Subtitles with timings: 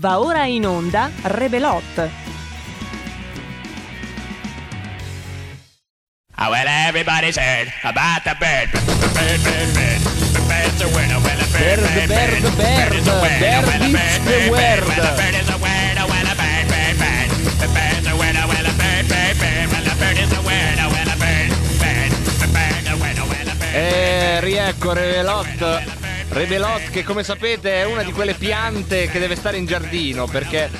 [0.00, 2.10] Va ora in onda Rebelot.
[6.42, 8.70] Oh, well, everybody's heard about the bird.
[8.72, 10.00] Bird, bird, bird.
[10.32, 11.20] The bird's a winner.
[11.20, 13.60] Well, a bird, Bird, bird, bird, is a winner.
[13.60, 14.50] Well, a Bird bird, is the bird, bird.
[14.50, 14.80] word.
[14.88, 16.06] Well, a bird is a winner.
[16.08, 17.28] Well, a bird, bird, bird.
[17.60, 18.46] The bird's a winner.
[18.48, 19.66] Well, a bird, bird, bird.
[19.68, 20.88] Well, a bird is a winner.
[20.88, 22.10] Well, a bird, bird.
[22.40, 23.26] The bird's a winner.
[23.28, 25.99] Well, a bird, E riecco Rebelot.
[26.30, 30.70] Rebelot che come sapete è una di quelle piante che deve stare in giardino perché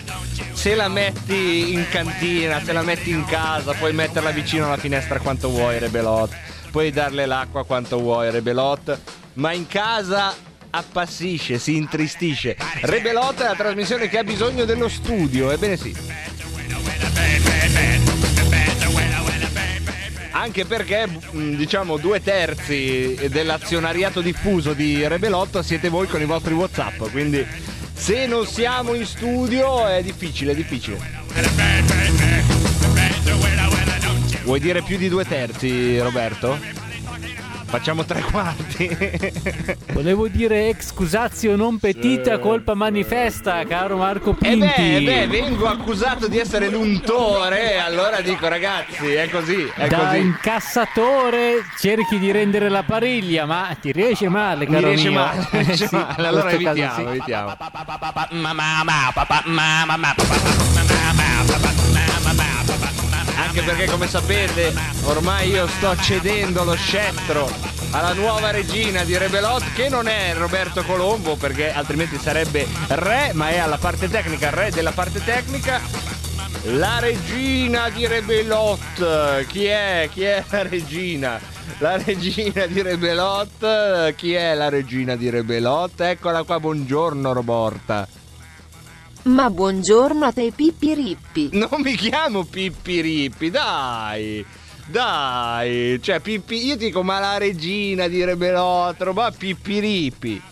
[0.53, 5.19] se la metti in cantina, se la metti in casa, puoi metterla vicino alla finestra
[5.19, 6.31] quanto vuoi Rebelot,
[6.71, 8.99] puoi darle l'acqua quanto vuoi Rebelot,
[9.35, 10.35] ma in casa
[10.71, 12.57] appassisce, si intristisce.
[12.83, 15.97] Rebelot è la trasmissione che ha bisogno dello studio, ebbene sì.
[20.41, 26.55] Anche perché, mh, diciamo, due terzi dell'azionariato diffuso di Rebelotto siete voi con i vostri
[26.55, 27.11] WhatsApp.
[27.11, 27.47] Quindi,
[27.93, 30.99] se non siamo in studio, è difficile, è difficile.
[34.45, 36.80] Vuoi dire più di due terzi, Roberto?
[37.71, 38.89] Facciamo tre quarti.
[39.93, 44.59] Volevo dire excusatio non petita colpa manifesta, caro Marco E Pinti.
[44.59, 47.79] beh, eh beh, vengo accusato di essere l'untore.
[47.79, 50.19] Allora dico, ragazzi, è così, è da così.
[50.19, 55.21] incassatore cerchi di rendere la pariglia, ma ti riesce male, Mi caro riesce mio.
[55.21, 56.27] male, mi riesce Sì, male.
[56.27, 57.01] Allora evitiamo, sì.
[57.03, 57.57] evitiamo.
[63.41, 64.73] Anche perché come sapete
[65.05, 67.51] ormai io sto cedendo lo scettro
[67.91, 73.49] alla nuova regina di Rebelot che non è Roberto Colombo perché altrimenti sarebbe re ma
[73.49, 75.81] è alla parte tecnica, re della parte tecnica.
[76.65, 80.11] La regina di Rebelot, chi è?
[80.13, 81.41] Chi è la regina?
[81.79, 85.99] La regina di Rebelot, chi è la regina di Rebelot?
[85.99, 88.20] Eccola qua, buongiorno Roborta.
[89.23, 91.51] Ma buongiorno a te Pippi Rippi.
[91.53, 94.45] Non mi chiamo Pippi Rippi, dai.
[94.87, 100.43] Dai, cioè Pippi, io dico ma la regina di Rebelotro, ma Pippi Rippi.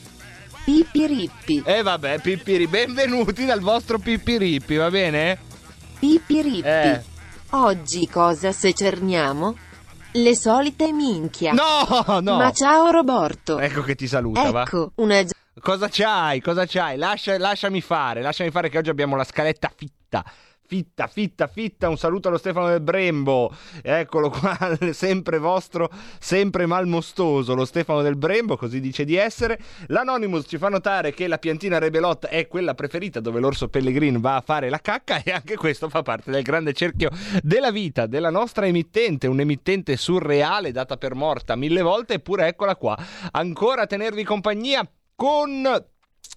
[0.65, 1.63] Pippi Rippi.
[1.65, 5.39] E vabbè, Pippi Rippi, benvenuti dal vostro Pippi Rippi, va bene?
[5.99, 6.69] Pippi Rippi.
[6.69, 7.03] Eh.
[7.51, 9.57] Oggi cosa secerniamo?
[10.13, 11.53] Le solite minchia.
[11.53, 12.37] No, no.
[12.37, 13.59] Ma ciao Roborto.
[13.59, 14.63] Ecco che ti saluta, va.
[14.63, 15.25] Ecco, una
[15.61, 16.41] Cosa c'hai?
[16.41, 16.97] Cosa c'hai?
[16.97, 20.25] Lascia- lasciami fare, lasciami fare che oggi abbiamo la scaletta fitta.
[20.69, 21.89] Fitta, fitta, fitta.
[21.89, 23.51] Un saluto allo Stefano del Brembo.
[23.83, 25.89] Eccolo qua, sempre vostro,
[26.19, 27.55] sempre malmostoso.
[27.55, 29.59] Lo Stefano del Brembo, così dice di essere.
[29.87, 34.37] L'Anonymous ci fa notare che la piantina Rebelot è quella preferita dove l'orso Pellegrin va
[34.37, 35.23] a fare la cacca.
[35.25, 37.09] E anche questo fa parte del grande cerchio
[37.43, 39.27] della vita della nostra emittente.
[39.27, 42.15] Un'emittente surreale, data per morta mille volte.
[42.15, 42.95] Eppure eccola qua,
[43.31, 44.87] ancora a tenervi compagnia
[45.19, 45.67] con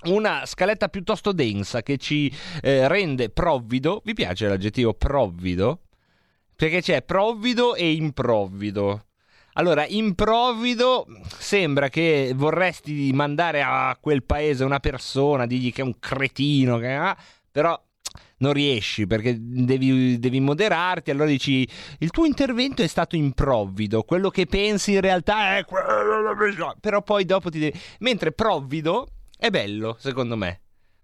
[0.06, 2.34] una scaletta piuttosto densa che ci
[2.64, 4.02] eh, rende provvido.
[4.04, 5.82] Vi piace l'aggettivo provvido?
[6.56, 9.06] Perché c'è provvido e improvvido.
[9.54, 11.06] Allora, improvvido
[11.38, 16.92] sembra che vorresti mandare a quel paese una persona, digli che è un cretino, che,
[16.92, 17.16] ah,
[17.52, 17.80] però
[18.38, 21.12] non riesci perché devi, devi moderarti.
[21.12, 21.68] Allora dici:
[22.00, 26.76] Il tuo intervento è stato improvvido, quello che pensi in realtà è quello.
[26.80, 27.80] Però poi dopo ti devi.
[28.00, 29.08] Mentre provvido
[29.38, 30.62] è bello, secondo me.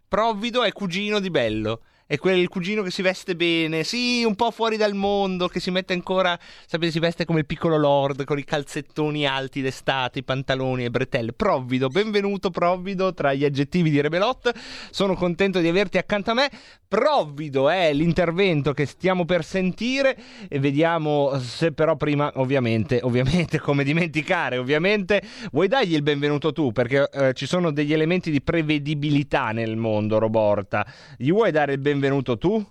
[0.08, 1.82] Provvido è cugino di bello.
[2.10, 5.72] È quel cugino che si veste bene, sì, un po' fuori dal mondo, che si
[5.72, 10.24] mette ancora, sapete, si veste come il piccolo lord, con i calzettoni alti d'estate, i
[10.24, 11.34] pantaloni e bretelle.
[11.34, 14.58] Provvido, benvenuto Provvido tra gli aggettivi di Rebelot.
[14.90, 16.50] Sono contento di averti accanto a me.
[16.88, 20.18] Provvido è l'intervento che stiamo per sentire
[20.48, 26.72] e vediamo se però prima, ovviamente, ovviamente, come dimenticare, ovviamente, vuoi dargli il benvenuto tu,
[26.72, 30.88] perché eh, ci sono degli elementi di prevedibilità nel mondo, Roborta.
[31.18, 31.96] Gli vuoi dare il benvenuto
[32.38, 32.66] tu?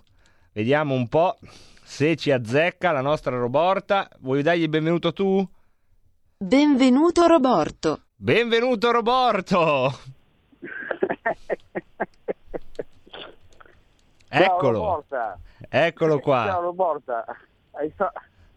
[0.53, 1.37] Vediamo un po'
[1.83, 4.09] se ci azzecca la nostra Roborta.
[4.19, 5.47] Vuoi dargli il benvenuto tu?
[6.37, 8.01] Benvenuto Roborto.
[8.15, 9.99] Benvenuto Roborto!
[14.29, 15.39] Ciao Eccolo, Roborta.
[15.69, 16.53] eccolo Ciao qua.
[16.59, 17.25] Roborta.
[17.71, 18.11] Hai fa-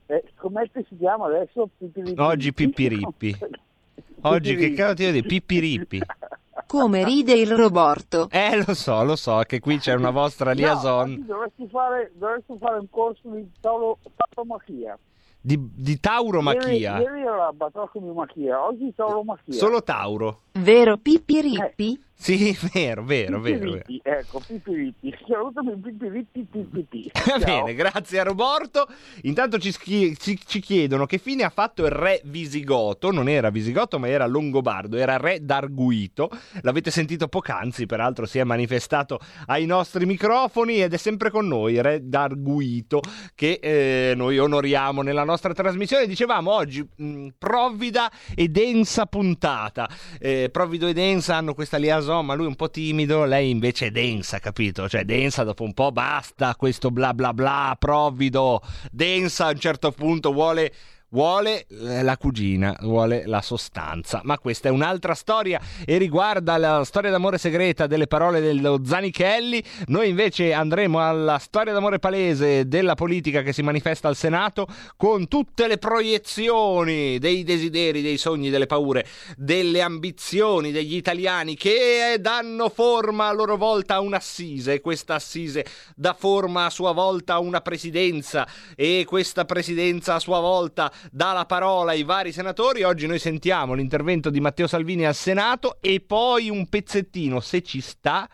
[0.06, 1.68] eh, com'è che si chiama adesso?
[1.78, 2.20] Pipirippi?
[2.20, 3.38] Oggi Pippirippi.
[4.22, 5.26] Oggi che cazzo ti devo dire?
[5.26, 6.00] Pippirippi.
[6.66, 8.28] Come ride il Roborto.
[8.30, 12.12] Eh, lo so, lo so che qui c'è una vostra No, liaison oggi dovresti fare,
[12.14, 13.98] dovresti fare un corso di tauro-
[14.34, 14.98] tauromachia.
[15.40, 16.98] di, di Ieri, tauromachia.
[17.00, 19.54] ieri era la battocca di machia, oggi tauromachia.
[19.54, 20.40] Solo Tauro.
[20.52, 22.00] Vero Pippi Rippi?
[22.20, 23.70] Sì, vero, vero, vero.
[23.70, 23.82] vero.
[24.02, 25.16] Ecco, Pipiritti.
[25.26, 27.10] Salutami Pipiritti, Pipiritti.
[27.24, 28.86] Va bene, grazie a Roborto.
[29.22, 33.10] Intanto ci, ci- ci chiedono che fine ha fatto il re visigoto.
[33.10, 36.28] Non era visigoto, ma era longobardo, era re d'Arguito.
[36.60, 41.80] L'avete sentito poc'anzi, peraltro si è manifestato ai nostri microfoni ed è sempre con noi,
[41.80, 43.00] re d'Arguito,
[43.34, 46.06] che eh, noi onoriamo nella nostra trasmissione.
[46.06, 49.88] Dicevamo oggi mh, provvida e densa puntata.
[50.18, 53.86] Eh, Provvido e densa hanno questa liaison, ma lui è un po' timido, lei invece
[53.86, 54.88] è densa, capito?
[54.88, 59.92] Cioè densa dopo un po' basta questo bla bla bla, provvido, densa a un certo
[59.92, 60.72] punto vuole
[61.10, 64.20] vuole eh, la cugina, vuole la sostanza.
[64.24, 69.62] Ma questa è un'altra storia e riguarda la storia d'amore segreta delle parole dello Zanichelli.
[69.86, 74.66] Noi invece andremo alla storia d'amore palese della politica che si manifesta al Senato
[74.96, 79.06] con tutte le proiezioni dei desideri, dei sogni, delle paure,
[79.36, 85.64] delle ambizioni degli italiani che danno forma a loro volta a un'assise e questa assise
[85.94, 88.46] dà forma a sua volta a una presidenza
[88.76, 92.82] e questa presidenza a sua volta dà la parola ai vari senatori.
[92.82, 97.80] Oggi noi sentiamo l'intervento di Matteo Salvini al Senato e poi un pezzettino, se ci
[97.80, 98.28] sta,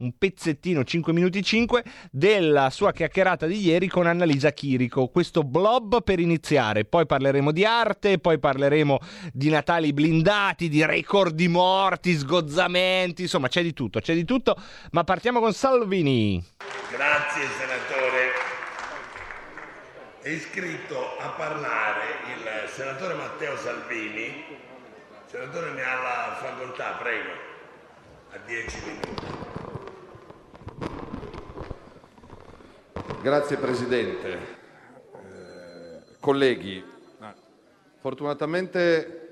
[0.00, 5.08] un pezzettino 5 minuti 5 della sua chiacchierata di ieri con Annalisa Chirico.
[5.08, 8.98] Questo blob per iniziare, poi parleremo di arte, poi parleremo
[9.32, 14.56] di Natali blindati, di record di morti, sgozzamenti, insomma c'è di tutto, c'è di tutto,
[14.92, 16.42] ma partiamo con Salvini.
[16.90, 17.79] Grazie senatore.
[20.22, 24.44] È iscritto a parlare il senatore Matteo Salvini.
[25.24, 27.30] Senatore ne ha la facoltà, prego.
[28.32, 29.26] A 10 minuti.
[33.22, 34.38] Grazie Presidente.
[35.14, 36.84] Eh, colleghi,
[37.98, 39.28] fortunatamente,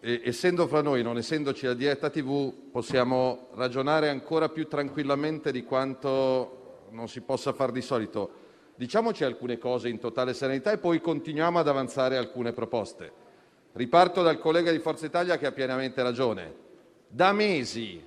[0.00, 6.86] essendo fra noi, non essendoci la diretta TV, possiamo ragionare ancora più tranquillamente di quanto
[6.92, 8.46] non si possa far di solito.
[8.78, 13.10] Diciamoci alcune cose in totale serenità e poi continuiamo ad avanzare alcune proposte.
[13.72, 16.54] Riparto dal collega di Forza Italia che ha pienamente ragione.
[17.08, 18.00] Da mesi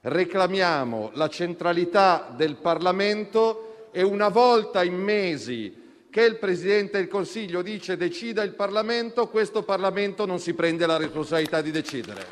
[0.00, 7.60] reclamiamo la centralità del Parlamento e una volta in mesi che il Presidente del Consiglio
[7.60, 12.24] dice decida il Parlamento, questo Parlamento non si prende la responsabilità di decidere.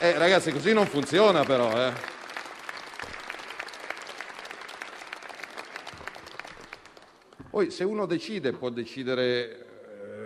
[0.00, 1.70] Eh, ragazzi, così non funziona però.
[1.80, 2.17] Eh.
[7.58, 9.66] Poi se uno decide può decidere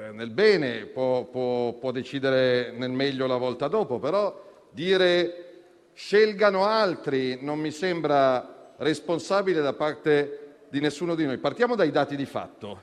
[0.09, 5.63] eh, nel bene, può, decidere nel meglio la volta dopo, però dire
[5.95, 11.39] scelgano altri non mi sembra responsabile da parte di nessuno di noi.
[11.39, 12.83] Partiamo dai dati di fatto.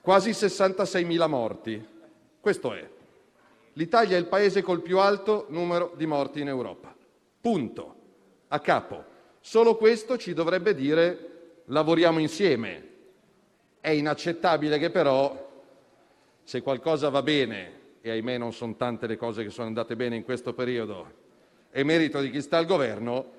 [0.00, 1.88] Quasi 66.000 morti.
[2.38, 2.88] Questo è.
[3.72, 6.94] L'Italia è il paese col più alto numero di morti in Europa.
[7.40, 7.94] Punto.
[8.46, 9.04] A capo.
[9.40, 12.94] Solo questo ci dovrebbe dire lavoriamo insieme.
[13.86, 15.48] È inaccettabile che però
[16.42, 20.16] se qualcosa va bene, e ahimè non sono tante le cose che sono andate bene
[20.16, 21.08] in questo periodo,
[21.70, 23.30] è merito di chi sta al governo,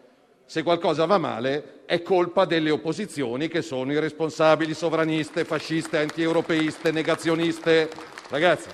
[0.45, 7.89] se qualcosa va male è colpa delle opposizioni che sono irresponsabili, sovraniste, fasciste, antieuropeiste, negazioniste.
[8.29, 8.69] Ragazzi,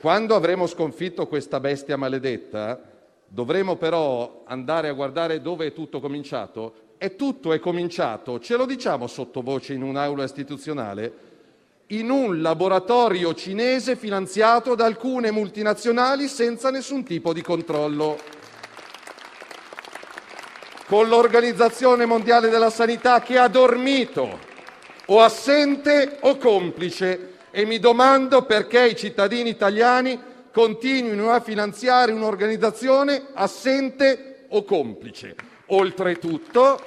[0.00, 2.90] quando avremo sconfitto questa bestia maledetta,
[3.24, 6.81] dovremo però andare a guardare dove è tutto cominciato.
[7.04, 11.12] E tutto è cominciato, ce lo diciamo sottovoce in un'aula istituzionale,
[11.88, 18.16] in un laboratorio cinese finanziato da alcune multinazionali senza nessun tipo di controllo.
[20.86, 24.38] Con l'Organizzazione Mondiale della Sanità che ha dormito,
[25.06, 30.16] o assente o complice, e mi domando perché i cittadini italiani
[30.52, 35.50] continuino a finanziare un'organizzazione assente o complice.
[35.66, 36.80] Oltretutto,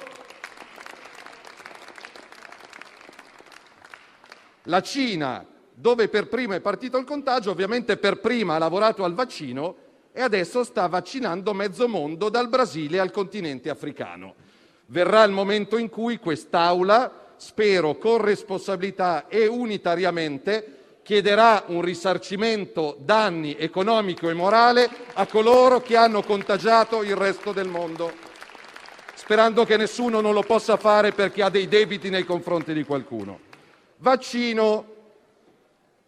[4.64, 9.14] La Cina, dove per prima è partito il contagio, ovviamente per prima ha lavorato al
[9.14, 9.76] vaccino
[10.12, 14.34] e adesso sta vaccinando mezzo mondo dal Brasile al continente africano.
[14.86, 23.56] Verrà il momento in cui quest'Aula, spero con responsabilità e unitariamente, chiederà un risarcimento danni
[23.56, 28.12] economico e morale a coloro che hanno contagiato il resto del mondo,
[29.26, 33.40] sperando che nessuno non lo possa fare perché ha dei debiti nei confronti di qualcuno.
[33.96, 34.94] Vaccino.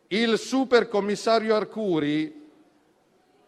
[0.06, 2.46] Il supercommissario Arcuri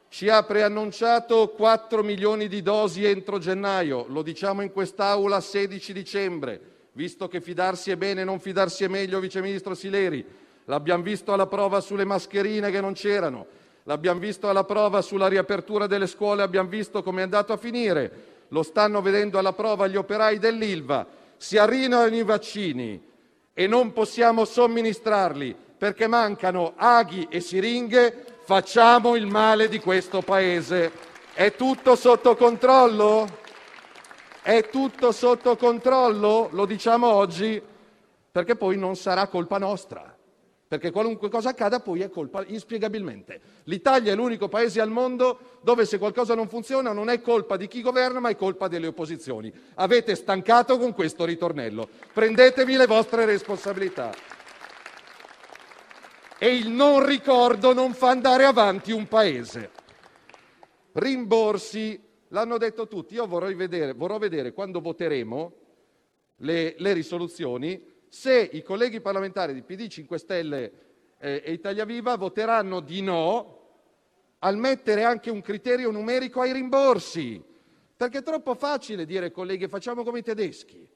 [0.08, 6.60] ci ha preannunciato 4 milioni di dosi entro gennaio, lo diciamo in quest'Aula 16 dicembre,
[6.92, 10.26] visto che fidarsi è bene, non fidarsi è meglio, Vice Ministro Sileri.
[10.64, 13.46] l'abbiamo visto alla prova sulle mascherine che non c'erano,
[13.84, 18.29] l'abbiamo visto alla prova sulla riapertura delle scuole, abbiamo visto come è andato a finire,
[18.50, 21.06] lo stanno vedendo alla prova gli operai dell'Ilva.
[21.36, 23.02] Si arrivano i vaccini
[23.52, 30.92] e non possiamo somministrarli perché mancano aghi e siringhe, facciamo il male di questo Paese.
[31.32, 33.38] È tutto sotto controllo?
[34.42, 36.48] È tutto sotto controllo?
[36.52, 37.62] Lo diciamo oggi
[38.30, 40.09] perché poi non sarà colpa nostra.
[40.70, 43.40] Perché qualunque cosa accada poi è colpa inspiegabilmente.
[43.64, 47.66] L'Italia è l'unico paese al mondo dove se qualcosa non funziona non è colpa di
[47.66, 49.52] chi governa, ma è colpa delle opposizioni.
[49.74, 51.88] Avete stancato con questo ritornello.
[52.12, 54.14] Prendetevi le vostre responsabilità.
[56.38, 59.70] E il non ricordo non fa andare avanti un paese.
[60.92, 63.14] Rimborsi, l'hanno detto tutti.
[63.14, 65.52] Io vorrei vedere, vorrò vedere quando voteremo
[66.36, 70.72] le, le risoluzioni se i colleghi parlamentari di PD, 5 Stelle
[71.18, 73.58] eh, e Italia Viva voteranno di no
[74.40, 77.42] al mettere anche un criterio numerico ai rimborsi.
[77.96, 80.86] Perché è troppo facile dire, colleghi, facciamo come i tedeschi.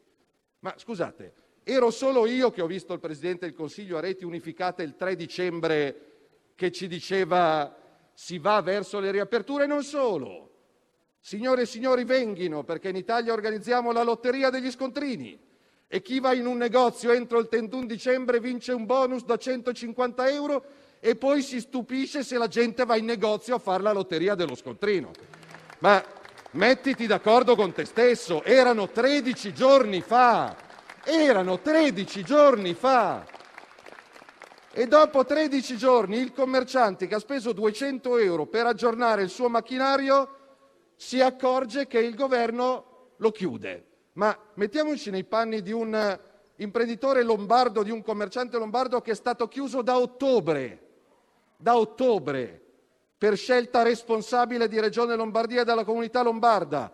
[0.61, 4.83] Ma scusate, ero solo io che ho visto il Presidente del Consiglio a reti unificate
[4.83, 5.97] il 3 dicembre
[6.57, 7.77] che ci diceva
[8.13, 10.51] si va verso le riaperture, non solo.
[11.21, 15.53] Signore e signori, venghino perché in Italia organizziamo la lotteria degli scontrini
[15.87, 20.29] e chi va in un negozio entro il 31 dicembre vince un bonus da 150
[20.29, 20.65] euro
[21.01, 24.55] e poi si stupisce se la gente va in negozio a fare la lotteria dello
[24.55, 25.11] scontrino.
[25.81, 26.03] Ma
[26.53, 30.57] mettiti d'accordo con te stesso, erano 13 giorni fa,
[31.05, 33.27] erano 13 giorni fa.
[34.73, 39.49] E dopo 13 giorni il commerciante che ha speso 200 euro per aggiornare il suo
[39.49, 40.39] macchinario
[40.97, 43.94] si accorge che il governo lo chiude.
[44.15, 46.19] Ma mettiamoci nei panni di un
[46.57, 50.81] imprenditore lombardo, di un commerciante lombardo che è stato chiuso da ottobre,
[51.57, 52.61] da ottobre,
[53.17, 56.93] per scelta responsabile di Regione Lombardia e della comunità lombarda,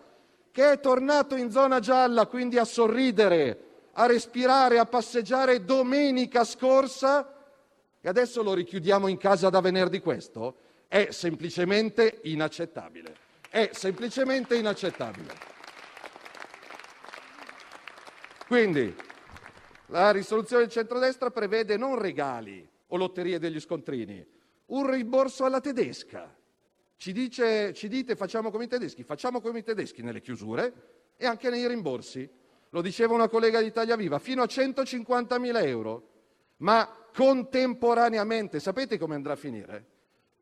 [0.51, 7.35] che è tornato in zona gialla, quindi a sorridere, a respirare, a passeggiare domenica scorsa
[8.01, 10.55] e adesso lo richiudiamo in casa da venerdì questo?
[10.89, 13.15] È semplicemente inaccettabile.
[13.51, 15.60] È semplicemente inaccettabile.
[18.51, 18.93] Quindi
[19.87, 24.27] la risoluzione del centrodestra prevede non regali o lotterie degli scontrini,
[24.67, 26.37] un rimborso alla tedesca.
[26.97, 31.27] Ci, dice, ci dite facciamo come i tedeschi, facciamo come i tedeschi nelle chiusure e
[31.27, 32.29] anche nei rimborsi.
[32.71, 36.09] Lo diceva una collega di Italia Viva, fino a 150.000 euro.
[36.57, 39.87] Ma contemporaneamente, sapete come andrà a finire?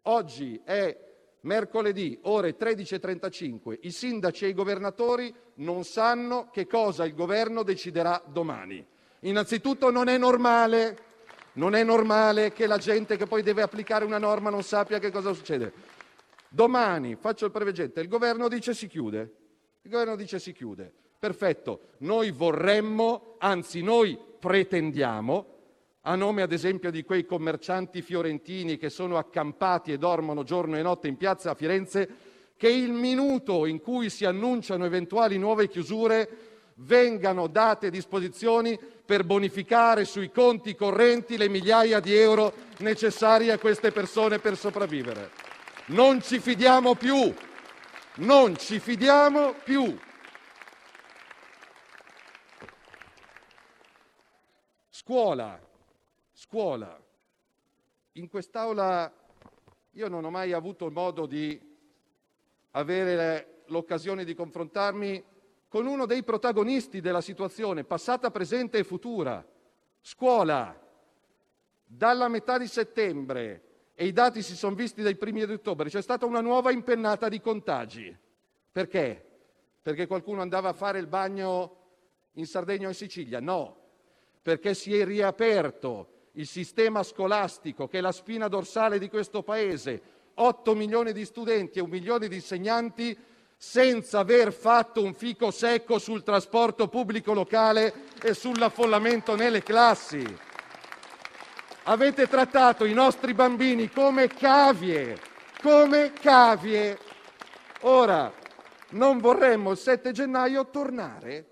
[0.04, 1.07] Oggi è
[1.42, 8.22] mercoledì, ore 13.35, i sindaci e i governatori non sanno che cosa il governo deciderà
[8.26, 8.84] domani.
[9.20, 11.06] Innanzitutto non è normale,
[12.52, 15.72] che la gente che poi deve applicare una norma non sappia che cosa succede.
[16.48, 19.32] Domani, faccio il preveggente, il governo dice si chiude.
[19.82, 20.92] Il governo dice si chiude.
[21.18, 25.57] Perfetto, noi vorremmo, anzi noi pretendiamo,
[26.08, 30.82] a nome ad esempio di quei commercianti fiorentini che sono accampati e dormono giorno e
[30.82, 32.08] notte in piazza a Firenze,
[32.56, 36.46] che il minuto in cui si annunciano eventuali nuove chiusure
[36.76, 43.92] vengano date disposizioni per bonificare sui conti correnti le migliaia di euro necessarie a queste
[43.92, 45.30] persone per sopravvivere.
[45.88, 47.34] Non ci fidiamo più,
[48.16, 49.98] non ci fidiamo più.
[54.88, 55.67] Scuola,
[56.48, 56.98] scuola.
[58.12, 59.12] In quest'Aula
[59.90, 61.60] io non ho mai avuto modo di
[62.70, 65.22] avere l'occasione di confrontarmi
[65.68, 69.46] con uno dei protagonisti della situazione, passata, presente e futura.
[70.00, 70.86] Scuola.
[71.84, 76.00] Dalla metà di settembre, e i dati si sono visti dai primi di ottobre, c'è
[76.00, 78.16] stata una nuova impennata di contagi.
[78.72, 79.22] Perché?
[79.82, 81.76] Perché qualcuno andava a fare il bagno
[82.32, 83.38] in Sardegna o in Sicilia?
[83.38, 83.76] No,
[84.40, 90.00] perché si è riaperto il sistema scolastico, che è la spina dorsale di questo Paese,
[90.34, 93.16] 8 milioni di studenti e un milione di insegnanti,
[93.56, 97.92] senza aver fatto un fico secco sul trasporto pubblico locale
[98.22, 100.24] e sull'affollamento nelle classi.
[101.84, 105.18] Avete trattato i nostri bambini come cavie,
[105.60, 106.98] come cavie.
[107.80, 108.32] Ora,
[108.90, 111.46] non vorremmo il 7 gennaio tornare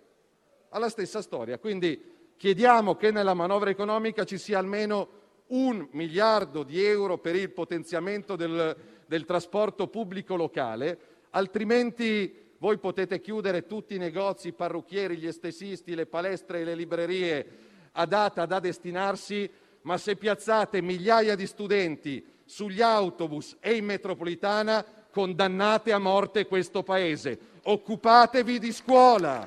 [0.68, 1.58] alla stessa storia.
[1.58, 5.08] Quindi Chiediamo che nella manovra economica ci sia almeno
[5.48, 10.98] un miliardo di euro per il potenziamento del, trasporto pubblico locale,
[11.30, 16.74] altrimenti voi potete chiudere tutti i negozi, i parrucchieri, gli estesisti, le palestre e le
[16.74, 17.46] librerie
[17.92, 19.48] a data da destinarsi,
[19.82, 26.82] ma se piazzate migliaia di studenti sugli autobus e in metropolitana, condannate a morte questo
[26.82, 27.38] Paese.
[27.62, 29.42] Occupatevi di scuola,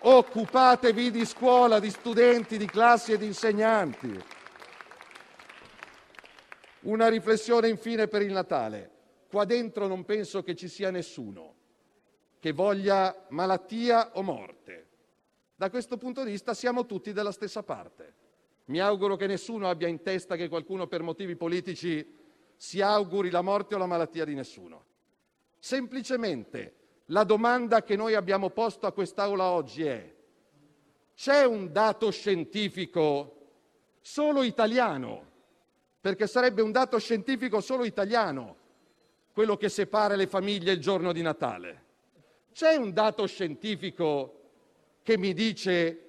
[0.00, 4.24] occupatevi di scuola, di studenti, di classi e di insegnanti.
[6.80, 8.90] Una riflessione infine per il Natale.
[9.28, 11.56] Qua dentro non penso che ci sia nessuno
[12.38, 14.86] che voglia malattia o morte.
[15.56, 18.14] Da questo punto di vista siamo tutti dalla stessa parte.
[18.66, 22.14] Mi auguro che nessuno abbia in testa che qualcuno per motivi politici
[22.54, 24.84] si auguri la morte o la malattia di nessuno.
[25.58, 26.77] Semplicemente
[27.10, 30.14] la domanda che noi abbiamo posto a quest'Aula oggi è:
[31.14, 33.34] c'è un dato scientifico
[34.00, 35.24] solo italiano,
[36.00, 38.56] perché sarebbe un dato scientifico solo italiano
[39.32, 41.84] quello che separa le famiglie il giorno di Natale?
[42.52, 44.34] C'è un dato scientifico
[45.02, 46.02] che mi dice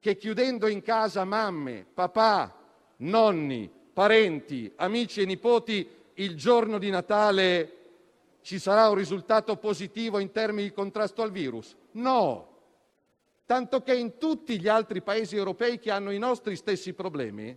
[0.00, 2.54] che chiudendo in casa mamme, papà,
[2.96, 7.81] nonni, parenti, amici e nipoti il giorno di Natale
[8.42, 11.76] ci sarà un risultato positivo in termini di contrasto al virus?
[11.92, 12.50] No.
[13.46, 17.56] Tanto che in tutti gli altri paesi europei che hanno i nostri stessi problemi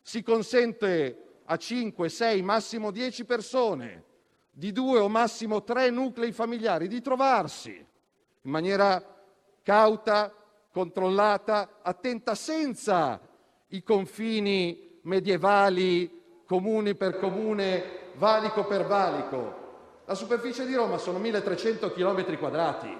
[0.00, 4.04] si consente a 5, 6, massimo 10 persone
[4.50, 7.70] di due o massimo tre nuclei familiari di trovarsi
[8.44, 9.02] in maniera
[9.62, 10.34] cauta,
[10.70, 13.20] controllata, attenta, senza
[13.68, 19.61] i confini medievali comune per comune, valico per valico.
[20.04, 22.94] La superficie di Roma sono 1300 km quadrati.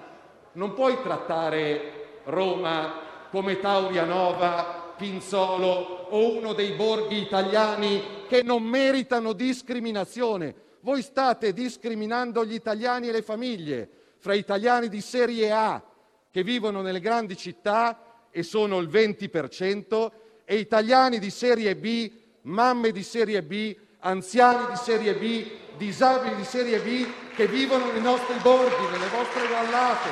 [0.52, 9.32] Non puoi trattare Roma come Taurianova, Pinzolo o uno dei borghi italiani che non meritano
[9.32, 10.54] discriminazione.
[10.80, 15.82] Voi state discriminando gli italiani e le famiglie fra italiani di serie A
[16.30, 20.10] che vivono nelle grandi città e sono il 20%
[20.44, 22.10] e italiani di serie B
[22.42, 28.00] mamme di serie B, anziani di serie B, disabili di serie B che vivono nei
[28.00, 30.08] nostri borghi, nelle vostre vallate,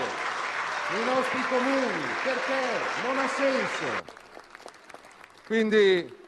[0.93, 2.05] nei nostri comuni.
[2.23, 3.07] Perché?
[3.07, 4.19] Non ha senso.
[5.47, 6.19] Quindi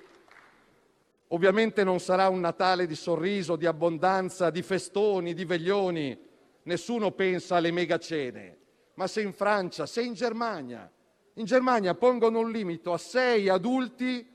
[1.28, 6.18] ovviamente non sarà un Natale di sorriso, di abbondanza, di festoni, di veglioni.
[6.64, 8.58] Nessuno pensa alle mega cene.
[8.94, 10.90] Ma se in Francia, se in Germania,
[11.34, 14.28] in Germania pongono un limite a sei adulti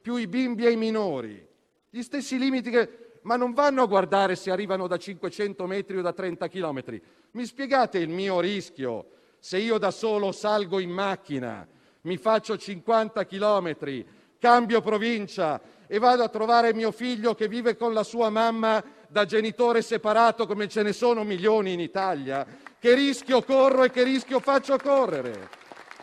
[0.00, 1.46] più i bimbi e i minori.
[1.88, 3.03] Gli stessi limiti che...
[3.24, 7.02] Ma non vanno a guardare se arrivano da 500 metri o da 30 chilometri.
[7.32, 9.06] Mi spiegate il mio rischio
[9.38, 11.66] se io da solo salgo in macchina,
[12.02, 14.06] mi faccio 50 chilometri,
[14.38, 19.24] cambio provincia e vado a trovare mio figlio che vive con la sua mamma da
[19.24, 22.46] genitore separato come ce ne sono milioni in Italia?
[22.78, 25.48] Che rischio corro e che rischio faccio correre?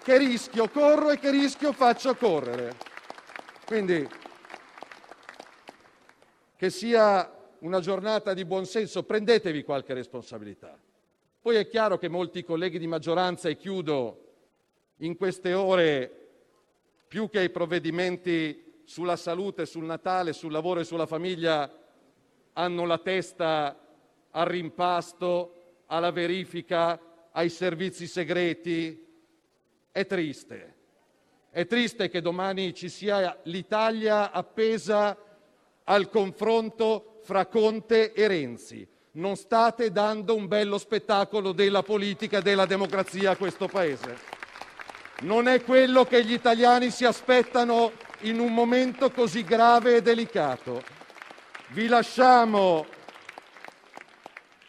[0.04, 2.76] Che rischio corro e che rischio faccio correre?
[3.66, 4.08] Quindi
[6.62, 7.28] che sia
[7.62, 10.78] una giornata di buon senso, prendetevi qualche responsabilità.
[11.41, 14.34] Poi è chiaro che molti colleghi di maggioranza, e chiudo,
[14.97, 16.28] in queste ore,
[17.08, 21.67] più che ai provvedimenti sulla salute, sul Natale, sul lavoro e sulla famiglia,
[22.54, 23.76] hanno la testa
[24.30, 25.56] al rimpasto,
[25.88, 29.04] alla verifica, ai servizi segreti.
[29.91, 30.76] È triste.
[31.50, 35.17] È triste che domani ci sia l'Italia appesa
[35.86, 38.88] al confronto fra Conte e Renzi.
[39.13, 44.17] Non state dando un bello spettacolo della politica e della democrazia a questo Paese.
[45.22, 47.91] Non è quello che gli italiani si aspettano
[48.22, 50.82] in un momento così grave e delicato.
[51.70, 52.86] Vi lasciamo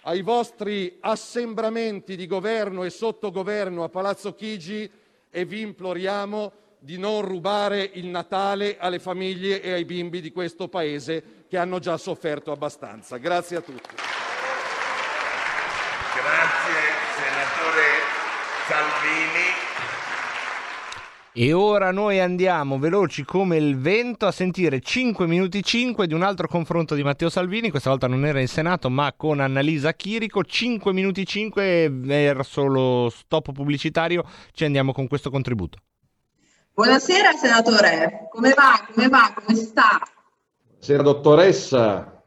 [0.03, 4.91] ai vostri assembramenti di governo e sottogoverno a Palazzo Chigi
[5.31, 10.67] e vi imploriamo di non rubare il Natale alle famiglie e ai bimbi di questo
[10.67, 13.19] Paese che hanno già sofferto abbastanza.
[13.19, 13.95] Grazie a tutti.
[16.15, 16.81] Grazie
[17.15, 17.85] senatore
[18.67, 19.71] Salvini.
[21.35, 26.23] E ora noi andiamo veloci come il vento a sentire 5 minuti 5 di un
[26.23, 30.43] altro confronto di Matteo Salvini, questa volta non era in Senato ma con Annalisa Chirico,
[30.43, 35.79] 5 minuti 5 verso lo stop pubblicitario ci andiamo con questo contributo.
[36.75, 38.89] Buonasera senatore, come va?
[38.91, 39.35] Come va?
[39.35, 40.01] Come sta?
[40.71, 42.25] Buonasera dottoressa.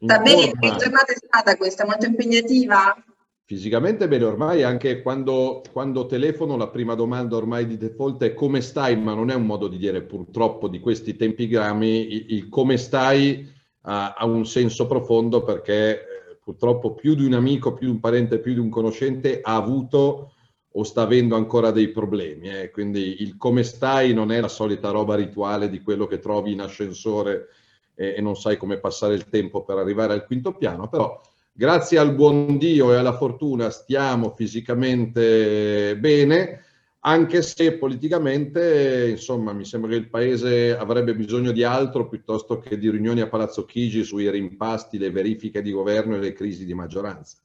[0.00, 0.52] Sta bene?
[0.58, 1.84] Che giornata è stata questa?
[1.84, 2.96] Molto impegnativa?
[3.44, 8.62] Fisicamente bene, ormai anche quando, quando, telefono la prima domanda ormai di default è come
[8.62, 12.48] stai, ma non è un modo di dire purtroppo di questi tempi grammi, il, il
[12.48, 13.46] come stai
[13.82, 18.00] ha, ha, un senso profondo perché eh, purtroppo più di un amico, più di un
[18.00, 20.31] parente, più di un conoscente ha avuto
[20.72, 22.50] o sta avendo ancora dei problemi.
[22.50, 22.70] eh.
[22.70, 26.60] Quindi il come stai non è la solita roba rituale di quello che trovi in
[26.60, 27.48] ascensore
[27.94, 31.20] e, e non sai come passare il tempo per arrivare al quinto piano, però
[31.52, 36.64] grazie al buon Dio e alla fortuna stiamo fisicamente bene,
[37.04, 42.78] anche se politicamente, insomma, mi sembra che il Paese avrebbe bisogno di altro piuttosto che
[42.78, 46.74] di riunioni a Palazzo Chigi sui rimpasti, le verifiche di governo e le crisi di
[46.74, 47.38] maggioranza.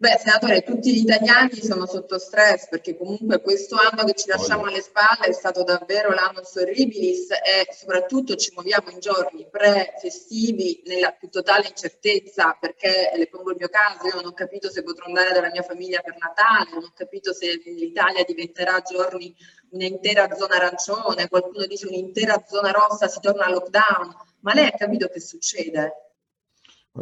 [0.00, 4.64] Beh, senatore, tutti gli italiani sono sotto stress perché comunque questo anno che ci lasciamo
[4.64, 11.10] alle spalle è stato davvero l'anno horribilis e soprattutto ci muoviamo in giorni pre-festivi nella
[11.10, 15.04] più totale incertezza perché le pongo il mio caso, io non ho capito se potrò
[15.04, 19.36] andare dalla mia famiglia per Natale, non ho capito se l'Italia diventerà giorni
[19.72, 24.72] un'intera zona arancione, qualcuno dice un'intera zona rossa, si torna al lockdown, ma lei ha
[24.72, 26.09] capito che succede?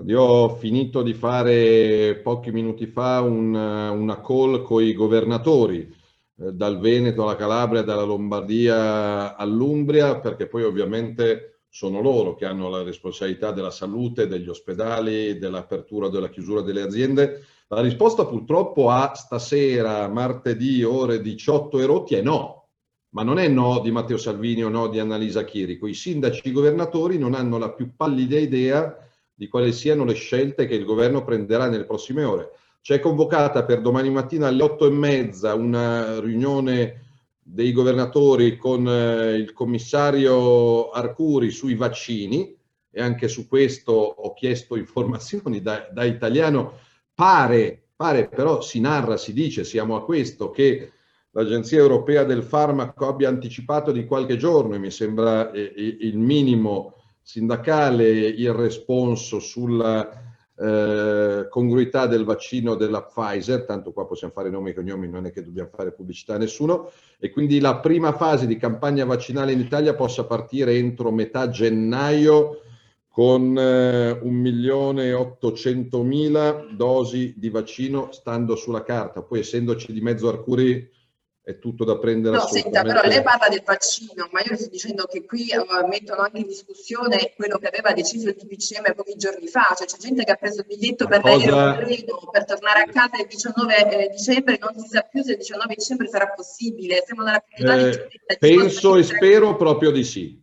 [0.07, 5.81] Io ho finito di fare pochi minuti fa un- una call con i governatori
[6.41, 12.69] eh, dal Veneto alla Calabria, dalla Lombardia all'Umbria, perché poi ovviamente sono loro che hanno
[12.69, 17.43] la responsabilità della salute, degli ospedali, dell'apertura della chiusura delle aziende.
[17.69, 22.69] La risposta purtroppo a stasera, martedì, ore 18 e rotti, è no.
[23.11, 25.87] Ma non è no di Matteo Salvini o no di Annalisa Chirico.
[25.87, 28.97] I sindaci i governatori non hanno la più pallida idea
[29.39, 32.51] di quali siano le scelte che il governo prenderà nelle prossime ore.
[32.81, 37.05] C'è convocata per domani mattina alle otto e mezza una riunione
[37.41, 42.53] dei governatori con eh, il commissario Arcuri sui vaccini
[42.91, 46.73] e anche su questo ho chiesto informazioni da, da italiano.
[47.15, 50.91] Pare, pare, però si narra, si dice, siamo a questo, che
[51.31, 56.95] l'Agenzia Europea del Farmaco abbia anticipato di qualche giorno, e mi sembra eh, il minimo
[57.29, 60.11] sindacale il responso sulla
[60.57, 65.31] eh, congruità del vaccino della Pfizer, tanto qua possiamo fare nomi e cognomi, non è
[65.31, 69.61] che dobbiamo fare pubblicità a nessuno, e quindi la prima fase di campagna vaccinale in
[69.61, 72.63] Italia possa partire entro metà gennaio
[73.11, 79.21] con eh, 1.800.000 dosi di vaccino stando sulla carta.
[79.21, 80.97] Poi essendoci di mezzo Arcuri
[81.49, 85.07] è tutto da prendere No, senta, però lei parla del vaccino, ma io sto dicendo
[85.07, 85.57] che qui eh,
[85.89, 89.97] mettono anche in discussione quello che aveva deciso il DPCM pochi giorni fa, cioè c'è
[89.97, 93.27] gente che ha preso il biglietto per cosa- l'aereo treno per tornare a casa il
[93.27, 97.43] 19 eh, dicembre, non si sa più se il 19 dicembre sarà possibile, siamo nella
[97.43, 100.39] comunità Eh, penso e spero proprio di sì.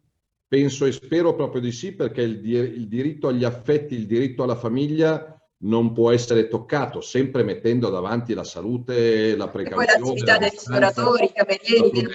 [0.48, 4.42] Penso e spero proprio di sì perché il, di- il diritto agli affetti, il diritto
[4.42, 5.35] alla famiglia
[5.66, 9.86] non può essere toccato, sempre mettendo davanti la salute, la E poi precauzione.
[9.86, 12.10] l'attività la dei ristoratori, i camerieri,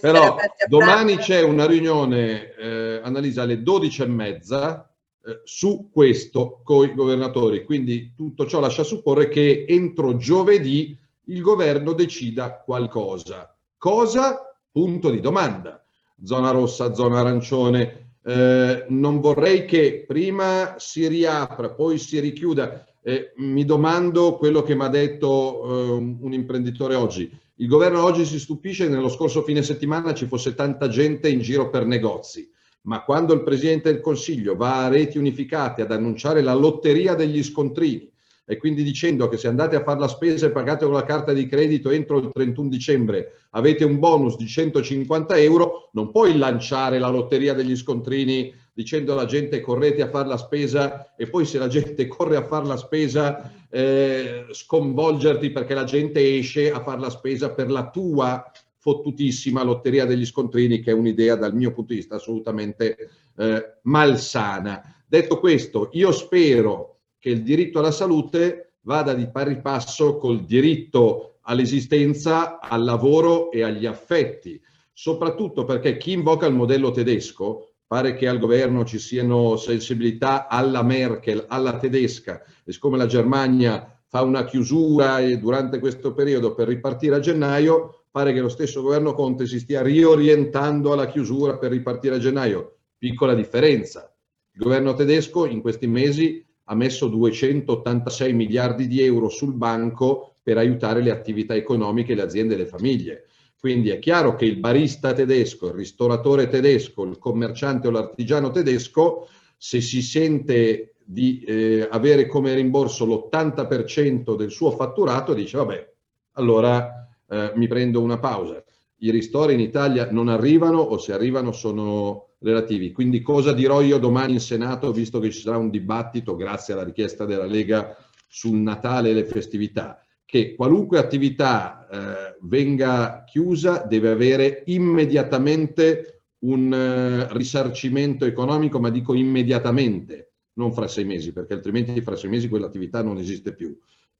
[0.00, 4.90] Però domani c'è una riunione, eh, Annalisa, alle 12 e mezza
[5.24, 7.64] eh, su questo con i governatori.
[7.64, 13.54] Quindi tutto ciò lascia supporre che entro giovedì il governo decida qualcosa.
[13.78, 14.54] Cosa?
[14.70, 15.82] Punto di domanda.
[16.22, 18.09] Zona rossa, zona arancione.
[18.30, 22.86] Eh, non vorrei che prima si riapra, poi si richiuda.
[23.02, 25.90] Eh, mi domando quello che mi ha detto eh,
[26.20, 27.28] un imprenditore oggi.
[27.56, 31.40] Il governo oggi si stupisce che nello scorso fine settimana ci fosse tanta gente in
[31.40, 32.48] giro per negozi,
[32.82, 37.42] ma quando il Presidente del Consiglio va a reti unificate ad annunciare la lotteria degli
[37.42, 38.08] scontrini
[38.50, 41.32] e quindi dicendo che se andate a fare la spesa e pagate con la carta
[41.32, 46.98] di credito entro il 31 dicembre avete un bonus di 150 euro, non puoi lanciare
[46.98, 51.58] la lotteria degli scontrini dicendo alla gente correte a fare la spesa e poi se
[51.58, 56.98] la gente corre a fare la spesa eh, sconvolgerti perché la gente esce a fare
[56.98, 61.92] la spesa per la tua fottutissima lotteria degli scontrini che è un'idea dal mio punto
[61.92, 62.96] di vista assolutamente
[63.36, 65.02] eh, malsana.
[65.06, 71.36] Detto questo, io spero che il diritto alla salute vada di pari passo col diritto
[71.42, 74.60] all'esistenza, al lavoro e agli affetti,
[74.92, 80.82] soprattutto perché chi invoca il modello tedesco pare che al governo ci siano sensibilità alla
[80.82, 86.68] Merkel, alla tedesca, e siccome la Germania fa una chiusura e durante questo periodo per
[86.68, 91.72] ripartire a gennaio, pare che lo stesso governo Conte si stia riorientando alla chiusura per
[91.72, 92.76] ripartire a gennaio.
[92.96, 94.12] Piccola differenza.
[94.52, 100.56] Il governo tedesco in questi mesi ha messo 286 miliardi di euro sul banco per
[100.56, 103.26] aiutare le attività economiche, le aziende e le famiglie.
[103.58, 109.28] Quindi è chiaro che il barista tedesco, il ristoratore tedesco, il commerciante o l'artigiano tedesco,
[109.56, 115.92] se si sente di eh, avere come rimborso l'80% del suo fatturato, dice vabbè,
[116.34, 118.62] allora eh, mi prendo una pausa.
[118.98, 122.92] I ristori in Italia non arrivano o se arrivano sono relativi.
[122.92, 126.84] Quindi cosa dirò io domani in Senato, visto che ci sarà un dibattito, grazie alla
[126.84, 130.04] richiesta della Lega, sul Natale e le festività?
[130.30, 139.12] che qualunque attività eh, venga chiusa deve avere immediatamente un eh, risarcimento economico, ma dico
[139.12, 143.76] immediatamente, non fra sei mesi, perché altrimenti fra sei mesi quell'attività non esiste più.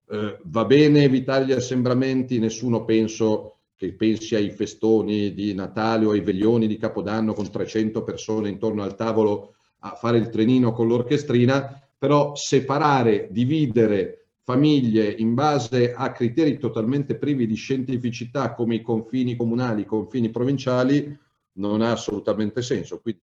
[0.09, 6.11] Eh, va bene evitare gli assembramenti, nessuno penso che pensi ai festoni di Natale o
[6.11, 10.87] ai veglioni di Capodanno con 300 persone intorno al tavolo a fare il trenino con
[10.87, 18.83] l'orchestrina, però separare, dividere famiglie in base a criteri totalmente privi di scientificità come i
[18.83, 21.19] confini comunali, i confini provinciali,
[21.53, 23.01] non ha assolutamente senso.
[23.01, 23.23] Quindi...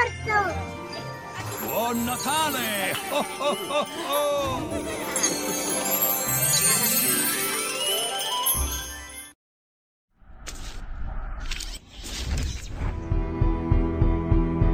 [0.00, 1.66] Natale, Orso!
[1.66, 2.94] Buon Natale!
[3.10, 4.38] Oh, oh, oh, oh.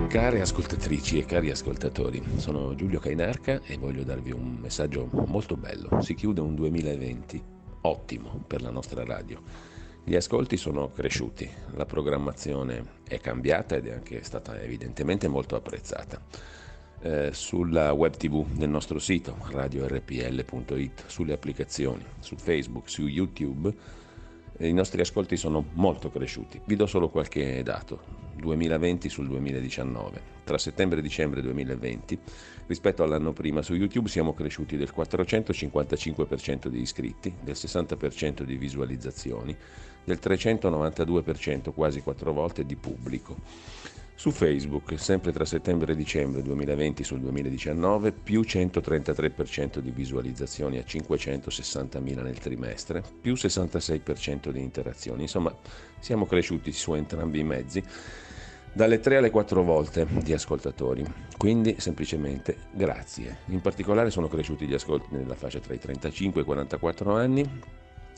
[0.09, 6.01] Care ascoltatrici e cari ascoltatori, sono Giulio Cainarca e voglio darvi un messaggio molto bello.
[6.01, 7.43] Si chiude un 2020
[7.83, 9.75] ottimo per la nostra radio.
[10.09, 16.23] Gli ascolti sono cresciuti, la programmazione è cambiata ed è anche stata evidentemente molto apprezzata.
[17.01, 23.75] Eh, sulla web tv del nostro sito radiorpl.it, sulle applicazioni, su Facebook, su YouTube,
[24.59, 26.61] i nostri ascolti sono molto cresciuti.
[26.64, 28.27] Vi do solo qualche dato.
[28.37, 30.35] 2020 sul 2019.
[30.45, 32.19] Tra settembre e dicembre 2020,
[32.66, 39.57] rispetto all'anno prima, su YouTube siamo cresciuti del 455% di iscritti, del 60% di visualizzazioni,
[40.07, 43.37] del 392%, quasi quattro volte, di pubblico.
[44.14, 50.85] Su Facebook, sempre tra settembre e dicembre 2020 sul 2019, più 133% di visualizzazioni a
[50.87, 55.23] 560.000 nel trimestre, più 66% di interazioni.
[55.23, 55.55] Insomma,
[55.99, 57.83] siamo cresciuti su entrambi i mezzi
[58.73, 61.05] dalle 3 alle 4 volte di ascoltatori.
[61.37, 63.38] Quindi semplicemente grazie.
[63.47, 67.51] In particolare sono cresciuti gli ascolti nella fascia tra i 35 e i 44 anni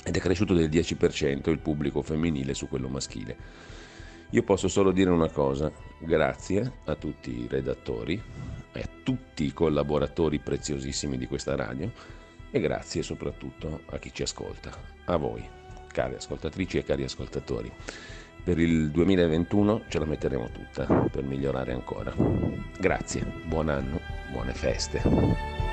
[0.04, 3.36] ed è cresciuto del 10% il pubblico femminile su quello maschile.
[4.30, 8.22] Io posso solo dire una cosa, grazie a tutti i redattori,
[8.72, 11.90] e a tutti i collaboratori preziosissimi di questa radio
[12.50, 14.70] e grazie soprattutto a chi ci ascolta,
[15.04, 15.46] a voi,
[15.92, 17.70] cari ascoltatrici e cari ascoltatori.
[18.42, 22.14] Per il 2021 ce la metteremo tutta per migliorare ancora.
[22.78, 25.67] Grazie, buon anno, buone feste.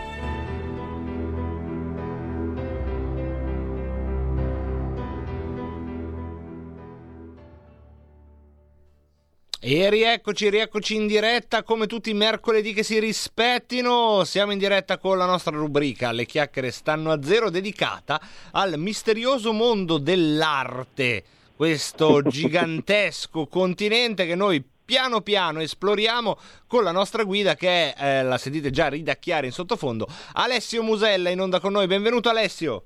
[9.67, 14.23] E rieccoci, rieccoci in diretta come tutti i mercoledì che si rispettino.
[14.23, 19.53] Siamo in diretta con la nostra rubrica Le chiacchiere stanno a zero dedicata al misterioso
[19.53, 21.23] mondo dell'arte.
[21.55, 28.23] Questo gigantesco continente che noi piano piano esploriamo con la nostra guida che è, eh,
[28.23, 31.87] la sentite già ridacchiare in sottofondo, Alessio Musella in onda con noi.
[31.87, 32.85] Benvenuto Alessio.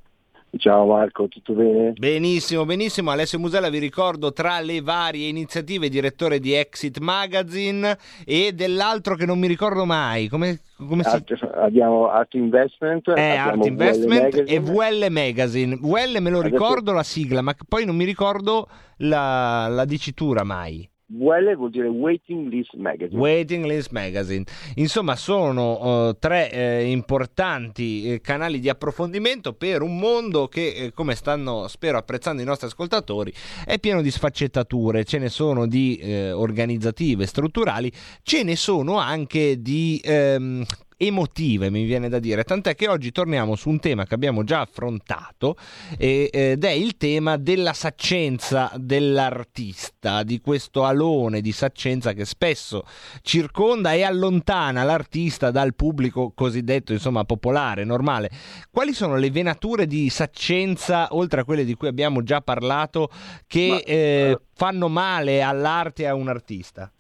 [0.58, 1.94] Ciao Marco, tutto bene?
[1.94, 3.12] Benissimo, benissimo.
[3.12, 9.26] Alessio Musella, vi ricordo, tra le varie iniziative, direttore di Exit Magazine e dell'altro che
[9.26, 10.28] non mi ricordo mai.
[10.28, 11.10] Come, come si...
[11.10, 14.60] Art, abbiamo Art Investment, Eh, Art Investment VL e.
[14.60, 15.76] VL Magazine.
[15.76, 20.44] VL me lo Adesso- ricordo la sigla, ma poi non mi ricordo la, la dicitura
[20.44, 20.90] mai.
[21.12, 23.20] VL vuol dire Waiting List Magazine.
[23.20, 24.44] Waiting List Magazine.
[24.76, 30.94] Insomma, sono eh, tre eh, importanti eh, canali di approfondimento per un mondo che, eh,
[30.94, 33.34] come stanno, spero, apprezzando i nostri ascoltatori,
[33.66, 35.04] è pieno di sfaccettature.
[35.04, 37.92] Ce ne sono di eh, organizzative, strutturali,
[38.22, 40.64] ce ne sono anche di ehm,
[41.02, 42.44] emotive, mi viene da dire.
[42.44, 45.56] Tant'è che oggi torniamo su un tema che abbiamo già affrontato
[45.98, 52.84] ed è il tema della saccenza dell'artista, di questo alone di saccenza che spesso
[53.22, 58.30] circonda e allontana l'artista dal pubblico cosiddetto, insomma, popolare, normale.
[58.70, 63.10] Quali sono le venature di saccenza, oltre a quelle di cui abbiamo già parlato,
[63.48, 66.92] che eh, fanno male all'arte e a un artista?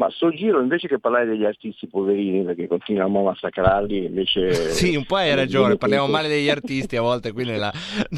[0.00, 4.96] Ma sto giro invece che parlare degli artisti poverini perché continuiamo a massacrarli invece Sì,
[4.96, 7.70] un po' hai ragione, parliamo male degli artisti a volte qui nella,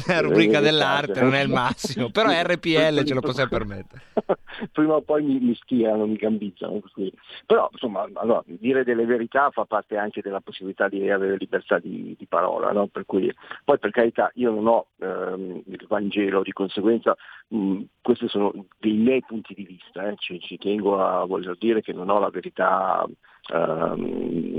[0.07, 4.01] nella rubrica dell'arte non è il massimo, però RPL ce lo possiamo permettere.
[4.71, 6.79] prima o poi mi, mi stirano, mi gambizzano.
[6.79, 7.11] così.
[7.45, 12.15] Però insomma, allora, dire delle verità fa parte anche della possibilità di avere libertà di,
[12.17, 12.87] di parola, no?
[12.87, 13.29] per cui,
[13.65, 17.15] poi per carità io non ho ehm, il Vangelo, di conseguenza
[17.47, 21.72] mh, questi sono dei miei punti di vista, eh, ci, ci tengo a voler dire
[21.81, 23.05] che non ho la verità
[23.51, 24.05] ehm,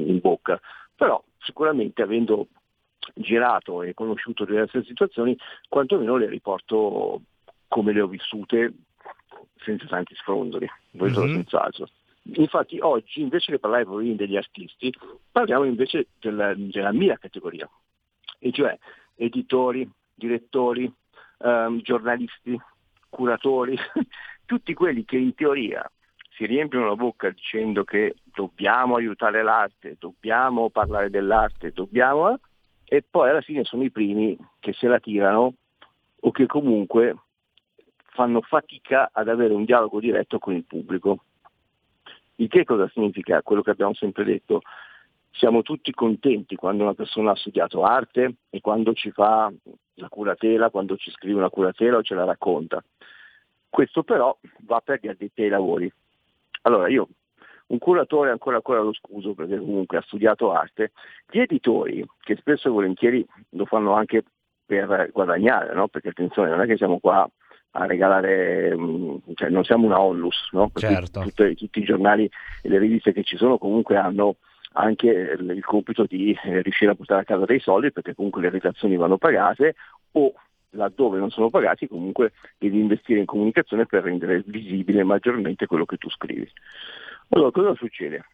[0.08, 0.60] in bocca,
[0.94, 2.48] però sicuramente avendo
[3.14, 5.36] girato e conosciuto diverse situazioni,
[5.68, 7.22] quantomeno le riporto
[7.68, 8.72] come le ho vissute
[9.56, 11.32] senza tanti sfrondoli, questo Mhm.
[11.32, 11.88] senz'altro.
[12.34, 14.94] Infatti oggi invece che parlare proprio degli artisti,
[15.30, 17.68] parliamo invece della, della mia categoria,
[18.38, 18.76] e cioè
[19.16, 20.90] editori, direttori,
[21.38, 22.58] ehm, giornalisti,
[23.10, 23.76] curatori,
[24.46, 25.88] tutti quelli che in teoria
[26.34, 32.38] si riempiono la bocca dicendo che dobbiamo aiutare l'arte, dobbiamo parlare dell'arte, dobbiamo, eh,
[32.84, 35.54] e poi alla fine sono i primi che se la tirano
[36.20, 37.16] o che comunque
[38.10, 41.24] fanno fatica ad avere un dialogo diretto con il pubblico.
[42.36, 43.42] Il che cosa significa?
[43.42, 44.62] Quello che abbiamo sempre detto,
[45.30, 49.52] siamo tutti contenti quando una persona ha studiato arte e quando ci fa
[49.94, 52.82] la curatela, quando ci scrive una curatela o ce la racconta.
[53.68, 55.92] Questo però va per gli addetti ai lavori.
[56.66, 57.08] Allora io,
[57.66, 60.92] un curatore ancora ancora lo scuso perché comunque ha studiato arte,
[61.30, 64.24] gli editori, che spesso e volentieri lo fanno anche
[64.64, 65.88] per guadagnare, no?
[65.88, 67.28] perché attenzione, non è che siamo qua
[67.76, 70.70] a regalare, mh, cioè non siamo una onlus, no?
[70.74, 71.20] Certo.
[71.20, 72.30] tutte- tutti i giornali
[72.62, 74.36] e le riviste che ci sono comunque hanno
[74.74, 78.42] anche il il compito di eh, riuscire a portare a casa dei soldi perché comunque
[78.42, 79.74] le redazioni vanno pagate
[80.12, 80.32] o
[80.74, 85.96] laddove non sono pagati comunque devi investire in comunicazione per rendere visibile maggiormente quello che
[85.96, 86.50] tu scrivi.
[87.30, 88.24] Allora cosa succede?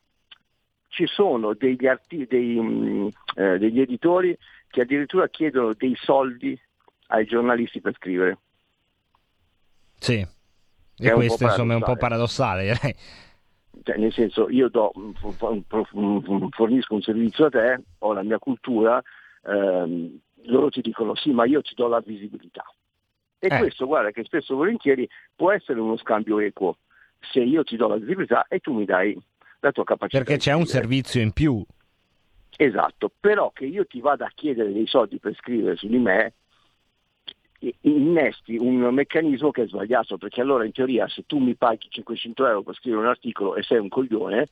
[0.88, 4.36] Ci sono degli, arti- dei, mh, eh, degli editori
[4.68, 6.58] che addirittura chiedono dei soldi
[7.08, 8.38] ai giornalisti per scrivere.
[9.98, 10.26] Sì.
[11.02, 12.62] E questo insomma è un po' paradossale.
[12.62, 12.94] direi.
[13.82, 19.02] Cioè, nel senso, io do, f- fornisco un servizio a te, ho la mia cultura,
[19.44, 22.64] ehm, loro ti dicono sì, ma io ti do la visibilità.
[23.38, 23.58] E Eh.
[23.58, 26.76] questo, guarda, che spesso e volentieri può essere uno scambio equo,
[27.18, 29.18] se io ti do la visibilità e tu mi dai
[29.60, 30.22] la tua capacità.
[30.22, 31.64] Perché c'è un servizio in più.
[32.56, 36.34] Esatto, però che io ti vada a chiedere dei soldi per scrivere su di me,
[37.82, 42.46] innesti un meccanismo che è sbagliato, perché allora in teoria se tu mi paghi 500
[42.46, 44.48] euro per scrivere un articolo e sei un coglione,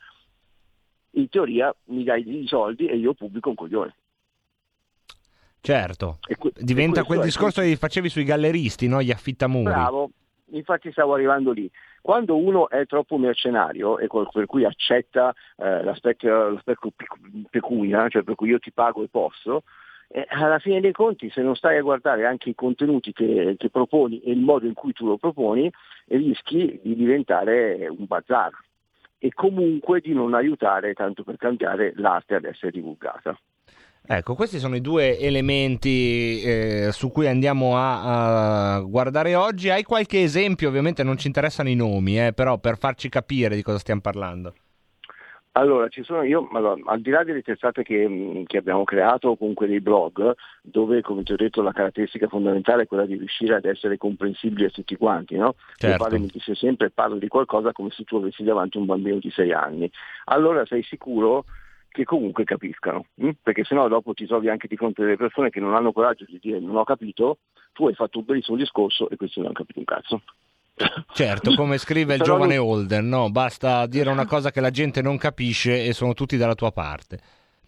[1.13, 3.95] in teoria mi dai dei soldi e io pubblico un coglione.
[5.69, 6.19] Certo.
[6.39, 9.03] Que- Diventa quel discorso che facevi sui galleristi, no?
[9.03, 9.65] Gli affittamuri.
[9.65, 10.11] Bravo,
[10.53, 11.71] infatti stavo arrivando lì.
[12.01, 16.91] Quando uno è troppo mercenario e per cui accetta eh, l'aspetto, l'aspetto
[17.51, 19.65] pecunia, cioè per cui io ti pago e posso,
[20.09, 23.69] eh, alla fine dei conti se non stai a guardare anche i contenuti che, che
[23.69, 25.71] proponi e il modo in cui tu lo proponi,
[26.07, 28.53] rischi di diventare un bazar
[29.19, 33.39] e comunque di non aiutare, tanto per cambiare, l'arte ad essere divulgata.
[34.11, 39.69] Ecco, questi sono i due elementi eh, su cui andiamo a, a guardare oggi.
[39.69, 40.69] Hai qualche esempio?
[40.69, 44.55] Ovviamente non ci interessano i nomi, eh, però per farci capire di cosa stiamo parlando.
[45.53, 49.37] Allora, ci sono io, allora, al di là delle testate che, mh, che abbiamo creato
[49.37, 53.57] comunque dei blog, dove come ti ho detto la caratteristica fondamentale è quella di riuscire
[53.57, 55.57] ad essere comprensibili a tutti quanti, no?
[55.77, 55.87] Certo.
[55.87, 59.19] Mio padre mi disse sempre parla di qualcosa come se tu avessi davanti un bambino
[59.19, 59.91] di sei anni.
[60.27, 61.45] Allora sei sicuro
[61.91, 63.31] che comunque capiscano, mh?
[63.43, 66.25] perché sennò dopo ti trovi anche di fronte a delle persone che non hanno coraggio
[66.25, 67.39] di dire non ho capito,
[67.73, 70.23] tu hai fatto un bellissimo discorso e questi non hanno capito un cazzo.
[71.13, 73.31] Certo, come scrive il giovane Holden, no?
[73.31, 77.19] Basta dire una cosa che la gente non capisce e sono tutti dalla tua parte.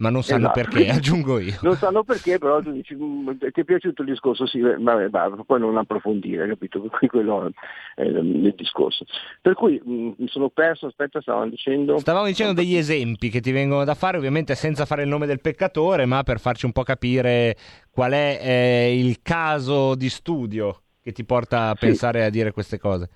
[0.01, 0.61] Ma non sanno Esatto.
[0.61, 1.59] perché, aggiungo io.
[1.61, 4.47] Non sanno perché, però tu dici, "Mm, ti è piaciuto il discorso?
[4.47, 6.81] Sì, vabbè, va, poi non approfondire, capito?
[6.89, 7.51] Per cui quello
[7.95, 9.05] è il, il discorso.
[9.43, 11.99] Per cui mm, mi sono perso, aspetta, stavamo dicendo...
[11.99, 15.41] Stavamo dicendo degli esempi che ti vengono da fare, ovviamente senza fare il nome del
[15.41, 17.57] peccatore, ma per farci un po' capire
[17.91, 21.87] qual è eh, il caso di studio che ti porta a Sì.
[21.87, 23.09] pensare a dire queste cose.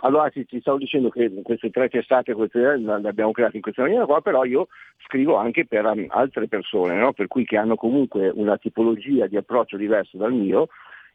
[0.00, 3.82] Allora ti, ti, stavo dicendo che queste tre testate queste, le abbiamo create in questa
[3.82, 4.68] maniera qua, però io
[5.04, 7.12] scrivo anche per um, altre persone, no?
[7.12, 10.68] per cui che hanno comunque una tipologia di approccio diverso dal mio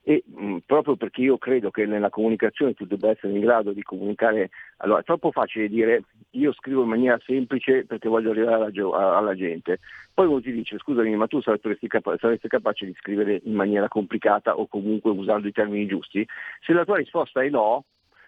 [0.06, 3.82] e mh, proprio perché io credo che nella comunicazione tu debba essere in grado di
[3.84, 9.18] comunicare, allora è troppo facile dire io scrivo in maniera semplice perché voglio arrivare alla,
[9.18, 9.80] alla gente,
[10.14, 13.88] poi uno ti dice scusami ma tu saresti, capa- saresti capace di scrivere in maniera
[13.88, 16.28] complicata o comunque usando i termini giusti?
[16.60, 17.86] Se la tua risposta è no,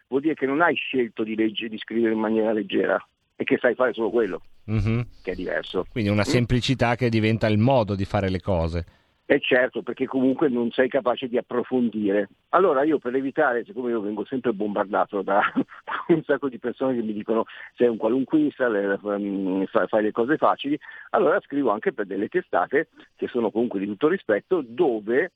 [0.08, 2.98] vuol dire che non hai scelto di, legge, di scrivere in maniera leggera
[3.36, 5.06] e che sai fare solo quello, Mhm.
[5.24, 5.86] che è diverso.
[5.92, 6.32] Quindi una Mm?
[6.32, 8.86] semplicità che diventa il modo di fare le cose.
[9.28, 12.30] E certo, perché comunque non sei capace di approfondire.
[12.50, 15.42] Allora io per evitare, siccome io vengo sempre bombardato da
[16.10, 17.46] un sacco di persone che mi dicono
[17.76, 20.80] sei un qualunquista, mm, fa- fai le cose facili,
[21.10, 25.32] allora scrivo anche per delle testate che sono comunque di tutto rispetto, dove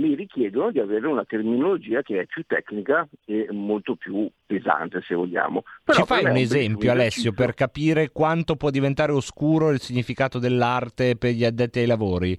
[0.00, 5.14] mi richiedono di avere una terminologia che è più tecnica e molto più pesante, se
[5.14, 5.62] vogliamo.
[5.84, 11.16] Però Ci fai un esempio, Alessio, per capire quanto può diventare oscuro il significato dell'arte
[11.16, 12.38] per gli addetti ai lavori?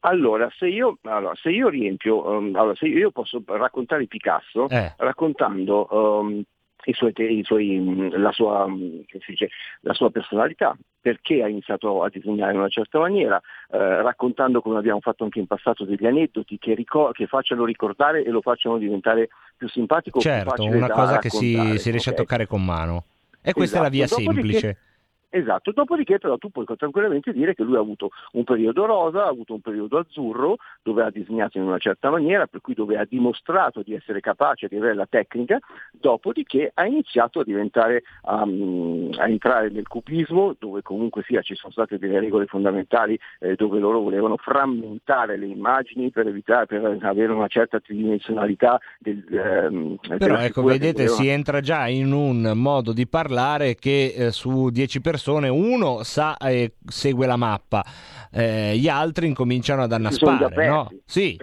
[0.00, 4.94] Allora, se io, allora, se io riempio, ehm, allora, se io posso raccontare Picasso Eh.
[4.96, 6.42] raccontando ehm,
[6.88, 12.02] i suoi i suoi, mh, la, sua, si dice, la sua personalità, perché ha iniziato
[12.02, 13.38] a disegnare in una certa maniera,
[13.70, 18.24] eh, raccontando come abbiamo fatto anche in passato degli aneddoti che, ricor- che facciano ricordare
[18.24, 20.18] e lo facciano diventare più simpatico.
[20.18, 22.14] più Certo, facile una cosa che si, si riesce ok?
[22.16, 23.04] a toccare con mano.
[23.42, 24.82] E questa è la via Esatto, dopodiché- semplice.
[25.30, 29.28] Esatto, dopodiché però tu puoi tranquillamente dire che lui ha avuto un periodo rosa, ha
[29.28, 33.04] avuto un periodo azzurro, dove ha disegnato in una certa maniera, per cui dove ha
[33.06, 35.58] dimostrato di essere capace di avere la tecnica,
[35.90, 41.72] dopodiché ha iniziato a diventare, um, a entrare nel cubismo, dove comunque sia ci sono
[41.72, 47.32] state delle regole fondamentali eh, dove loro volevano frammentare le immagini per evitare, per avere
[47.32, 51.20] una certa tridimensionalità del, ehm, Però ecco, vedete, volevano.
[51.20, 56.36] si entra già in un modo di parlare che eh, su 10 persone uno sa
[56.36, 57.84] e segue la mappa,
[58.30, 60.88] eh, gli altri incominciano ad annaspare, no?
[61.04, 61.36] Sì,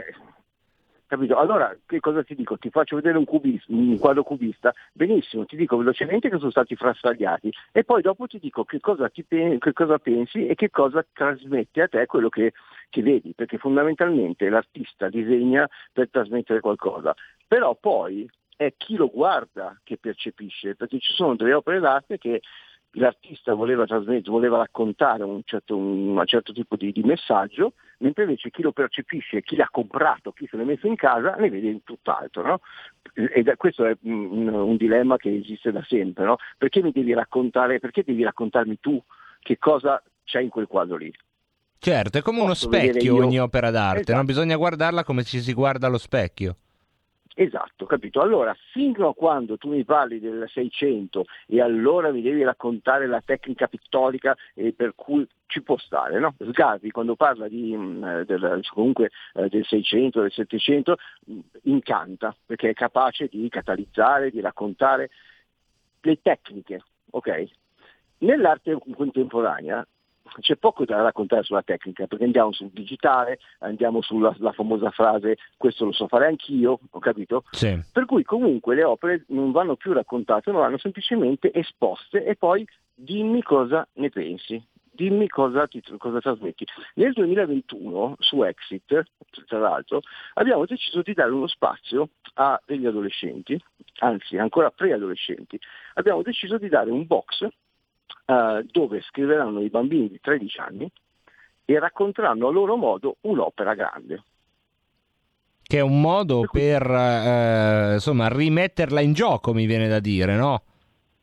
[1.07, 1.37] Capito?
[1.37, 2.57] Allora, che cosa ti dico?
[2.57, 6.75] Ti faccio vedere un, cubis- un quadro cubista, benissimo, ti dico velocemente che sono stati
[6.75, 10.71] frastagliati e poi dopo ti dico che cosa, ti pe- che cosa pensi e che
[10.71, 12.53] cosa trasmette a te quello che,
[12.89, 17.13] che vedi, perché fondamentalmente l'artista disegna per trasmettere qualcosa,
[17.47, 22.41] però poi è chi lo guarda che percepisce, perché ci sono delle opere d'arte che
[22.97, 28.49] l'artista voleva trasmettere, voleva raccontare un certo, un certo tipo di, di messaggio, mentre invece
[28.51, 32.43] chi lo percepisce, chi l'ha comprato, chi se l'ha messo in casa, ne vede tutt'altro.
[32.43, 32.59] No?
[33.13, 36.25] È, questo è un, un dilemma che esiste da sempre.
[36.25, 36.37] No?
[36.57, 39.01] Perché mi devi raccontare, perché devi raccontarmi tu
[39.39, 41.13] che cosa c'è in quel quadro lì?
[41.77, 44.17] certo, è come uno Posso specchio io- ogni opera d'arte, Esatto.
[44.17, 44.23] no?
[44.23, 46.55] bisogna guardarla come ci si guarda allo specchio.
[47.37, 48.21] Esatto, capito?
[48.21, 53.19] Allora, fino a quando tu mi parli del 600 e allora mi devi raccontare la
[53.19, 56.33] tecnica pittorica eh, per cui ci può stare, no?
[56.39, 62.69] Sgarbi quando parla di, mh, del, comunque, eh, del 600, del 700, mh, incanta perché
[62.69, 65.09] è capace di catalizzare, di raccontare
[65.99, 67.43] le tecniche, ok?
[68.19, 69.85] Nell'arte contemporanea
[70.41, 75.37] c'è poco da raccontare sulla tecnica, perché andiamo sul digitale, andiamo sulla la famosa frase
[75.57, 77.43] questo lo so fare anch'io, ho capito?
[77.51, 77.79] Sì.
[77.91, 82.65] Per cui comunque le opere non vanno più raccontate, ma vanno semplicemente esposte e poi
[82.93, 84.63] dimmi cosa ne pensi.
[84.95, 86.65] Dimmi cosa, ti, cosa trasmetti.
[86.93, 89.03] Nel 2021 su Exit,
[89.45, 89.99] tra l'altro,
[90.35, 93.61] abbiamo deciso di dare uno spazio a degli adolescenti,
[93.99, 95.59] anzi ancora preadolescenti.
[95.95, 97.45] Abbiamo deciso di dare un box
[98.25, 100.91] eh, dove scriveranno i bambini di 13 anni
[101.65, 104.23] e racconteranno a loro modo un'opera grande.
[105.61, 110.61] Che è un modo per eh, insomma rimetterla in gioco, mi viene da dire, no?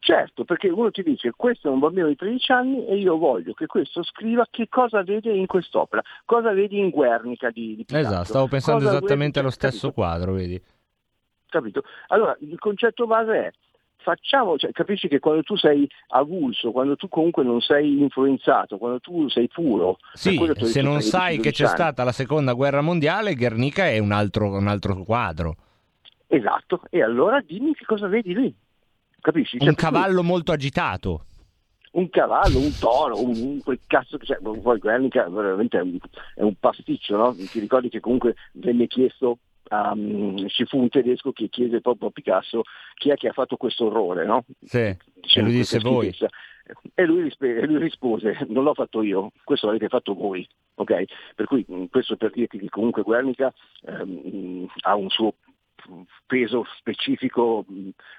[0.00, 3.52] Certo, perché uno ti dice questo è un bambino di 13 anni e io voglio
[3.52, 8.08] che questo scriva che cosa vede in quest'opera, cosa vedi in Guernica di, di Picasso.
[8.08, 10.60] Esatto, stavo pensando cosa esattamente allo stesso quadro, vedi?
[11.46, 11.84] Capito?
[12.08, 13.52] Allora, il concetto base è
[14.02, 19.00] facciamo, cioè, capisci che quando tu sei avulso, quando tu comunque non sei influenzato, quando
[19.00, 21.74] tu sei puro, Sì, se non 13, sai che 12 c'è anni.
[21.74, 25.56] stata la seconda guerra mondiale, Guernica è un altro, un altro quadro.
[26.26, 28.54] Esatto, e allora dimmi che cosa vedi lì.
[29.20, 29.58] Capisci?
[29.58, 31.24] Cioè, Un cavallo molto agitato.
[31.92, 35.98] un cavallo, un toro, un, un- quel cazzo che c'è, poi Guernica veramente è un,
[36.34, 37.34] è un pasticcio, no?
[37.34, 39.38] Ti ricordi che comunque venne chiesto,
[39.72, 42.62] um, ci fu un tedesco che chiese proprio a Picasso
[42.94, 44.44] chi è che ha fatto questo orrore, no?
[44.64, 46.12] Sì, e Dicendo lui disse voi.
[46.12, 46.28] schifezza.
[46.94, 50.46] E lui, e lui rispose, non l'ho fatto io, questo l'avete fatto voi.
[50.74, 51.04] ok?
[51.34, 53.52] Per cui questo per dirti che comunque Guernica
[53.84, 55.34] ehm, ha un suo
[56.26, 57.64] peso specifico.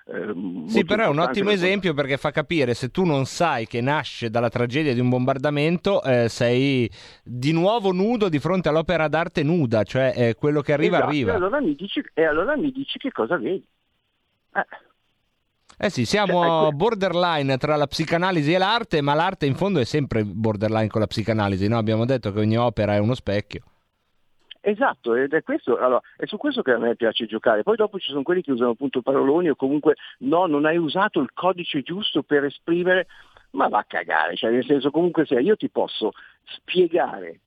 [0.06, 3.82] eh, Sì, però è un ottimo esempio perché fa capire se tu non sai che
[3.82, 6.90] nasce dalla tragedia di un bombardamento, eh, sei
[7.24, 11.32] di nuovo nudo di fronte all'opera d'arte nuda, cioè eh, quello che arriva Esatto, arriva.
[11.32, 13.66] E allora, mi dici, e allora mi dici che cosa vedi.
[14.56, 14.66] Eh,
[15.78, 19.80] Eh sì, Cioè, siamo ecco- borderline tra la psicanalisi e l'arte, ma l'arte in fondo
[19.80, 21.78] è sempre borderline con la psicanalisi, no?
[21.78, 23.64] Abbiamo detto che ogni opera è uno specchio.
[24.66, 27.64] Esatto, ed è, questo, allora, è su questo che a me piace giocare.
[27.64, 31.20] Poi dopo ci sono quelli che usano appunto paroloni o comunque no, non hai usato
[31.20, 33.08] il codice giusto per esprimere,
[33.52, 36.14] ma va a cagare, cioè nel senso comunque se io ti posso
[36.46, 37.42] spiegare,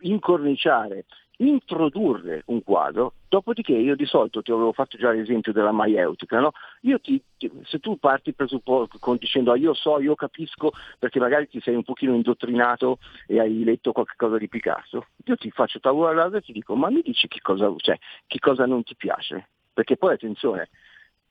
[0.00, 1.04] incorniciare,
[1.40, 6.52] introdurre un quadro, dopodiché io di solito ti avevo fatto già l'esempio della maieutica, no?
[6.82, 11.20] Io ti, ti- se tu parti presuppo- con dicendo ah, io so, io capisco, perché
[11.20, 15.50] magari ti sei un pochino indottrinato e hai letto qualche cosa di Picasso, io ti
[15.50, 18.82] faccio tavola rasa e ti dico ma mi dici che cosa, cioè, che cosa non
[18.82, 19.48] ti piace?
[19.72, 20.70] Perché poi attenzione,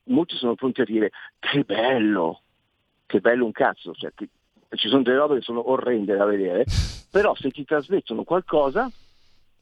[0.03, 2.41] molti sono pronti a dire che bello,
[3.05, 4.29] che bello un cazzo, cioè, che-
[4.75, 6.65] ci sono delle robe che sono orrende da vedere,
[7.11, 8.89] però se ti trasmettono qualcosa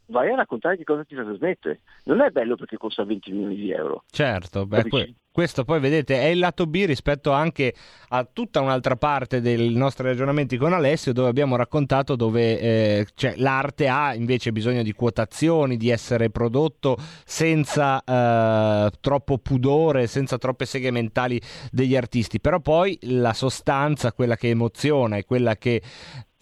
[0.07, 1.81] vai a raccontare che cosa ti trasmette.
[2.05, 4.03] Non è bello perché costa 20 milioni di euro.
[4.09, 7.73] Certo, beh, que- questo poi vedete è il lato B rispetto anche
[8.07, 13.33] a tutta un'altra parte dei nostri ragionamenti con Alessio dove abbiamo raccontato dove eh, cioè,
[13.35, 16.95] l'arte ha invece bisogno di quotazioni, di essere prodotto
[17.25, 24.37] senza eh, troppo pudore, senza troppe seghe mentali degli artisti, però poi la sostanza, quella
[24.37, 25.81] che emoziona e quella che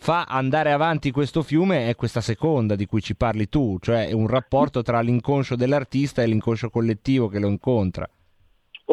[0.03, 4.27] fa andare avanti questo fiume è questa seconda di cui ci parli tu, cioè un
[4.27, 8.05] rapporto tra l'inconscio dell'artista e l'inconscio collettivo che lo incontra.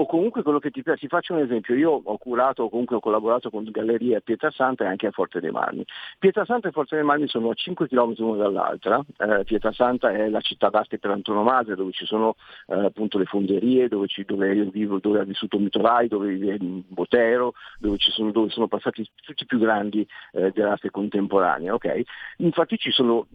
[0.01, 2.96] O comunque quello che ti piace, ti faccio un esempio, io ho curato o comunque
[2.96, 5.84] ho collaborato con gallerie a Pietrasanta e anche a Forte dei Marmi.
[6.18, 10.40] Pietrasanta e Forte dei Marmi sono a 5 km l'una dall'altra, eh, Pietrasanta è la
[10.40, 12.36] città d'arte per antonomasia dove ci sono
[12.68, 16.57] eh, appunto le fonderie, dove, ci- dove io vivo, dove ha vissuto Mitorai, dove vive
[16.88, 21.74] Botero, dove, sono, dove sono passati tutti i più grandi eh, dell'arte contemporanea.
[21.74, 22.03] ok?
[22.38, 23.26] Infatti ci sono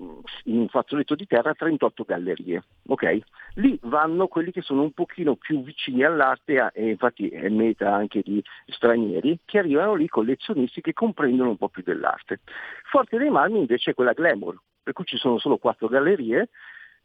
[0.45, 2.63] in un fazzoletto di terra 38 gallerie.
[2.87, 3.19] ok?
[3.57, 7.93] Lì vanno quelli che sono un pochino più vicini all'arte a- e infatti è meta
[7.93, 12.41] anche di stranieri che arrivano lì collezionisti che comprendono un po' più dell'arte.
[12.89, 16.49] Forte dei Marmi invece è quella glamour, per cui ci sono solo quattro gallerie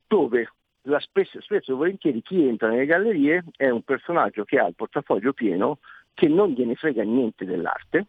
[0.06, 4.66] dove la spesso, spesso e volentieri chi entra nelle gallerie è un personaggio che ha
[4.66, 5.78] il portafoglio pieno,
[6.14, 8.06] che non gliene frega niente dell'arte,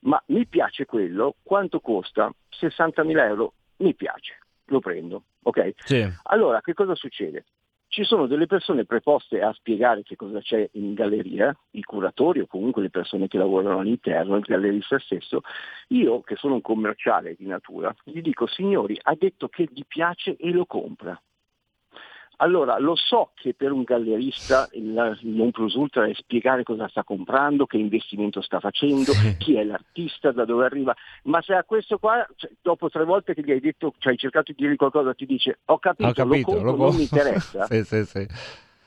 [0.00, 2.32] ma mi piace quello, quanto costa?
[2.50, 5.72] 60.000 euro, mi piace, lo prendo, ok?
[5.76, 6.06] Sì.
[6.24, 7.44] Allora, che cosa succede?
[7.94, 12.48] Ci sono delle persone preposte a spiegare che cosa c'è in galleria, i curatori o
[12.48, 15.42] comunque le persone che lavorano all'interno, il gallerista stesso.
[15.90, 20.34] Io, che sono un commerciale di natura, gli dico, signori, ha detto che gli piace
[20.34, 21.16] e lo compra.
[22.38, 27.04] Allora, lo so che per un gallerista il non plus ultra è spiegare cosa sta
[27.04, 31.98] comprando, che investimento sta facendo, chi è l'artista, da dove arriva, ma se a questo
[31.98, 35.14] qua, cioè, dopo tre volte che gli hai detto, cioè hai cercato di dirgli qualcosa,
[35.14, 37.66] ti dice ho capito, Ho capito, lo compro, lo non mi interessa.
[37.70, 38.26] sì, sì, sì.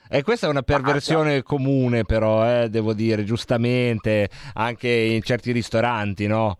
[0.09, 6.27] E questa è una perversione comune, però, eh, devo dire, giustamente, anche in certi ristoranti,
[6.27, 6.57] no?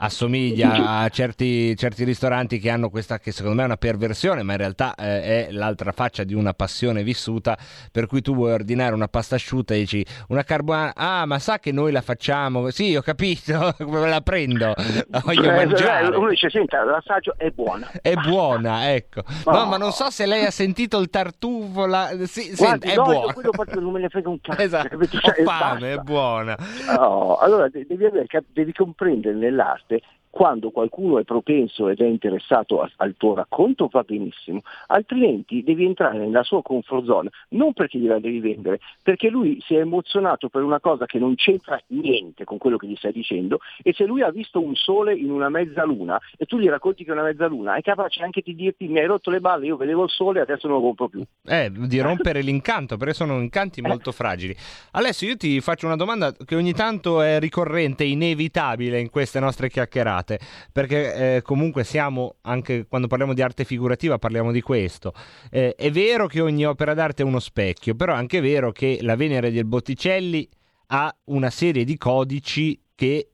[0.00, 4.52] Assomiglia a certi, certi ristoranti che hanno questa, che secondo me è una perversione, ma
[4.52, 7.58] in realtà eh, è l'altra faccia di una passione vissuta.
[7.90, 11.58] Per cui tu vuoi ordinare una pasta asciutta e dici una carbonara, ah, ma sa
[11.58, 12.70] che noi la facciamo?
[12.70, 14.72] Sì, ho capito, come la prendo?
[15.08, 16.14] La voglio Eh, mangiare.
[16.16, 17.90] Uno dice, senta, l'assaggio è buona.
[18.00, 19.22] È buona, ecco.
[19.46, 21.86] No, ma non so se lei ha sentito il tartufo.
[21.86, 22.10] La...
[22.24, 23.32] Sì, Guardi, senta, è no, buona.
[23.32, 24.60] quello proprio non me ne frega un cazzo.
[24.62, 25.16] Esatto, capito?
[25.16, 26.02] ho Cioè, fame, è basta.
[26.02, 26.56] buona.
[26.96, 28.04] No, allora de- devi,
[28.52, 33.88] devi comprendere nell'arte parte quando qualcuno è propenso ed è interessato a- al tuo racconto
[33.90, 39.28] va benissimo, altrimenti devi entrare nella sua comfort zone, non perché gliela devi vendere, perché
[39.28, 42.96] lui si è emozionato per una cosa che non c'entra niente con quello che gli
[42.96, 46.68] stai dicendo e se lui ha visto un sole in una mezzaluna e tu gli
[46.68, 49.66] racconti che è una mezzaluna è capace anche di dirti mi hai rotto le balle,
[49.66, 51.22] io vedevo il sole adesso non lo compro più.
[51.44, 54.54] Eh, di rompere l'incanto, perché sono incanti molto fragili.
[54.92, 59.68] Alessio, io ti faccio una domanda che ogni tanto è ricorrente, inevitabile in queste nostre
[59.68, 60.17] chiacchierate,
[60.72, 65.12] perché eh, comunque siamo, anche quando parliamo di arte figurativa, parliamo di questo.
[65.50, 68.98] Eh, è vero che ogni opera d'arte è uno specchio, però è anche vero che
[69.02, 70.48] la Venere del Botticelli
[70.88, 73.30] ha una serie di codici che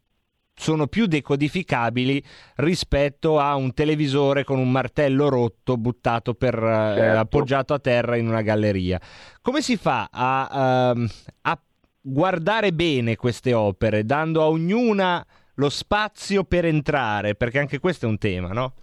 [0.56, 2.22] sono più decodificabili
[2.56, 7.18] rispetto a un televisore con un martello rotto buttato per, eh, Certo.
[7.18, 9.00] appoggiato a terra in una galleria.
[9.42, 11.08] Come si fa a, ehm,
[11.42, 11.60] a
[12.00, 17.34] guardare bene queste opere, dando a ognuna lo spazio per entrare?
[17.34, 18.74] Perché anche questo è un tema, no?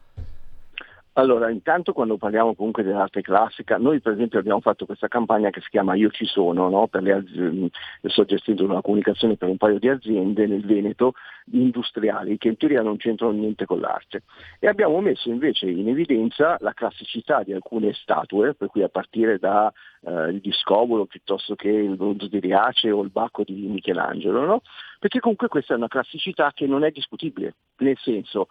[1.15, 5.59] Allora, intanto quando parliamo comunque dell'arte classica, noi per esempio abbiamo fatto questa campagna che
[5.59, 6.87] si chiama Io ci sono, no?
[6.87, 7.69] per le aziende,
[8.03, 11.15] sto gestendo una comunicazione per un paio di aziende nel Veneto
[11.51, 14.23] industriali che in teoria non c'entrano niente con l'arte
[14.57, 19.37] e abbiamo messo invece in evidenza la classicità di alcune statue, per cui a partire
[19.37, 19.69] da
[20.03, 24.61] eh, discobolo piuttosto che il bronzo di Riace o il bacco di Michelangelo, no?
[24.97, 28.47] perché comunque questa è una classicità che non è discutibile, nel senso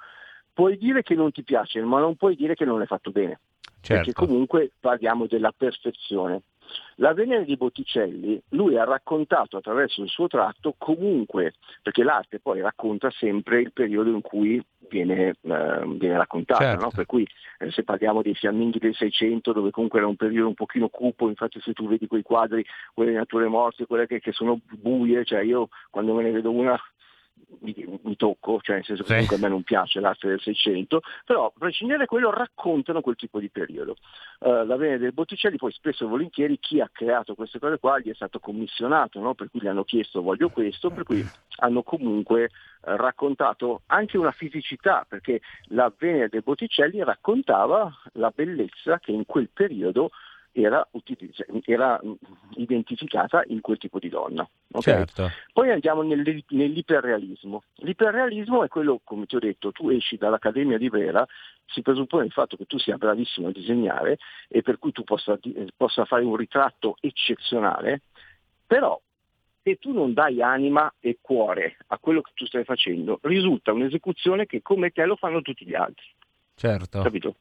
[0.53, 3.41] puoi dire che non ti piace, ma non puoi dire che non è fatto bene.
[3.81, 4.27] Perché Certo.
[4.27, 6.43] comunque parliamo della perfezione.
[6.97, 12.61] La Venere di Botticelli, lui ha raccontato attraverso il suo tratto comunque, perché l'arte poi
[12.61, 16.85] racconta sempre il periodo in cui viene, eh, viene raccontata, Certo.
[16.85, 16.91] no?
[16.91, 17.27] per cui
[17.59, 21.29] eh, se parliamo dei fiamminghi del Seicento, dove comunque era un periodo un pochino cupo,
[21.29, 25.41] infatti se tu vedi quei quadri, quelle nature morte, quelle che, che sono buie, cioè
[25.41, 26.79] io quando me ne vedo una
[27.61, 31.03] mi, mi tocco, cioè nel senso che comunque a me non piace l'arte del Seicento,
[31.25, 33.97] però a prescindere da quello raccontano quel tipo di periodo.
[34.39, 37.99] Eh, la Venere del Botticelli poi spesso e volentieri chi ha creato queste cose qua
[37.99, 39.35] gli è stato commissionato, no?
[39.35, 41.27] per cui gli hanno chiesto voglio questo, per cui
[41.57, 42.49] hanno comunque eh,
[42.97, 49.49] raccontato anche una fisicità, perché la Venere del Botticelli raccontava la bellezza che in quel
[49.53, 50.11] periodo
[50.53, 50.87] era,
[51.65, 52.13] era mh,
[52.57, 54.49] identificata in quel tipo di donna.
[54.73, 54.83] ok?
[54.83, 55.31] Certo.
[55.53, 57.63] Poi andiamo nell'i- nell'iperrealismo.
[57.77, 61.27] L'iperrealismo è quello, come ti ho detto, tu esci dall'Accademia di Vera,
[61.67, 65.39] si presuppone il fatto che tu sia bravissimo a disegnare e per cui tu possa,
[65.41, 68.03] eh, possa fare un ritratto eccezionale,
[68.67, 69.01] però
[69.63, 74.47] se tu non dai anima e cuore a quello che tu stai facendo, risulta un'esecuzione
[74.47, 76.07] che come te lo fanno tutti gli altri.
[76.55, 77.01] Certo.
[77.03, 77.37] Capito?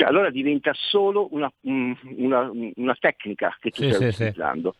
[0.00, 4.22] Cioè allora diventa solo una, un- una- una tecnica che tu Sì, stai sì, sì.
[4.22, 4.76] utilizzando.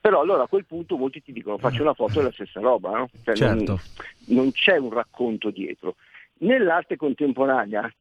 [0.00, 3.10] Però allora a quel punto molti ti dicono faccio una foto della stessa roba, no?
[3.24, 3.54] Cioè, Certo.
[3.56, 3.80] non,
[4.26, 5.96] non c'è un racconto dietro.
[6.42, 7.92] Nell'arte contemporanea,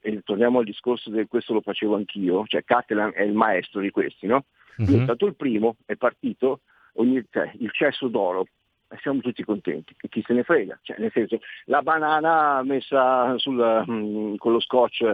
[0.00, 3.90] e torniamo al discorso del questo lo facevo anch'io, cioè Catalan è il maestro di
[3.90, 4.46] questi, no?
[4.76, 5.02] Lui è Mhm.
[5.04, 6.60] stato il primo, è partito,
[6.94, 8.46] ogni, cioè, il cesso d'oro,
[8.88, 13.36] e siamo tutti contenti, e chi se ne frega, cioè, nel senso, la banana messa
[13.36, 15.12] sul, mm, con lo scotch,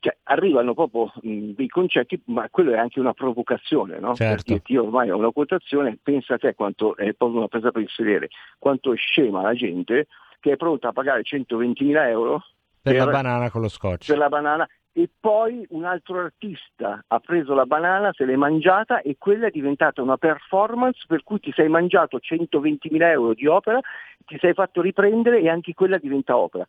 [0.00, 4.14] cioè, arrivano proprio mm, dei concetti, ma quello è anche una provocazione, no?
[4.14, 4.34] Certo.
[4.34, 7.70] Per dirti, io ormai ho una quotazione, pensa a te quanto è proprio una presa
[7.70, 8.28] per il sedere,
[8.58, 10.06] quanto è scema la gente
[10.40, 12.44] che è pronta a pagare 120.000 euro
[12.80, 14.06] Per la banana con lo scotch.
[14.06, 19.00] per la banana e poi un altro artista ha preso la banana, se l'è mangiata
[19.00, 23.78] e quella è diventata una performance per cui ti sei mangiato 120.000 euro di opera,
[24.26, 26.66] ti sei fatto riprendere e anche quella diventa opera.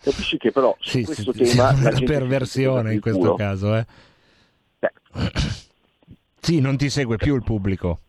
[0.00, 3.34] Capisci che però su Sì, questo sì, tema sì, la una perversione in questo culo.
[3.34, 3.86] caso, eh.
[4.78, 4.90] Beh.
[6.40, 8.00] Sì, non ti segue più il pubblico.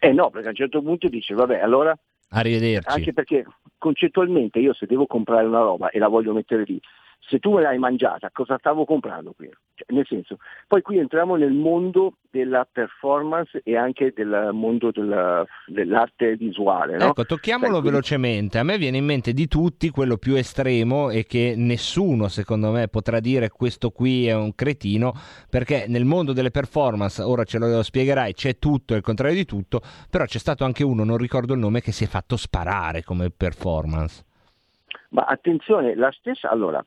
[0.00, 1.96] Eh no, perché a un certo punto dice vabbè allora
[2.30, 2.88] Arrivederci.
[2.88, 3.44] anche perché
[3.78, 6.80] concettualmente io se devo comprare una roba e la voglio mettere lì,
[7.26, 9.48] se tu me l'hai mangiata, cosa stavo comprando qui?
[9.74, 15.44] Cioè, nel senso, poi qui entriamo nel mondo della performance e anche del mondo della-
[15.66, 16.96] dell'arte visuale.
[16.96, 17.06] No?
[17.06, 18.58] Ecco, tocchiamolo quindi- velocemente.
[18.58, 22.88] A me viene in mente di tutti quello più estremo e che nessuno, secondo me,
[22.88, 25.12] potrà dire questo qui è un cretino,
[25.48, 29.44] perché nel mondo delle performance, ora ce lo spiegherai, c'è tutto e il contrario di
[29.44, 33.02] tutto, però c'è stato anche uno, non ricordo il nome, che si è fatto sparare
[33.02, 34.24] come performance.
[35.10, 36.84] Ma attenzione, la stessa, allora,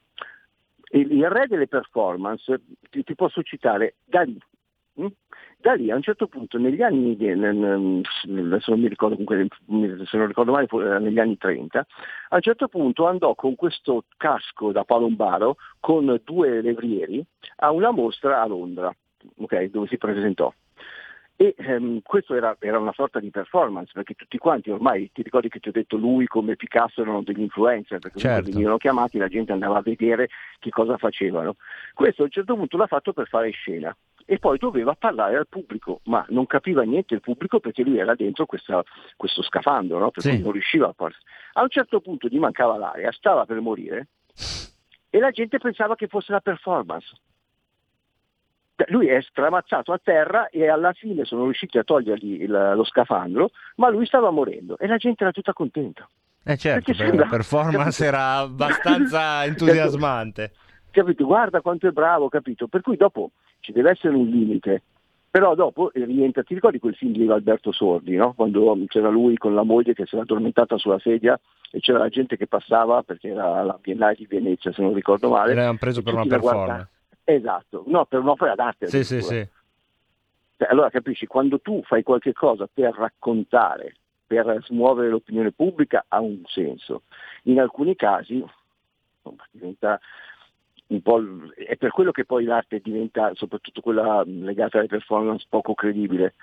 [0.92, 4.38] il, il re delle performance, ti, ti posso citare Dalì.
[5.02, 5.08] mm?
[5.60, 9.48] Dalì a un certo punto negli anni, adesso non mi ricordo comunque,
[10.06, 11.86] se non ricordo male, era negli anni 30,
[12.30, 17.26] a un certo punto andò con questo casco da palombaro con due levrieri
[17.58, 18.96] a una mostra a Londra,
[19.38, 20.54] ok, dove si presentò.
[21.40, 25.50] E ehm, questo era, era una sorta di performance, perché tutti quanti ormai, ti ricordi
[25.50, 28.50] che ti ho detto lui come Picasso erano degli influencer, perché Certo.
[28.50, 31.56] venivano chiamati, la gente andava a vedere che cosa facevano.
[31.94, 35.48] Questo a un certo punto l'ha fatto per fare scena e poi doveva parlare al
[35.48, 38.84] pubblico, ma non capiva niente il pubblico perché lui era dentro questa-
[39.16, 40.10] questo scafandro, no?
[40.10, 40.42] per Sì.
[40.42, 41.22] non riusciva a parlare.
[41.54, 44.08] A un certo punto gli mancava l'aria, stava per morire
[45.12, 47.16] e la gente pensava che fosse la performance.
[48.88, 53.50] Lui è stramazzato a terra e alla fine sono riusciti a togliergli il- lo scafandro,
[53.78, 56.08] ma lui stava morendo e la gente era tutta contenta.
[56.44, 60.52] Eh certo, Perché la performance era abbastanza entusiasmante.
[60.92, 61.26] Capito?
[61.26, 62.68] Guarda quanto è bravo, capito?
[62.68, 64.84] Per cui dopo ci deve essere un limite.
[65.30, 68.34] Però dopo rientra, ti ricordi quel film di Alberto Sordi, no?
[68.34, 71.38] quando c'era lui con la moglie che si era addormentata sulla sedia
[71.70, 75.30] e c'era la gente che passava perché era la Biennale di Venezia, se non ricordo
[75.30, 75.50] male.
[75.54, 76.90] L'avevano preso per una performance.
[77.30, 78.88] Esatto, no, per un'opera d'arte.
[78.88, 79.46] Sì, sì, sì.
[80.58, 86.22] Cioè, allora capisci, quando tu fai qualche cosa per raccontare, per smuovere l'opinione pubblica, ha
[86.22, 87.02] un senso.
[87.44, 88.42] In alcuni casi
[89.52, 90.00] diventa...
[90.88, 95.46] un po', l- è per quello che poi l'arte diventa, soprattutto quella legata alle performance,
[95.50, 96.36] poco credibile.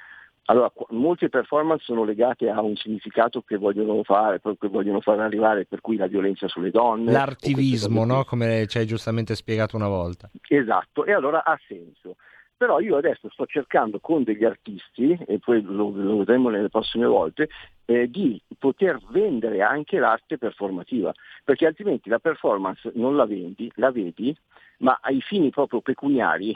[0.47, 5.64] Allora, molte performance sono legate a un significato che vogliono fare, che vogliono far arrivare,
[5.64, 7.12] per cui la violenza sulle donne.
[7.12, 8.24] L'artivismo, no?
[8.24, 10.28] Come ci hai giustamente spiegato una volta.
[10.49, 12.16] Esatto, e allora ha senso.
[12.57, 17.07] Però io adesso sto cercando con degli artisti, e poi lo, lo vedremo nelle prossime
[17.07, 17.49] volte,
[17.86, 23.90] eh, di poter vendere anche l'arte performativa, perché altrimenti la performance non la vendi, la
[23.90, 24.36] vedi,
[24.78, 26.55] ma ai fini proprio pecuniari,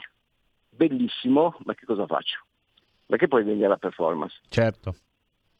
[0.69, 2.39] bellissimo, ma che cosa faccio?
[3.09, 4.39] Perché poi vendi la performance?
[4.49, 4.93] Certo.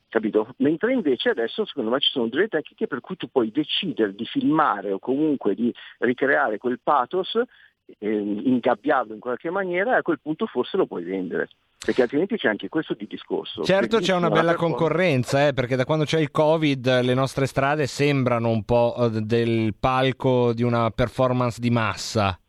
[0.07, 0.53] capito?
[0.57, 4.23] Mentre invece adesso secondo me ci sono delle tecniche per cui tu puoi decidere di
[4.25, 7.41] filmare o comunque di ricreare quel pathos,
[7.97, 11.49] eh, ingabbiarlo in qualche maniera e a quel punto forse lo puoi vendere.
[11.83, 13.63] Perché altrimenti c'è anche questo di discorso.
[13.63, 17.87] Certo c'è una bella concorrenza, eh, perché da quando c'è il Covid le nostre strade
[17.87, 22.39] sembrano un po' eh, del palco di una performance di massa.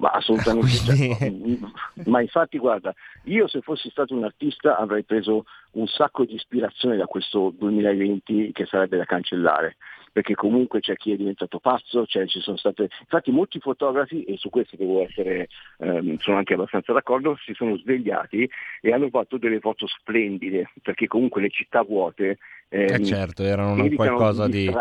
[0.00, 1.16] Ma assolutamente.
[1.16, 2.10] Quindi- certo.
[2.10, 2.92] Ma infatti guarda,
[3.24, 8.50] io se fossi stato un artista avrei preso un sacco di ispirazione da questo 2020
[8.52, 9.76] che sarebbe da cancellare.
[10.12, 12.88] Perché comunque c'è chi è diventato pazzo, cioè ci sono state.
[13.00, 15.48] Infatti molti fotografi, e su questo devo essere,
[15.78, 18.48] ehm, sono anche abbastanza d'accordo, si sono svegliati
[18.80, 22.38] e hanno fatto delle foto splendide, perché comunque le città vuote
[22.72, 24.72] Eh ehm, certo, erano qualcosa di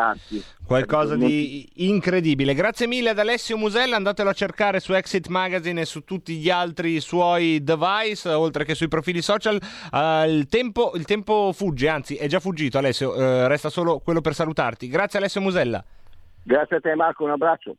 [0.64, 2.54] qualcosa di incredibile.
[2.54, 6.52] Grazie mille ad Alessio Musella, andatelo a cercare su Exit Magazine e su tutti gli
[6.52, 9.60] altri suoi device, oltre che sui profili social.
[9.92, 14.22] Eh, il, tempo, il tempo fugge, anzi è già fuggito Alessio, eh, resta solo quello
[14.22, 14.88] per salutarti.
[14.88, 15.84] Grazie Alessio Musella.
[16.44, 17.76] Grazie a te Marco, un abbraccio.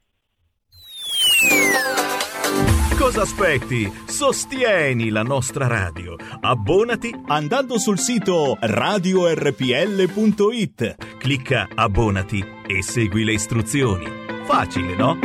[2.99, 3.91] Cosa aspetti?
[4.07, 6.17] Sostieni la nostra radio.
[6.41, 9.57] Abbonati andando sul sito radiorpl.it.
[11.19, 14.05] Clicca abbonati e segui le istruzioni.
[14.45, 15.19] Facile, no?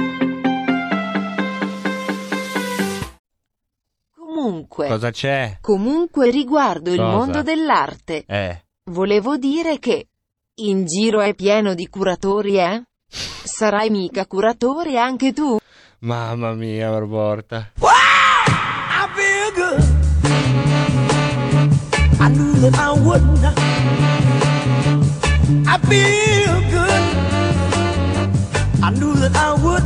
[4.18, 5.58] Comunque, Cosa c'è?
[5.62, 7.10] comunque riguardo il Cosa?
[7.12, 8.64] mondo dell'arte, Eh.
[8.86, 10.08] volevo dire che
[10.58, 12.82] in giro è pieno di curatori, eh?
[13.10, 15.58] Sarai mica curatore anche tu?
[16.00, 17.72] Mamma mia, Barborta.
[17.78, 19.84] I feel good.
[22.20, 23.58] I knew that I would not.
[25.68, 27.04] I feel good.
[28.82, 29.86] I knew that I would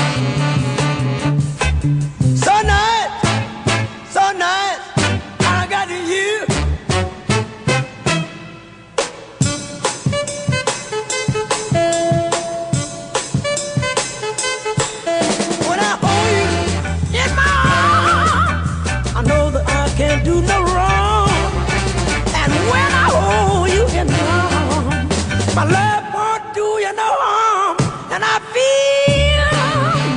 [25.55, 27.77] My love won't do you no harm.
[28.13, 29.51] And I feel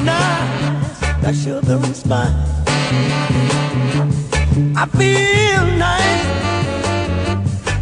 [0.05, 2.33] nice, like sugar and spice.
[4.77, 6.27] I feel nice,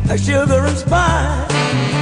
[0.09, 2.02] like sugar and spice.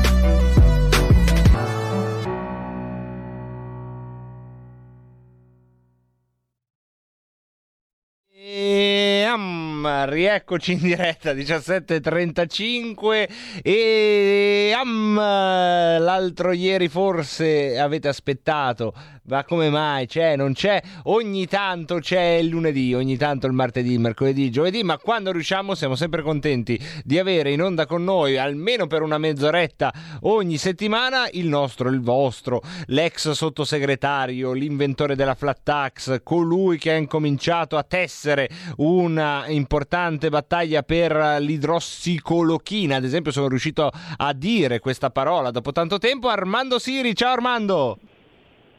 [10.05, 18.93] Rieccoci in diretta 17.35 e am, l'altro ieri forse avete aspettato
[19.23, 23.93] ma come mai c'è non c'è ogni tanto c'è il lunedì ogni tanto il martedì
[23.93, 28.03] il mercoledì il giovedì ma quando riusciamo siamo sempre contenti di avere in onda con
[28.03, 35.35] noi almeno per una mezz'oretta ogni settimana il nostro il vostro l'ex sottosegretario l'inventore della
[35.35, 42.95] flat tax colui che ha incominciato a tessere una importante battaglia per l'idrossicolochina.
[42.95, 46.29] Ad esempio, sono riuscito a dire questa parola dopo tanto tempo.
[46.29, 47.99] Armando Siri, ciao Armando.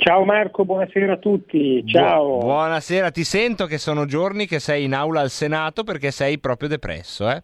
[0.05, 1.87] Ciao Marco, buonasera a tutti.
[1.87, 2.39] Ciao.
[2.39, 6.41] Bu- buonasera, ti sento che sono giorni che sei in aula al Senato perché sei
[6.41, 7.41] proprio depresso, eh?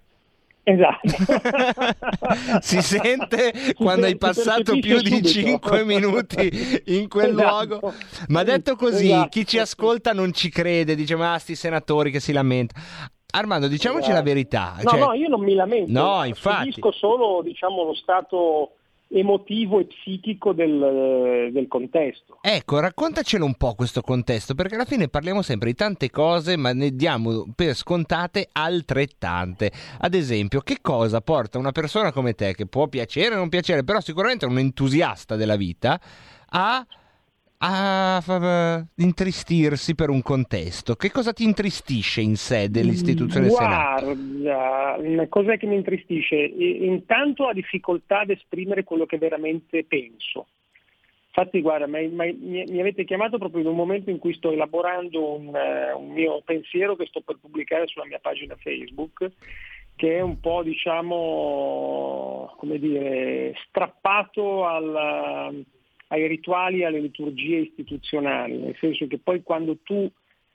[0.64, 1.06] Esatto.
[2.60, 7.64] si sente quando hai passato più di 5 minuti in quel Esatto.
[7.78, 7.92] luogo.
[8.28, 9.28] Ma detto così, Esatto.
[9.28, 12.82] chi ci ascolta non ci crede, dice ma sti senatori che si lamentano.
[13.30, 14.74] Armando, diciamoci la verità.
[14.82, 15.92] No, cioè- no, io non mi lamento.
[15.92, 16.72] No, infatti.
[16.72, 18.72] Subisco solo, diciamo, lo stato
[19.08, 22.38] emotivo e psichico del, del contesto.
[22.42, 26.72] Ecco, raccontacelo un po' questo contesto, perché alla fine parliamo sempre di tante cose, ma
[26.72, 29.72] ne diamo per scontate altrettante.
[29.98, 33.84] Ad esempio, che cosa porta una persona come te, che può piacere o non piacere,
[33.84, 36.00] però sicuramente è un entusiasta della vita,
[36.50, 36.86] a,
[37.60, 40.94] a intristirsi per un contesto?
[40.94, 44.16] Che cosa ti intristisce in sé dell'istituzione Senato?
[44.16, 46.36] Guarda, cos'è che mi intristisce?
[46.36, 50.46] Intanto la difficoltà ad esprimere quello che veramente penso.
[51.26, 55.34] Infatti, guarda, mi, mi- mi avete chiamato proprio in un momento in cui sto elaborando
[55.36, 59.30] un, eh, un mio pensiero che sto per pubblicare sulla mia pagina Facebook,
[59.94, 65.64] che è un po', diciamo, come dire, strappato al-
[66.08, 70.10] ai rituali e alle liturgie istituzionali, nel senso che poi quando tu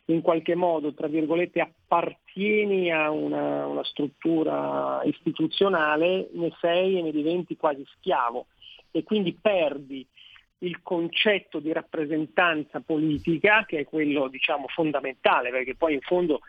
[0.06, 7.12] in qualche modo, tra virgolette, appartieni a una, una struttura istituzionale, ne sei e ne
[7.12, 8.48] diventi quasi schiavo.
[8.92, 10.06] E quindi perdi
[10.60, 16.42] il concetto di rappresentanza politica, che è quello diciamo fondamentale, perché poi in fondo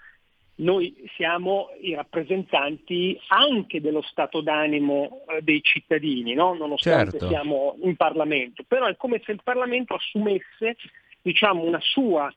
[0.57, 6.55] noi siamo i rappresentanti anche dello stato d'animo eh, dei cittadini, no?
[6.55, 7.28] nonostante Certo.
[7.28, 10.76] siamo in Parlamento, però è come se il Parlamento assumesse
[11.22, 12.32] diciamo, una sua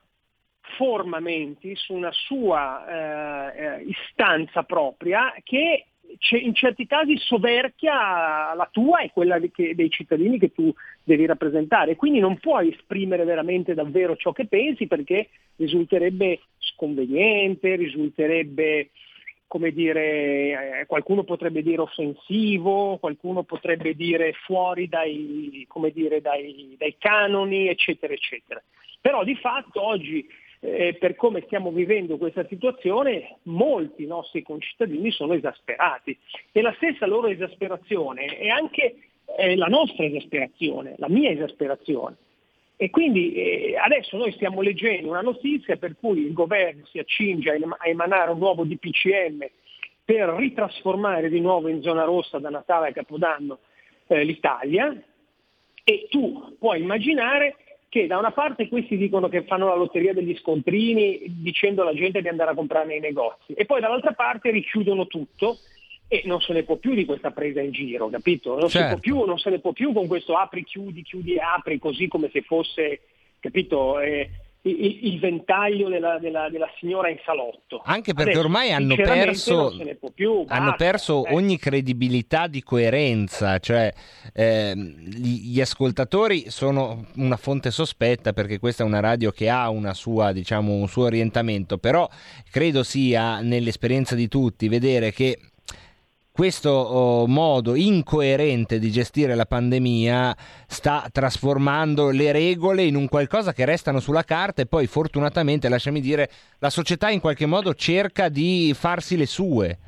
[0.76, 5.86] forma mentis, una sua eh, eh, istanza propria che
[6.40, 10.72] in certi casi soverchia la tua e quella dei cittadini che tu
[11.04, 11.96] devi rappresentare.
[11.96, 16.40] Quindi non puoi esprimere veramente davvero ciò che pensi perché risulterebbe
[16.78, 18.90] sconveniente, risulterebbe
[19.48, 26.94] come dire, eh, qualcuno potrebbe dire offensivo, qualcuno potrebbe dire fuori dai, dire, dai, dai
[26.98, 28.62] canoni, eccetera, eccetera.
[29.00, 30.28] Però di fatto oggi,
[30.60, 36.16] eh, per come stiamo vivendo questa situazione, molti nostri concittadini sono esasperati
[36.52, 38.96] e la stessa loro esasperazione è anche
[39.38, 42.16] eh, la nostra esasperazione, la mia esasperazione.
[42.80, 47.50] E quindi eh, adesso noi stiamo leggendo una notizia per cui il governo si accinge
[47.50, 49.44] a em- a emanare un nuovo DPCM
[50.04, 53.58] per ritrasformare di nuovo in zona rossa da Natale a Capodanno
[54.06, 54.96] eh, l'Italia.
[55.82, 57.56] E tu puoi immaginare
[57.88, 62.22] che da una parte questi dicono che fanno la lotteria degli scontrini dicendo alla gente
[62.22, 65.58] di andare a comprare nei negozi e poi dall'altra parte richiudono tutto
[66.08, 68.58] e non se ne può più di questa presa in giro, capito?
[68.58, 68.92] Non, se, Certo.
[68.92, 72.30] può più, non se ne può più con questo apri, chiudi, chiudi apri, così come
[72.32, 73.00] se fosse,
[73.38, 74.30] capito, eh,
[74.62, 77.82] il, il ventaglio della, della- della signora in salotto.
[77.84, 81.34] Anche perché Adesso, ormai hanno perso, se più, hanno perso eh.
[81.34, 83.92] ogni credibilità di coerenza, cioè
[84.32, 89.68] ehm, gli, gli ascoltatori sono una fonte sospetta perché questa è una radio che ha
[89.68, 92.08] una sua, diciamo, un suo orientamento, però
[92.50, 95.38] credo sia nell'esperienza di tutti vedere che
[96.38, 100.36] questo oh, modo incoerente di gestire la pandemia
[100.68, 106.00] sta trasformando le regole in un qualcosa che restano sulla carta e poi fortunatamente, lasciami
[106.00, 106.30] dire,
[106.60, 109.78] la società in qualche modo cerca di farsi le sue.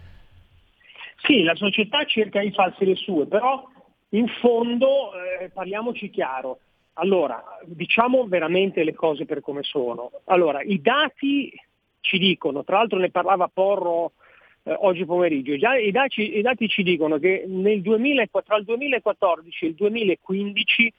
[1.23, 3.63] Sì, la società cerca di farsi le sue, però
[4.09, 6.59] in fondo eh, parliamoci chiaro.
[6.95, 10.11] Allora, diciamo veramente le cose per come sono.
[10.25, 11.53] Allora, i dati
[12.01, 14.15] ci dicono, tra l'altro ne parlava Porro
[14.63, 15.57] eh, oggi pomeriggio.
[15.57, 19.75] Già i dati, i dati ci dicono che nel 2000 tra il 2014 e il
[19.75, 20.93] 2015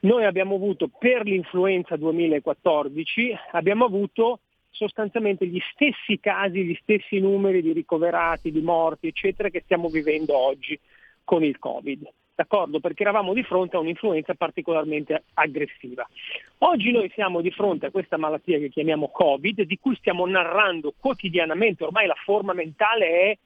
[0.00, 4.40] noi abbiamo avuto per l'influenza 2014 abbiamo avuto
[4.70, 10.36] sostanzialmente gli stessi casi, gli stessi numeri di ricoverati, di morti, eccetera, che stiamo vivendo
[10.36, 10.78] oggi
[11.24, 12.06] con il Covid.
[12.36, 12.80] D'accordo?
[12.80, 16.06] Perché eravamo di fronte a un'influenza particolarmente aggressiva.
[16.58, 20.92] Oggi noi siamo di fronte a questa malattia che chiamiamo Covid, di cui stiamo narrando
[20.98, 23.38] quotidianamente, ormai la forma mentale è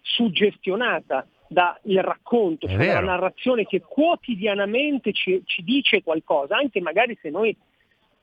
[0.00, 7.28] suggestionata dal racconto, cioè dalla narrazione che quotidianamente ci, ci dice qualcosa, anche magari se
[7.28, 7.54] noi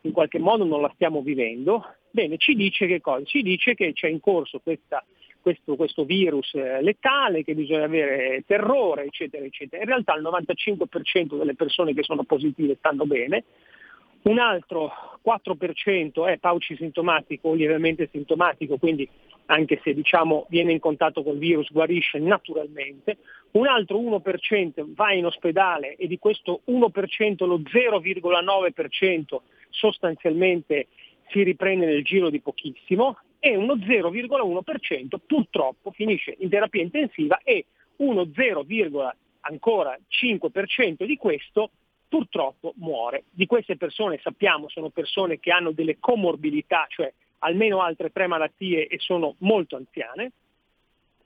[0.02, 3.24] in qualche modo non la stiamo vivendo, bene, ci dice che cosa?
[3.26, 5.06] Ci dice che c'è in corso questa-
[5.46, 9.84] questo, questo virus eh, letale, che bisogna avere terrore, eccetera, eccetera.
[9.84, 13.44] In realtà il 95% delle persone che sono positive stanno bene,
[14.24, 14.92] un altro
[15.24, 19.08] 4% è pauci sintomatico o lievemente sintomatico, quindi
[19.46, 23.18] anche se diciamo, viene in contatto col virus guarisce naturalmente,
[23.52, 29.38] un altro 1% va in ospedale e di questo 1% lo 0,9%
[29.70, 30.88] sostanzialmente
[31.30, 37.66] si riprende nel giro di pochissimo e uno 0,1% purtroppo finisce in terapia intensiva e
[37.98, 38.66] uno 0,
[39.42, 41.70] ancora 5% di questo
[42.10, 43.26] purtroppo muore.
[43.30, 48.88] Di queste persone sappiamo sono persone che hanno delle comorbidità, cioè almeno altre tre malattie
[48.88, 50.32] e sono molto anziane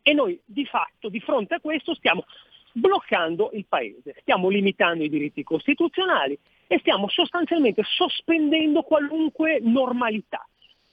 [0.01, 2.25] e noi di fatto di fronte a questo stiamo
[2.73, 10.45] bloccando il paese, stiamo limitando i diritti costituzionali e stiamo sostanzialmente sospendendo qualunque normalità.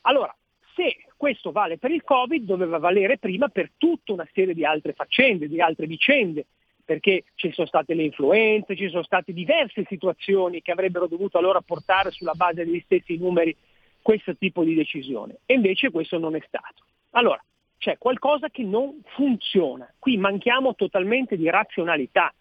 [0.03, 0.33] Allora,
[0.77, 4.93] se questo vale per il Covid, doveva valere prima per tutta una serie di altre
[4.93, 6.47] faccende, di altre vicende,
[6.85, 11.61] perché ci sono state le influenze, ci sono state diverse situazioni che avrebbero dovuto allora
[11.61, 13.55] portare sulla base degli stessi numeri
[14.03, 15.39] questo tipo di decisione.
[15.47, 16.85] E invece questo non è stato.
[17.11, 17.43] Allora,
[17.79, 19.93] c'è qualcosa che non funziona.
[19.99, 22.33] Qui manchiamo totalmente di razionalità.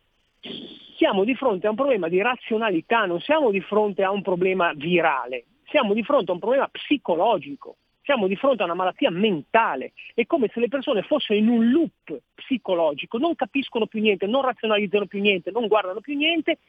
[0.98, 4.74] Siamo di fronte a un problema di razionalità, non siamo di fronte a un problema
[4.74, 9.92] virale, siamo di fronte a un problema psicologico, siamo di fronte a una malattia mentale.
[10.14, 14.44] È come se le persone fossero in un loop psicologico, non capiscono più niente, non
[14.44, 16.60] razionalizzano più niente, non guardano più niente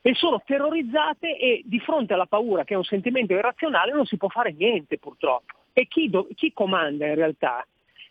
[0.00, 4.16] e sono terrorizzate e di fronte alla paura, che è un sentimento irrazionale, non si
[4.16, 5.54] può fare niente purtroppo.
[5.74, 7.64] E chi, do- chi comanda in realtà,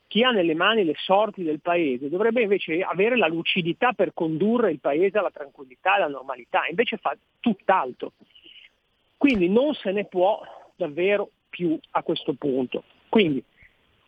[0.07, 4.71] chi ha nelle mani le sorti del paese, dovrebbe invece avere la lucidità per condurre
[4.71, 8.13] il paese alla tranquillità alla normalità, invece fa tutt'altro.
[9.17, 10.41] Quindi non se ne può
[10.75, 12.83] davvero più a questo punto.
[13.09, 13.43] Quindi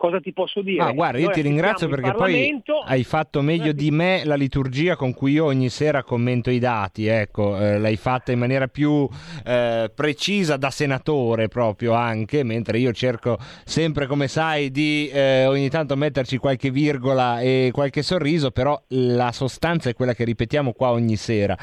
[0.04, 0.84] cosa ti posso dire?
[0.84, 5.14] Ah, guarda, io ti ringrazio perché poi hai fatto meglio di me la liturgia con
[5.14, 9.08] cui io ogni sera commento i dati, ecco, eh, l'hai fatta in maniera più
[9.46, 15.70] eh, precisa da senatore proprio anche, mentre io cerco sempre, come sai, di eh, ogni
[15.70, 20.92] tanto metterci qualche virgola e qualche sorriso, però la sostanza è quella che ripetiamo qua
[20.92, 21.58] ogni sera.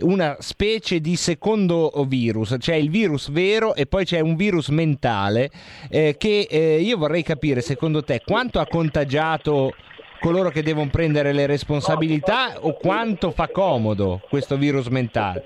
[0.00, 5.48] Una specie di secondo virus, c'è il virus vero e poi c'è un virus mentale
[5.88, 9.74] eh, che eh, io vorrei capire secondo te quanto ha contagiato
[10.18, 15.42] coloro che devono prendere le responsabilità o quanto fa comodo questo virus mentale?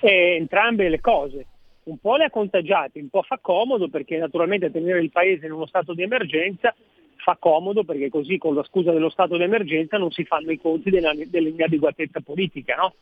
[0.00, 1.46] Eh, entrambe le cose.
[1.84, 5.52] Un po' le ha contagiate, un po' fa comodo perché naturalmente tenere il paese in
[5.52, 6.74] uno stato di emergenza
[7.18, 10.58] fa comodo perché così con la scusa dello stato di emergenza non si fanno i
[10.58, 12.94] conti della- dell'inadeguatezza politica, no?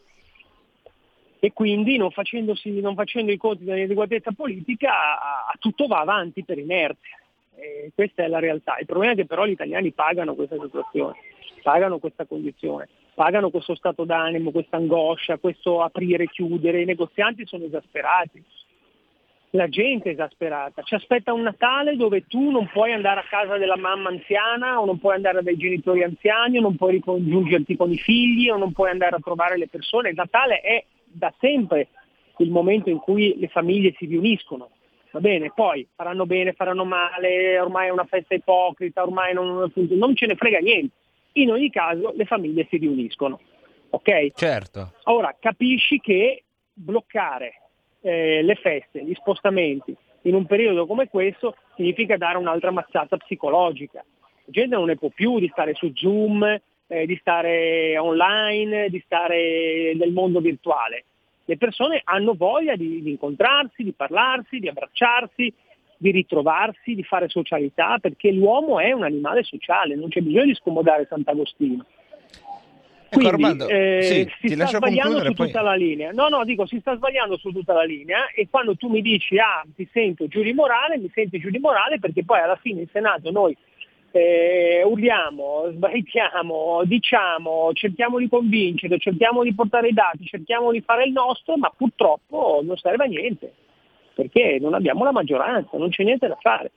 [1.39, 6.59] E quindi non, non facendo i conti dell'inadeguatezza politica a- a tutto va avanti per
[6.59, 7.17] inerzia.
[7.61, 8.79] E questa è la realtà.
[8.79, 11.17] Il problema è che però gli italiani pagano questa situazione,
[11.63, 16.81] pagano questa condizione, pagano questo stato d'animo, questa angoscia, questo aprire e chiudere.
[16.81, 18.43] I negozianti sono esasperati,
[19.51, 20.83] la gente è esasperata.
[20.83, 24.85] Ci aspetta un Natale dove tu non puoi andare a casa della mamma anziana o
[24.85, 28.73] non puoi andare dai genitori anziani o non puoi ricongiungerti con i figli o non
[28.73, 30.11] puoi andare a trovare le persone.
[30.11, 31.89] Il Natale è da sempre
[32.39, 34.71] il momento in cui le famiglie si riuniscono.
[35.13, 40.15] Va bene, poi faranno bene, faranno male, ormai è una festa ipocrita, ormai non, non
[40.15, 40.95] ce ne frega niente.
[41.33, 43.41] In ogni caso le famiglie si riuniscono.
[43.91, 44.33] Ok?
[44.35, 44.93] Certo.
[45.05, 47.55] Ora capisci che bloccare
[48.03, 54.05] eh, le feste, gli spostamenti in un periodo come questo significa dare un'altra mazzata psicologica.
[54.45, 56.43] La gente non ne può più di stare su Zoom,
[56.87, 61.05] eh, di stare online, di stare nel mondo virtuale.
[61.51, 65.53] Le persone hanno voglia di, di incontrarsi, di parlarsi, di abbracciarsi,
[65.97, 70.55] di ritrovarsi, di fare socialità, perché l'uomo è un animale sociale, non c'è bisogno di
[70.55, 71.85] scomodare Sant'Agostino.
[73.11, 76.13] Quindi Armando, eh, sì, si sta sbagliando su poi- tutta la linea.
[76.13, 79.37] No, no, dico si sta sbagliando su tutta la linea e quando tu mi dici
[79.37, 82.83] ah ti sento giù di morale, mi senti giù di morale perché poi alla fine
[82.83, 83.57] in Senato noi
[84.13, 91.05] eh, urliamo, sbraitiamo, diciamo, cerchiamo di convincere, cerchiamo di portare i dati, cerchiamo di fare
[91.05, 93.53] il nostro, ma purtroppo non serve a niente,
[94.15, 96.73] perché non abbiamo la maggioranza, non c'è niente da fare.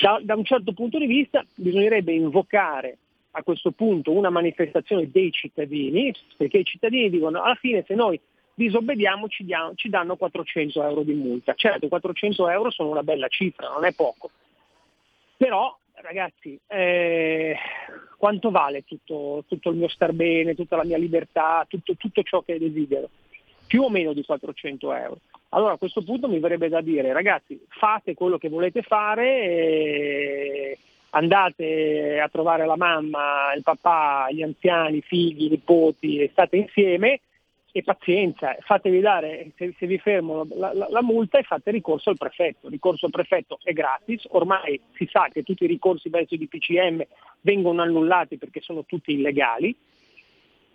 [0.00, 2.98] Da, da un certo punto di vista bisognerebbe invocare
[3.32, 8.20] a questo punto una manifestazione dei cittadini, perché i cittadini dicono alla fine se noi
[8.54, 11.54] disobbediamo ci, diamo- ci danno 400 euro di multa.
[11.54, 14.30] Certo, 400 euro sono una bella cifra, non è poco.
[15.36, 17.56] Però, ragazzi, eh,
[18.16, 22.42] quanto vale tutto, tutto il mio star bene, tutta la mia libertà, tutto, tutto ciò
[22.42, 23.08] che desidero?
[23.66, 25.18] Più o meno di 400 euro.
[25.50, 30.78] Allora a questo punto mi verrebbe da dire, ragazzi, fate quello che volete fare, e
[31.10, 36.56] andate a trovare la mamma, il papà, gli anziani, i figli, i nipoti e state
[36.56, 37.20] insieme
[37.78, 42.10] e pazienza, fatevi dare, se, se vi fermano la, la- la multa e fate ricorso
[42.10, 42.66] al prefetto.
[42.66, 46.38] Il ricorso al prefetto è gratis, ormai si sa che tutti i ricorsi verso i
[46.38, 47.02] DPCM
[47.40, 49.74] vengono annullati perché sono tutti illegali.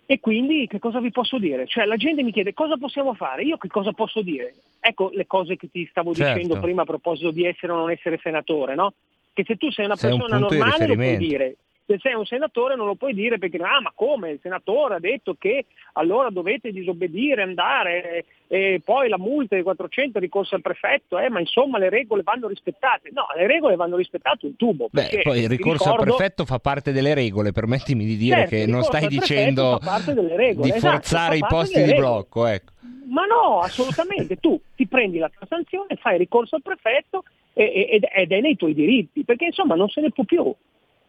[0.06, 1.66] E quindi che cosa vi posso dire?
[1.66, 4.54] Cioè la gente mi chiede cosa possiamo fare, io che cosa posso dire?
[4.80, 6.34] Ecco le cose che ti stavo Certo.
[6.38, 8.92] dicendo prima a proposito di essere o non essere senatore, no?
[9.32, 12.14] Che se tu sei una Sei un persona di normale lo puoi dire, se sei
[12.14, 15.66] un senatore non lo puoi dire perché ah ma come il senatore ha detto che
[15.94, 21.40] allora dovete disobbedire, andare e poi la multa di 400 ricorso al prefetto, eh, ma
[21.40, 23.10] insomma le regole vanno rispettate.
[23.12, 24.88] No, le regole vanno rispettate un tubo.
[24.90, 28.54] Beh, poi il ricorso al ricordo- prefetto fa parte delle regole, permettimi di dire Certo,
[28.54, 32.72] che non stai al dicendo di esatto, forzare i fa parte posti di blocco, ecco.
[33.08, 34.36] Ma no, assolutamente.
[34.36, 39.24] tu ti prendi la tua sanzione, fai ricorso al prefetto ed è nei tuoi diritti,
[39.24, 40.54] perché insomma non se ne può più.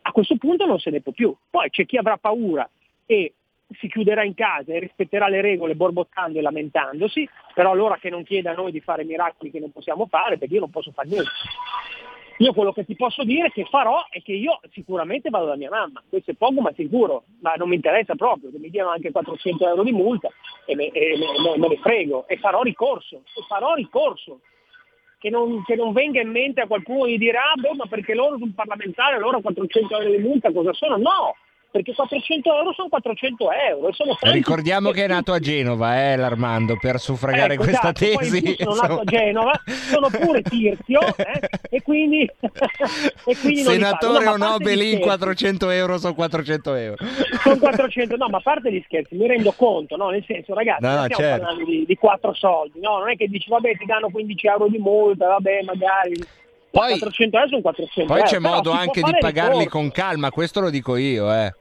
[0.07, 1.35] A questo punto non se ne può più.
[1.49, 2.69] Poi c'è chi avrà paura
[3.05, 3.33] e
[3.79, 8.23] si chiuderà in casa e rispetterà le regole borbottando e lamentandosi, però allora che non
[8.23, 11.07] chieda a noi di fare miracoli che non possiamo fare, perché io non posso fare
[11.07, 11.29] niente.
[12.39, 15.69] Io quello che ti posso dire che farò è che io sicuramente vado da mia
[15.69, 19.11] mamma, questo è poco ma sicuro, ma non mi interessa proprio, che mi diano anche
[19.11, 20.29] 400 euro di multa
[20.65, 24.41] e me, e me- me- me ne frego e farò ricorso, e farò ricorso.
[25.25, 28.13] Che non, che non venga in mente a qualcuno di dire ah beh ma perché
[28.13, 30.97] loro sono parlamentari, allora 400 euro di multa cosa sono?
[30.97, 31.35] No,
[31.75, 33.91] perché 400 euro sono 400 euro.
[33.91, 38.13] Sono tanti- Ricordiamo che è nato a Genova, eh, l'Armando, per suffragare Ecco, questa esatto,
[38.13, 38.55] poi tesi.
[38.57, 41.39] sono nato a Genova, sono pure Tirzio eh,
[41.69, 42.21] e quindi,
[43.25, 43.61] e quindi.
[43.63, 47.05] Senatore o no, Belin, scherzi, 400 euro sono 400 euro.
[47.43, 50.09] Sono 400, no, ma a parte gli scherzi, mi rendo conto, no?
[50.11, 51.43] Nel senso, ragazzi, No, non no, stiamo certo.
[51.45, 52.99] parlando di, di quattro soldi, no?
[52.99, 56.13] Non è che dici, vabbè, ti danno 15 euro di multa, vabbè, magari.
[56.71, 58.29] Poi- 400 euro sono 400 Poi euro.
[58.31, 59.69] c'è però modo anche di pagarli ricorso.
[59.77, 61.53] con calma, questo lo dico io, eh.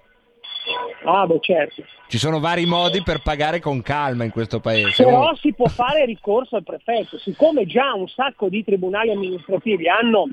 [1.05, 1.85] Ah, beh, certo.
[2.09, 5.05] Ci sono vari modi per pagare con calma in questo paese.
[5.05, 9.89] Però Oh, si può fare ricorso al prefetto, siccome già un sacco di tribunali amministrativi
[9.89, 10.25] hanno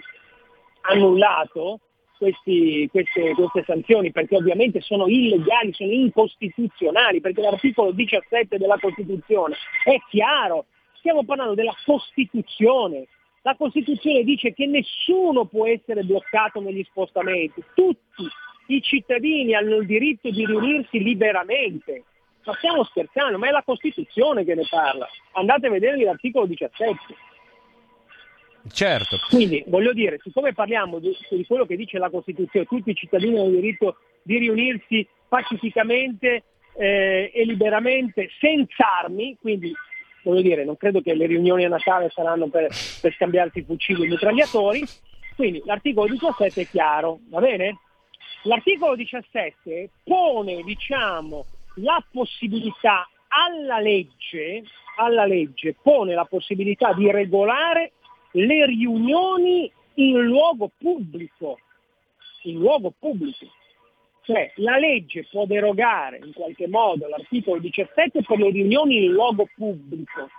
[0.81, 1.79] annullato
[2.17, 9.55] questi- queste, queste sanzioni perché ovviamente sono illegali, sono incostituzionali, perché l'articolo 17 della Costituzione
[9.83, 10.65] è chiaro,
[10.99, 13.07] stiamo parlando della Costituzione.
[13.41, 18.27] La Costituzione dice che nessuno può essere bloccato negli spostamenti, tutti
[18.75, 22.03] i cittadini hanno il diritto di riunirsi liberamente.
[22.43, 25.07] Ma stiamo scherzando, ma è la Costituzione che ne parla.
[25.33, 26.97] Andate a vedere l'articolo 17.
[28.71, 29.17] certo.
[29.29, 33.37] Quindi voglio dire, siccome parliamo di, di quello che dice la Costituzione, tutti i cittadini
[33.37, 36.43] hanno il diritto di riunirsi pacificamente
[36.73, 39.71] eh, e liberamente senza armi, quindi
[40.23, 42.69] voglio dire, non credo che le riunioni a Natale saranno per,
[43.01, 44.83] per scambiarsi fucili e mitragliatori,
[45.35, 47.79] quindi l'articolo 17 è chiaro, va bene?
[48.43, 51.45] L'articolo 17 pone, diciamo,
[51.75, 54.63] la possibilità alla legge,
[54.97, 57.91] alla legge pone la possibilità di regolare
[58.31, 61.59] le riunioni in luogo pubblico,
[62.43, 63.45] in luogo pubblico.
[64.23, 69.47] Cioè la legge può derogare in qualche modo l'articolo 17 per le riunioni in luogo
[69.55, 70.29] pubblico.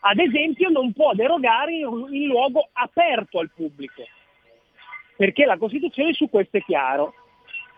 [0.00, 4.02] Ad esempio non può derogare in, luogo aperto al pubblico,
[5.16, 7.14] perché la Costituzione su questo è chiaro.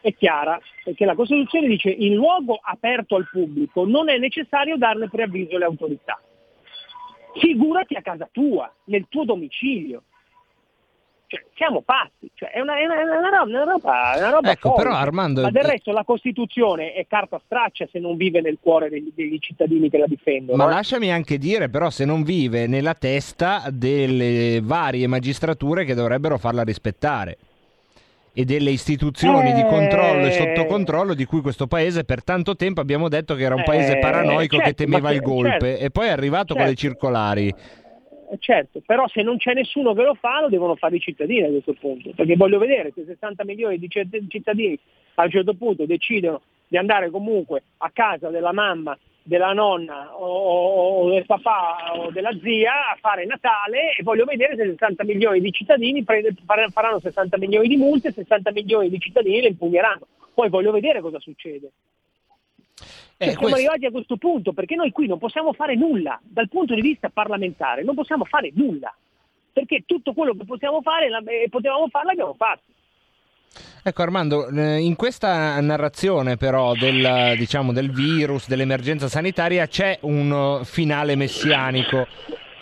[0.03, 5.09] È chiara, perché la Costituzione dice in luogo aperto al pubblico non è necessario darne
[5.09, 6.21] preavviso alle autorità.
[7.39, 10.03] Figurati a casa tua, nel tuo domicilio.
[11.29, 14.51] Cioè, siamo pazzi, cioè, è, una, è una- è una roba, una roba, una roba
[14.51, 18.59] Ecco, però, Armando- Ma del resto la Costituzione è carta straccia se non vive nel
[18.61, 20.63] cuore degli, degli cittadini che la difendono.
[20.63, 20.75] Ma eh.
[20.75, 26.65] lasciami anche dire, però, se non vive nella testa delle varie magistrature che dovrebbero farla
[26.65, 27.39] rispettare
[28.35, 29.67] e delle istituzioni di Eh.
[29.67, 33.55] controllo e sotto controllo di cui questo paese per tanto tempo abbiamo detto che era
[33.55, 36.11] un paese Eh, paranoico che certo, temeva ma il che- golpe certo, e poi è
[36.11, 36.81] arrivato con le certo.
[36.81, 37.49] circolari.
[37.49, 41.43] Eh, certo, però se non c'è nessuno che lo fa lo devono fare i cittadini
[41.45, 44.79] a questo punto, perché voglio vedere se 60 milioni di citt- cittadini
[45.17, 51.05] a un certo punto decidono di andare comunque a casa della mamma, della nonna o,
[51.05, 55.41] o- del papà o della zia a fare Natale e voglio vedere se 60 milioni
[55.41, 56.35] di cittadini prende-
[56.73, 60.07] faranno 60 milioni di multe e 60 milioni di cittadini le impugneranno.
[60.35, 61.67] Poi voglio vedere cosa succede.
[61.67, 66.19] Eh, Cioè, siamo questo- arrivati a questo punto perché noi qui non possiamo fare nulla
[66.25, 68.93] dal punto di vista parlamentare, non possiamo fare nulla
[69.53, 72.63] perché tutto quello che possiamo fare la- eh, potevamo fare l'abbiamo fatto.
[73.83, 80.61] Ecco Armando, eh, in questa narrazione però del, diciamo, del virus, dell'emergenza sanitaria c'è un
[80.61, 82.07] eh, finale messianico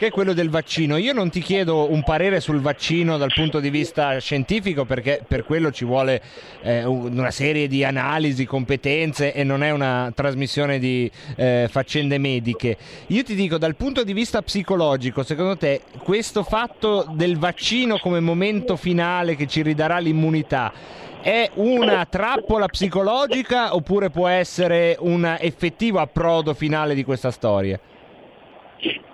[0.00, 0.96] che è quello del vaccino.
[0.96, 5.44] Io non ti chiedo un parere sul vaccino dal punto di vista scientifico perché per
[5.44, 6.22] quello ci vuole
[6.62, 12.16] eh, un- una serie di analisi, competenze e non è una trasmissione di eh, faccende
[12.16, 12.78] mediche.
[13.08, 18.20] Io ti dico dal punto di vista psicologico, secondo te questo fatto del vaccino come
[18.20, 20.72] momento finale che ci ridarà l'immunità
[21.20, 27.78] è una trappola psicologica oppure può essere un effettivo approdo finale di questa storia?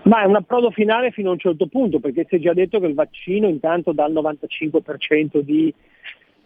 [0.07, 2.78] Ma è un approdo finale fino a un certo punto, perché si è già detto
[2.78, 5.73] che il vaccino intanto dà il 95% di,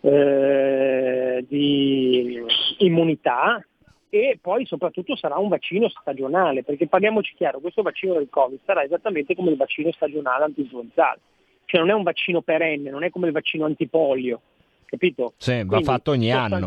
[0.00, 2.42] eh, di
[2.78, 3.62] immunità
[4.08, 8.82] e poi soprattutto sarà un vaccino stagionale, perché parliamoci chiaro, questo vaccino del Covid sarà
[8.82, 11.20] esattamente come il vaccino stagionale antinfluenzale,
[11.66, 14.40] cioè non è un vaccino perenne, non è come il vaccino antipolio,
[14.86, 15.34] capito?
[15.36, 16.66] Sì, va Quindi, fatto ogni anno.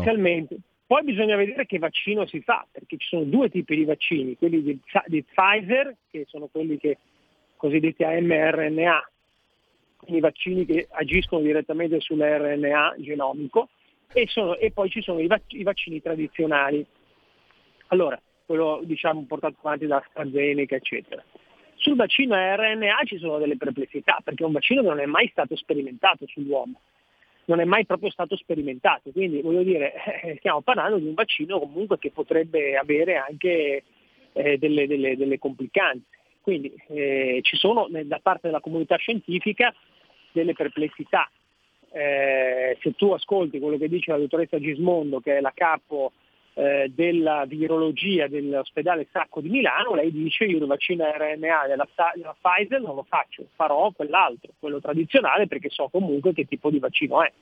[0.86, 4.62] Poi bisogna vedere che vaccino si fa, perché ci sono due tipi di vaccini, quelli
[4.62, 6.98] di, di Pfizer, che sono quelli che
[7.56, 9.10] cosiddetti a mRNA,
[9.96, 13.70] quindi vaccini che agiscono direttamente sull'RNA genomico,
[14.12, 16.84] e, sono- e poi ci sono i, vac- i vaccini tradizionali.
[17.88, 21.24] Allora, quello diciamo portato avanti da AstraZeneca, eccetera.
[21.76, 25.06] Sul vaccino a RNA ci sono delle perplessità, perché è un vaccino che non è
[25.06, 26.80] mai stato sperimentato sull'uomo
[27.46, 29.92] non è mai proprio stato sperimentato, quindi voglio dire,
[30.38, 33.84] stiamo parlando di un vaccino comunque che potrebbe avere anche
[34.32, 36.06] eh, delle, delle- delle complicanze.
[36.40, 39.74] Quindi eh, ci sono da parte della comunità scientifica
[40.32, 41.30] delle perplessità.
[41.90, 46.12] Eh, se tu ascolti quello che dice la dottoressa Gismondo, che è la capo
[46.54, 52.36] eh, della virologia dell'ospedale Sacco di Milano, lei dice io il vaccino RNA della, della
[52.40, 57.22] Pfizer non lo faccio, farò quell'altro, quello tradizionale perché so comunque che tipo di vaccino
[57.22, 57.32] è.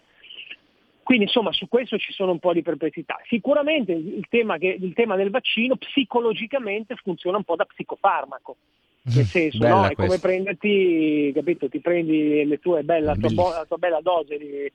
[1.03, 3.19] Quindi insomma su questo ci sono un po' di perplessità.
[3.27, 8.57] Sicuramente il tema, che- il tema del vaccino psicologicamente funziona un po' da psicofarmaco.
[9.05, 9.87] Nel senso, Bella no?
[9.89, 14.39] è come prenderti, capito, ti prendi le tue belle- la, tua la tua bella dose
[14.39, 14.73] di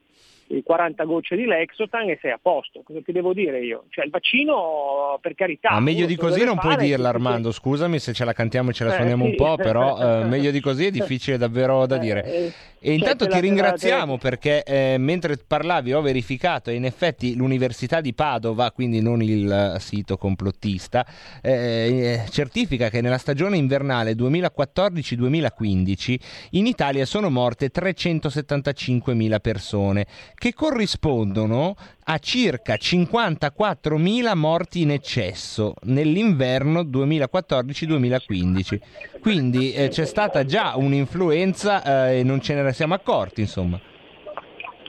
[0.64, 2.82] 40 gocce di Lexotan e sei a posto.
[2.84, 3.86] Cosa ti devo dire io?
[3.90, 5.72] Cioè il vaccino, per carità.
[5.72, 8.74] Ma meglio di così non puoi dirla sì, Armando, scusami se ce la cantiamo e
[8.74, 9.30] ce la Eh, suoniamo sì.
[9.32, 12.24] un po', però eh, meglio di così è difficile davvero da dire.
[12.24, 16.02] Eh, E intanto cioè, te ti la- te la- ringraziamo perché eh, mentre parlavi ho
[16.02, 21.06] verificato e in effetti l'Università di Padova, quindi non il eh, sito complottista,
[21.42, 26.16] eh, eh, certifica che nella stagione invernale 2014-2015
[26.52, 30.06] in Italia sono morte 375.000 persone,
[30.38, 39.20] che corrispondono a circa 54.000 morti in eccesso nell'inverno 2014-2015.
[39.20, 43.80] Quindi eh, c'è stata già un'influenza eh, e non ce ne siamo accorti, insomma.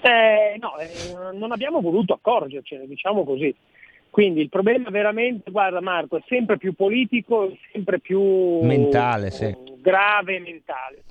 [0.03, 3.55] Eh, no, eh, non abbiamo voluto accorgercene, diciamo così.
[4.11, 9.55] Quindi il problema veramente, guarda Marco, è sempre più politico, sempre più Mentale, sì.
[9.81, 11.03] grave e mentale.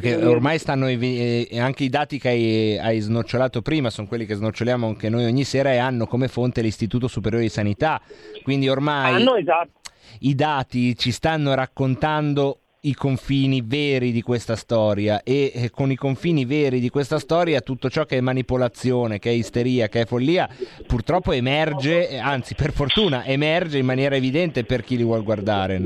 [0.00, 4.34] Perché ormai stanno eh, anche i dati che hai, hai snocciolato prima, sono quelli che
[4.34, 8.00] snoccioliamo anche noi ogni sera e hanno come fonte l'Istituto Superiore di Sanità.
[8.42, 9.80] Quindi ormai Hanno, esatto.
[10.20, 15.96] i dati ci stanno raccontando i confini veri di questa storia e eh, con i
[15.96, 20.06] confini veri di questa storia tutto ciò che è manipolazione, che è isteria, che è
[20.06, 20.48] follia,
[20.86, 25.80] purtroppo emerge, eh, anzi per fortuna emerge in maniera evidente per chi li vuol guardare.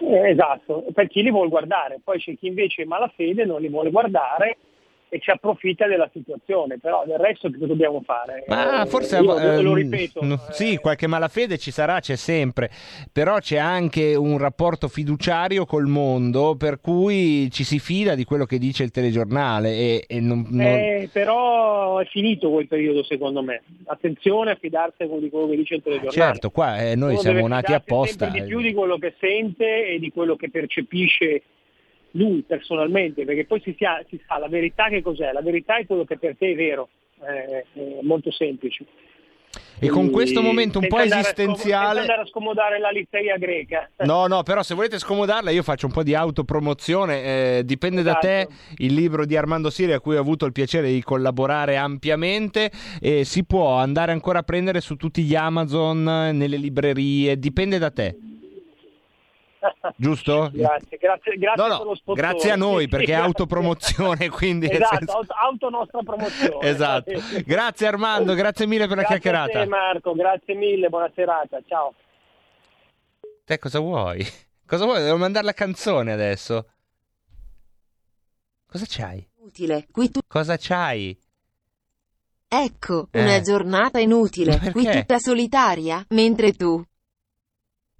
[0.00, 3.68] Eh, esatto, per chi li vuole guardare, poi c'è chi invece è malafede, non li
[3.68, 4.58] vuole guardare
[5.10, 8.44] e ci approfitta della situazione, però del resto che dobbiamo fare?
[8.48, 12.70] Ma Eh, forse io ehm, lo ripeto, no, sì, qualche malafede ci sarà, c'è sempre,
[13.12, 18.44] però c'è anche un rapporto fiduciario col mondo per cui ci si fida di quello
[18.44, 23.42] che dice il telegiornale e, e non, non- Eh, però è finito quel periodo secondo
[23.42, 23.62] me.
[23.86, 26.32] Attenzione a fidarsi di quello che dice il telegiornale.
[26.32, 28.26] certo, qua eh, noi Uno siamo nati apposta.
[28.26, 28.44] di eh.
[28.44, 31.42] più di quello che sente e di quello che percepisce
[32.12, 35.86] lui personalmente, perché poi si, sia- si sa la verità che cos'è, la verità è
[35.86, 36.88] quello che per te è vero,
[37.20, 38.84] eh, è molto semplice.
[39.80, 43.88] E con questo momento un po' esistenziale- senza andare a scomodare la litteria greca.
[43.98, 47.22] No, no, però se volete scomodarla io faccio un po' di autopromozione,
[47.58, 48.54] eh, dipende da te, Esatto.
[48.78, 52.70] il libro di Armando Siri a cui ho avuto il piacere di collaborare ampiamente,
[53.00, 57.90] e si può andare ancora a prendere su tutti gli Amazon, nelle librerie, dipende da
[57.90, 58.16] te,
[59.96, 60.50] giusto?
[60.52, 62.28] Grazie, grazie, grazie No, no, per lo spottone.
[62.28, 63.24] grazie a noi perché è grazie.
[63.26, 66.66] autopromozione, quindi Esatto, senso- auto, nostra promozione.
[66.68, 67.12] Esatto.
[67.44, 69.60] Grazie Armando, grazie mille per la Grazie a chiacchierata.
[69.60, 71.94] te, Marco, grazie mille, buona serata, ciao.
[73.44, 74.24] Te cosa vuoi?
[74.66, 75.02] Cosa vuoi?
[75.02, 76.66] Devo mandare la canzone adesso.
[78.66, 79.26] Cosa c'hai?
[79.40, 80.20] Inutile, qui tu...
[80.26, 81.18] Cosa c'hai?
[82.50, 83.22] Ecco, Eh.
[83.22, 86.82] una giornata inutile, qui tutta solitaria, mentre tu...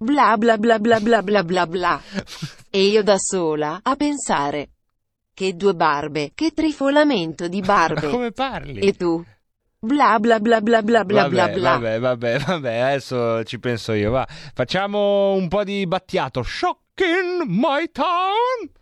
[0.01, 2.01] Bla bla bla bla bla bla bla bla.
[2.69, 4.69] E io da sola, a pensare.
[5.33, 8.05] Che due barbe, che trifolamento di barbe.
[8.05, 8.79] Ma come parli?
[8.79, 9.21] E tu?
[9.77, 11.71] Bla bla bla bla bla bla vabbè, bla bla.
[11.71, 14.25] vabbè, vabbè, vabbè, adesso ci penso io, va.
[14.53, 16.43] Facciamo un po' di battiato.
[16.43, 18.78] Shock in my town.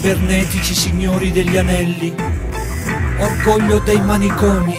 [0.00, 2.14] Cibernetici signori degli anelli,
[3.18, 4.78] orgoglio dei manicomi.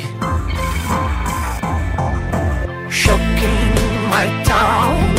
[2.87, 3.75] Shocking
[4.07, 5.13] my town.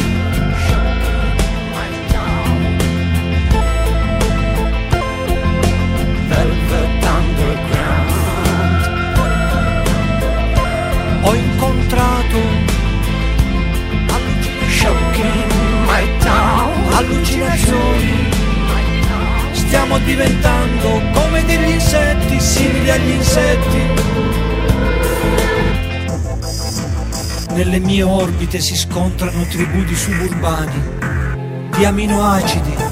[6.29, 8.09] Velvet Underground.
[11.23, 12.39] Ho incontrato
[14.67, 15.53] Shocking
[15.85, 18.30] my town Allucinazioni
[19.71, 23.79] Stiamo diventando come degli insetti Simili agli insetti.
[27.55, 30.83] Nelle mie orbite si scontrano tribù di suburbani
[31.77, 32.90] Di aminoacidi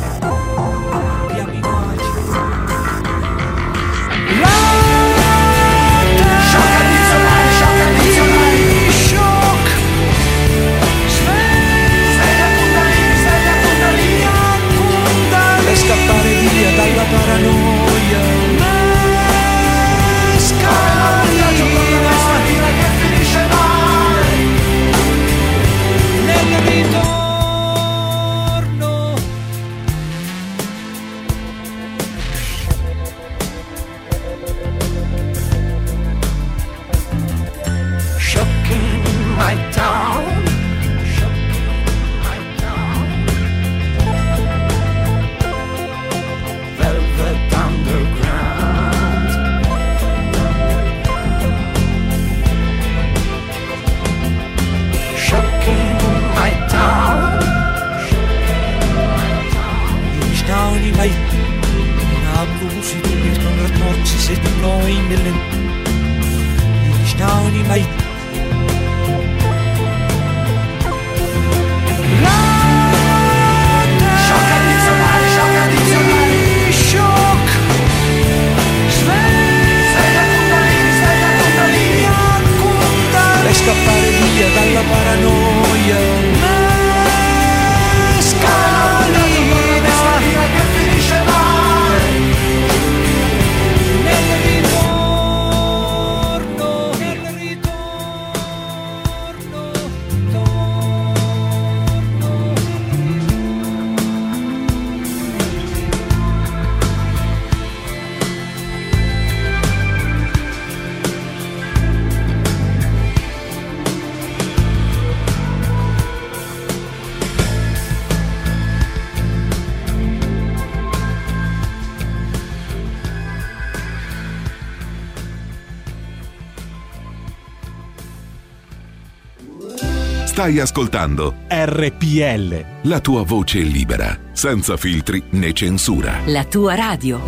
[130.38, 132.64] Stai ascoltando RPL.
[132.82, 136.20] la tua voce libera, senza filtri né censura.
[136.26, 137.20] La tua radio.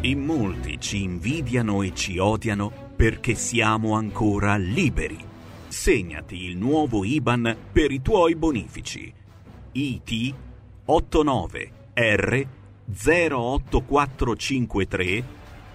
[0.00, 5.24] In molti ci invidiano e ci odiano perché siamo ancora liberi.
[5.68, 9.14] Segnati il nuovo IBAN per i tuoi bonifici.
[9.70, 10.34] IT
[10.86, 12.46] 89 R
[12.92, 15.44] 08453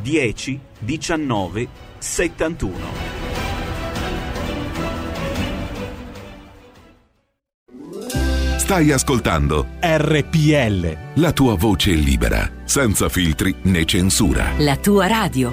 [0.00, 1.68] 10 19
[1.98, 3.12] 71
[8.58, 11.20] Stai ascoltando RPL.
[11.20, 14.52] la tua voce libera, senza filtri né censura.
[14.58, 15.52] La tua radio.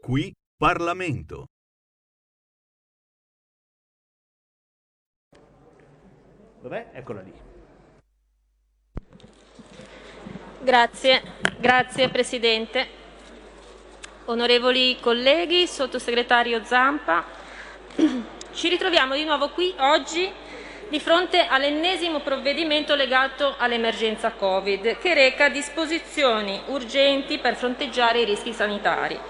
[0.00, 1.46] Qui Parlamento.
[6.60, 6.90] Dov'è?
[6.94, 7.43] Eccola lì.
[10.64, 11.20] Grazie,
[11.58, 12.88] grazie Presidente.
[14.24, 17.22] Onorevoli colleghi, sottosegretario Zampa,
[18.54, 20.32] ci ritroviamo di nuovo qui oggi
[20.88, 28.54] di fronte all'ennesimo provvedimento legato all'emergenza Covid che reca disposizioni urgenti per fronteggiare i rischi
[28.54, 29.20] sanitari.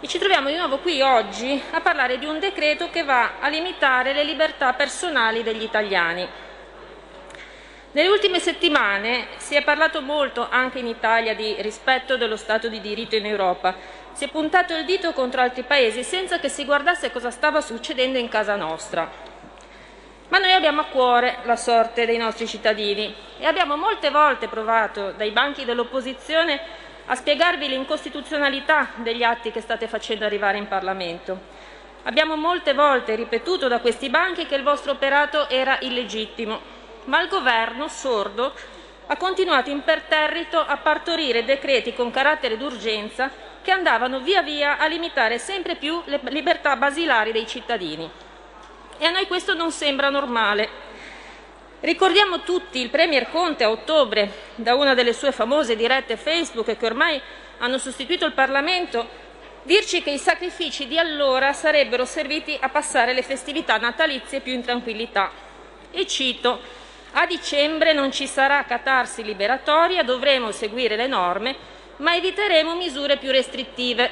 [0.00, 3.46] E ci troviamo di nuovo qui oggi a parlare di un decreto che va a
[3.46, 6.28] limitare le libertà personali degli italiani.
[7.94, 12.80] Nelle ultime settimane si è parlato molto anche in Italia di rispetto dello Stato di
[12.80, 13.76] diritto in Europa.
[14.10, 18.18] Si è puntato il dito contro altri paesi senza che si guardasse cosa stava succedendo
[18.18, 19.08] in casa nostra.
[20.26, 25.12] Ma noi abbiamo a cuore la sorte dei nostri cittadini e abbiamo molte volte provato
[25.12, 26.60] dai banchi dell'opposizione
[27.06, 31.38] a spiegarvi l'incostituzionalità degli atti che state facendo arrivare in Parlamento.
[32.02, 37.28] Abbiamo molte volte ripetuto da questi banchi che il vostro operato era illegittimo, ma il
[37.28, 38.52] governo, sordo,
[39.06, 43.30] ha continuato imperterrito a partorire decreti con carattere d'urgenza
[43.62, 48.10] che andavano via via a limitare sempre più le libertà basilari dei cittadini.
[48.98, 50.82] E a noi questo non sembra normale.
[51.80, 56.86] Ricordiamo tutti il Premier Conte a ottobre, da una delle sue famose dirette Facebook che
[56.86, 57.20] ormai
[57.58, 59.06] hanno sostituito il Parlamento,
[59.64, 64.62] dirci che i sacrifici di allora sarebbero serviti a passare le festività natalizie più in
[64.62, 65.30] tranquillità.
[65.90, 66.60] E cito,
[67.16, 71.56] a dicembre non ci sarà catarsi liberatoria, dovremo seguire le norme,
[71.98, 74.10] ma eviteremo misure più restrittive.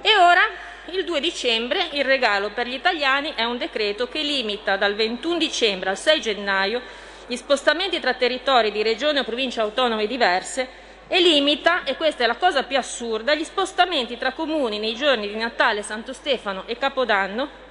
[0.00, 0.42] E ora,
[0.86, 5.36] il 2 dicembre, il regalo per gli italiani è un decreto che limita dal 21
[5.36, 6.80] dicembre al 6 gennaio
[7.26, 12.26] gli spostamenti tra territori di regioni o province autonome diverse e limita, e questa è
[12.26, 16.78] la cosa più assurda, gli spostamenti tra comuni nei giorni di Natale, Santo Stefano e
[16.78, 17.61] Capodanno,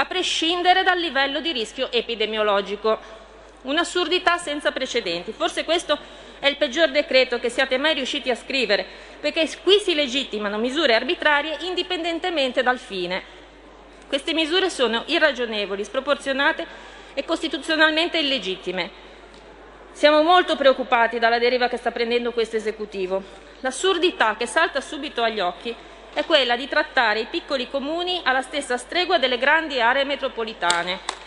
[0.00, 3.18] a prescindere dal livello di rischio epidemiologico.
[3.62, 5.32] Un'assurdità senza precedenti.
[5.32, 5.98] Forse questo
[6.38, 8.86] è il peggior decreto che siate mai riusciti a scrivere,
[9.20, 13.22] perché qui si legittimano misure arbitrarie indipendentemente dal fine.
[14.08, 16.66] Queste misure sono irragionevoli, sproporzionate
[17.12, 18.90] e costituzionalmente illegittime.
[19.92, 23.22] Siamo molto preoccupati dalla deriva che sta prendendo questo esecutivo.
[23.60, 25.76] L'assurdità che salta subito agli occhi
[26.12, 31.18] è quella di trattare i piccoli comuni alla stessa stregua delle grandi aree metropolitane.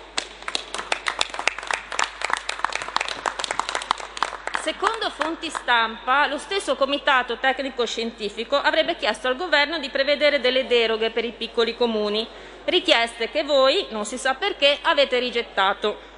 [4.61, 11.11] Secondo fonti stampa, lo stesso comitato tecnico-scientifico avrebbe chiesto al governo di prevedere delle deroghe
[11.11, 12.25] per i piccoli comuni,
[12.65, 16.11] richieste che voi, non si sa perché, avete rigettato.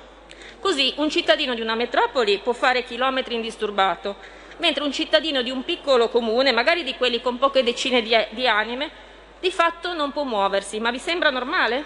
[0.60, 4.16] Così un cittadino di una metropoli può fare chilometri indisturbato,
[4.58, 8.48] mentre un cittadino di un piccolo comune, magari di quelli con poche decine di, di
[8.48, 8.90] anime,
[9.40, 10.80] di fatto non può muoversi.
[10.80, 11.84] Ma vi sembra normale?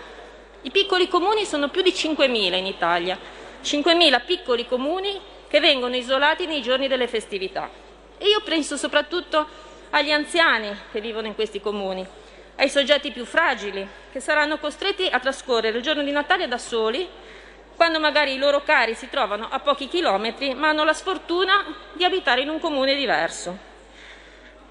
[0.62, 3.18] I piccoli comuni sono più di 5.000 in Italia.
[3.64, 7.70] 5.000 piccoli comuni che vengono isolati nei giorni delle festività.
[8.18, 9.48] E io penso soprattutto
[9.92, 12.06] agli anziani che vivono in questi comuni,
[12.58, 17.08] ai soggetti più fragili, che saranno costretti a trascorrere il giorno di Natale da soli,
[17.80, 22.04] quando magari i loro cari si trovano a pochi chilometri, ma hanno la sfortuna di
[22.04, 23.58] abitare in un comune diverso.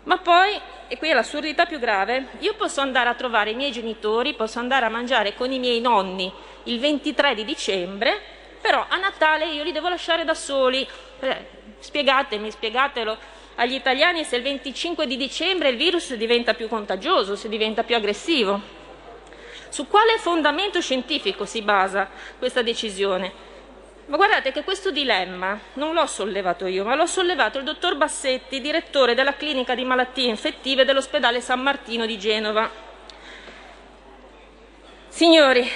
[0.02, 3.72] Ma poi, e qui è l'assurdità più grave, io posso andare a trovare i miei
[3.72, 6.30] genitori, posso andare a mangiare con i miei nonni
[6.64, 8.20] il 23 di dicembre,
[8.60, 10.86] però a Natale io li devo lasciare da soli
[11.20, 11.46] Eh,
[11.80, 13.16] spiegatemi, spiegatelo
[13.56, 17.96] agli italiani se il 25 di dicembre il virus diventa più contagioso, se diventa più
[17.96, 18.77] aggressivo.
[19.68, 22.08] Su quale fondamento scientifico si basa
[22.38, 23.46] questa decisione?
[24.06, 28.62] Ma guardate che questo dilemma non l'ho sollevato io, ma l'ho sollevato il dottor Bassetti,
[28.62, 32.70] direttore della clinica di malattie infettive dell'ospedale San Martino di Genova.
[35.08, 35.70] Signori,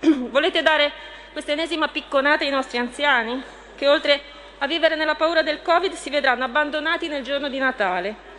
[0.28, 0.92] volete dare
[1.32, 3.42] questa ennesima picconata ai nostri anziani,
[3.74, 4.20] che oltre
[4.58, 8.31] a vivere nella paura del Covid si vedranno abbandonati nel giorno di Natale?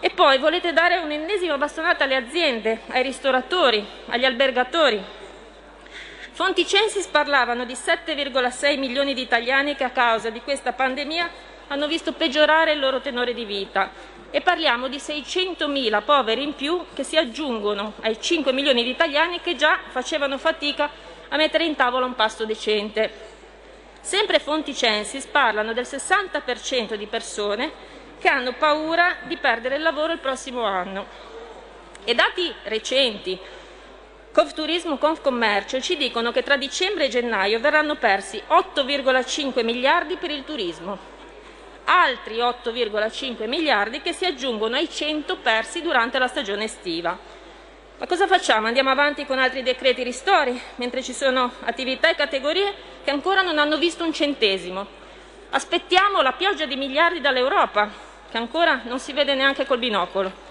[0.00, 5.02] E poi volete dare un'ennesima bastonata alle aziende, ai ristoratori, agli albergatori,
[6.40, 11.28] Fonti Censis parlavano di 7,6 milioni di italiani che a causa di questa pandemia
[11.68, 13.90] hanno visto peggiorare il loro tenore di vita
[14.30, 19.42] e parliamo di 600.000 poveri in più che si aggiungono ai 5 milioni di italiani
[19.42, 20.88] che già facevano fatica
[21.28, 23.28] a mettere in tavola un pasto decente.
[24.00, 27.70] Sempre fonti Censis parlano del 60% di persone
[28.20, 31.06] che hanno paura di perdere il lavoro il prossimo anno.
[32.04, 33.38] E dati recenti
[34.32, 40.44] Confturismo Confcommercio ci dicono che tra dicembre e gennaio verranno persi 8,5 miliardi per il
[40.44, 40.96] turismo,
[41.86, 47.18] altri 8,5 miliardi che si aggiungono ai 100 persi durante la stagione estiva.
[47.98, 48.68] Ma cosa facciamo?
[48.68, 52.72] Andiamo avanti con altri decreti ristori, mentre ci sono attività e categorie
[53.02, 54.86] che ancora non hanno visto un centesimo.
[55.50, 60.48] Aspettiamo la pioggia di miliardi dall'Europa, che ancora non si vede neanche col binocolo.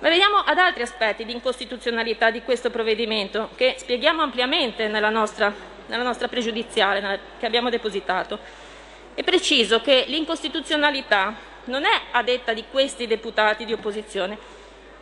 [0.00, 5.54] Ma veniamo ad altri aspetti di incostituzionalità di questo provvedimento che spieghiamo ampiamente nella nostra,
[5.86, 8.38] nella nostra pregiudiziale che abbiamo depositato.
[9.14, 14.36] È preciso che l'incostituzionalità non è a detta di questi deputati di opposizione,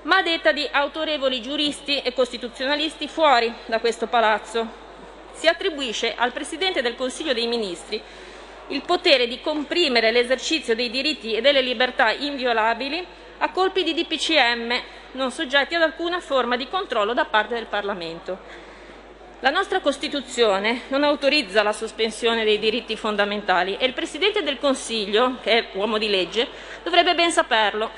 [0.02, 4.80] ma a detta di autorevoli giuristi e costituzionalisti fuori da questo palazzo.
[5.32, 8.01] Si attribuisce al Presidente del Consiglio dei Ministri
[8.73, 13.05] il potere di comprimere l'esercizio dei diritti e delle libertà inviolabili
[13.39, 14.81] a colpi di DPCM,
[15.12, 18.70] non soggetti ad alcuna forma di controllo da parte del Parlamento.
[19.40, 25.39] La nostra Costituzione non autorizza la sospensione dei diritti fondamentali e il Presidente del Consiglio,
[25.43, 26.49] che è uomo di legge,
[26.82, 27.90] dovrebbe ben saperlo.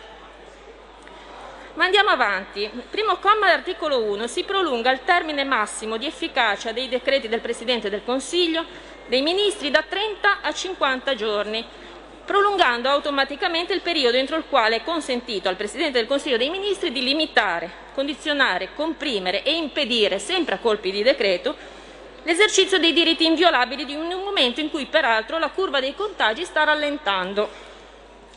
[1.74, 2.70] Ma andiamo avanti.
[2.88, 7.90] Primo comma dell'articolo 1 si prolunga il termine massimo di efficacia dei decreti del Presidente
[7.90, 8.64] del Consiglio
[9.06, 11.64] dei Ministri da 30 a 50 giorni
[12.24, 16.90] prolungando automaticamente il periodo entro il quale è consentito al Presidente del Consiglio dei Ministri
[16.90, 21.54] di limitare, condizionare, comprimere e impedire, sempre a colpi di decreto,
[22.22, 26.64] l'esercizio dei diritti inviolabili in un momento in cui peraltro la curva dei contagi sta
[26.64, 27.72] rallentando.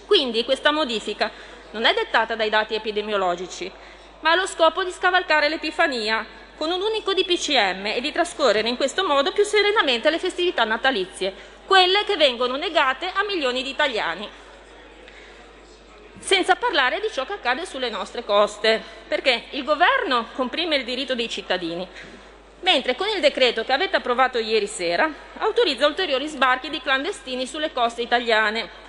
[0.05, 1.31] Quindi questa modifica
[1.71, 3.71] non è dettata dai dati epidemiologici,
[4.19, 6.25] ma ha lo scopo di scavalcare l'Epifania
[6.57, 11.33] con un unico DPCM e di trascorrere in questo modo più serenamente le festività natalizie,
[11.67, 14.27] quelle che vengono negate a milioni di italiani.
[16.17, 21.13] Senza parlare di ciò che accade sulle nostre coste, perché il governo comprime il diritto
[21.13, 21.87] dei cittadini,
[22.61, 27.71] mentre con il decreto che avete approvato ieri sera autorizza ulteriori sbarchi di clandestini sulle
[27.71, 28.85] coste italiane.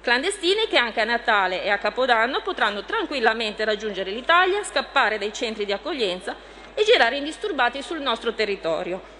[0.00, 5.66] Clandestini che anche a Natale e a Capodanno potranno tranquillamente raggiungere l'Italia, scappare dai centri
[5.66, 9.12] di accoglienza e girare indisturbati sul nostro territorio.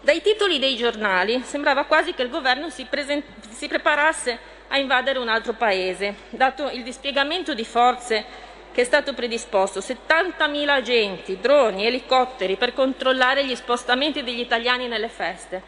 [0.00, 4.38] Dai titoli dei giornali sembrava quasi che il governo si, present- si preparasse
[4.68, 10.68] a invadere un altro paese, dato il dispiegamento di forze che è stato predisposto, 70.000
[10.68, 15.60] agenti, droni, elicotteri per controllare gli spostamenti degli italiani nelle feste.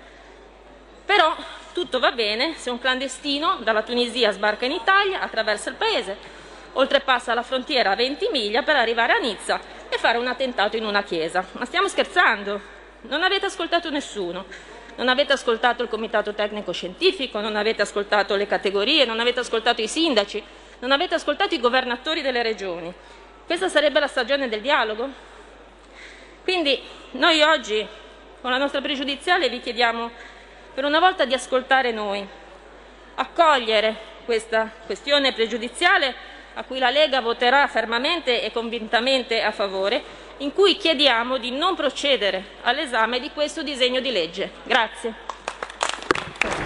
[1.04, 1.34] Però
[1.72, 6.16] tutto va bene se un clandestino dalla Tunisia sbarca in Italia, attraversa il paese,
[6.72, 10.84] oltrepassa la frontiera a 20 miglia per arrivare a Nizza e fare un attentato in
[10.84, 11.44] una chiesa.
[11.52, 12.60] Ma stiamo scherzando?
[13.02, 14.44] Non avete ascoltato nessuno.
[14.96, 19.80] Non avete ascoltato il comitato tecnico scientifico, non avete ascoltato le categorie, non avete ascoltato
[19.80, 20.42] i sindaci,
[20.80, 22.92] non avete ascoltato i governatori delle regioni.
[23.46, 25.08] Questa sarebbe la stagione del dialogo?
[26.42, 26.80] Quindi
[27.12, 27.86] noi oggi
[28.40, 30.10] con la nostra pregiudiziale vi chiediamo
[30.74, 32.26] per una volta di ascoltare noi,
[33.14, 36.14] accogliere questa questione pregiudiziale
[36.54, 40.02] a cui la Lega voterà fermamente e convintamente a favore
[40.38, 44.50] in cui chiediamo di non procedere all'esame di questo disegno di legge.
[44.64, 45.14] Grazie.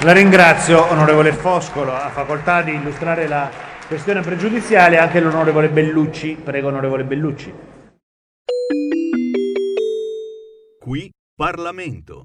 [0.03, 1.93] La ringrazio, onorevole Foscolo.
[1.93, 3.51] Ha facoltà di illustrare la
[3.87, 6.37] questione pregiudiziale anche l'onorevole Bellucci.
[6.43, 7.53] Prego, onorevole Bellucci.
[10.79, 12.25] Qui Parlamento.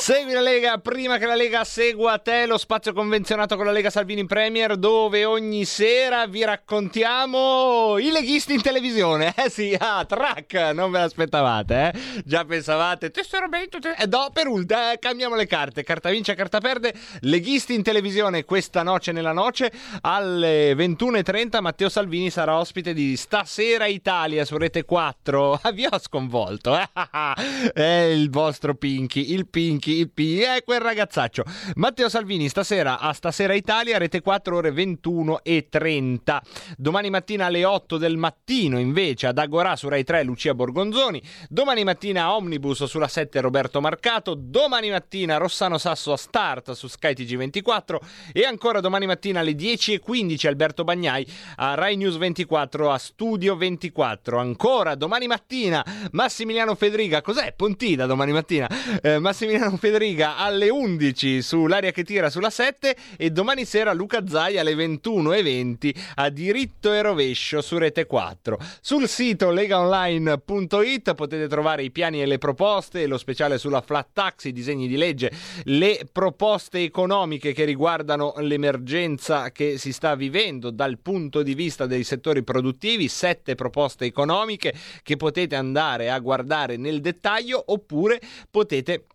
[0.00, 3.90] Segui la Lega prima che la Lega segua te, lo spazio convenzionato con la Lega
[3.90, 9.34] Salvini Premier, dove ogni sera vi raccontiamo i leghisti in televisione.
[9.36, 12.22] Eh sì, ah, track, non ve l'aspettavate, eh?
[12.24, 13.94] Già pensavate, tesseramento, te...
[13.98, 18.46] eh, no, per ultima, eh, cambiamo le carte, carta vince, carta perde, leghisti in televisione
[18.46, 19.70] questa noce nella noce,
[20.00, 25.60] alle 21.30 Matteo Salvini sarà ospite di Stasera Italia su Rete 4.
[25.62, 26.88] Ah, vi ho sconvolto, eh?
[27.74, 31.44] È il vostro Pinky, il Pinky P è quel ragazzaccio.
[31.74, 36.42] Matteo Salvini stasera a Stasera Italia, rete 4 ore 21 e 30.
[36.76, 41.22] Domani mattina alle 8 del mattino invece ad Agorà su Rai 3 Lucia Borgonzoni.
[41.48, 44.34] Domani mattina Omnibus sulla 7 Roberto Marcato.
[44.34, 47.96] Domani mattina Rossano Sasso a Start su Sky TG24
[48.32, 51.26] e ancora domani mattina alle 10 e 15 Alberto Bagnai
[51.56, 54.38] a Rai News 24 a Studio 24.
[54.38, 57.52] Ancora domani mattina Massimiliano Federica, cos'è?
[57.56, 58.68] Pontina domani mattina.
[59.02, 64.58] Eh, Massimiliano Federica alle 11 sull'aria che tira sulla 7 e domani sera Luca Zai
[64.58, 68.58] alle 21.20 a diritto e rovescio su Rete 4.
[68.82, 74.44] Sul sito legaonline.it potete trovare i piani e le proposte, lo speciale sulla flat tax,
[74.44, 75.32] i disegni di legge,
[75.64, 82.04] le proposte economiche che riguardano l'emergenza che si sta vivendo dal punto di vista dei
[82.04, 88.20] settori produttivi, sette proposte economiche che potete andare a guardare nel dettaglio oppure
[88.50, 89.06] potete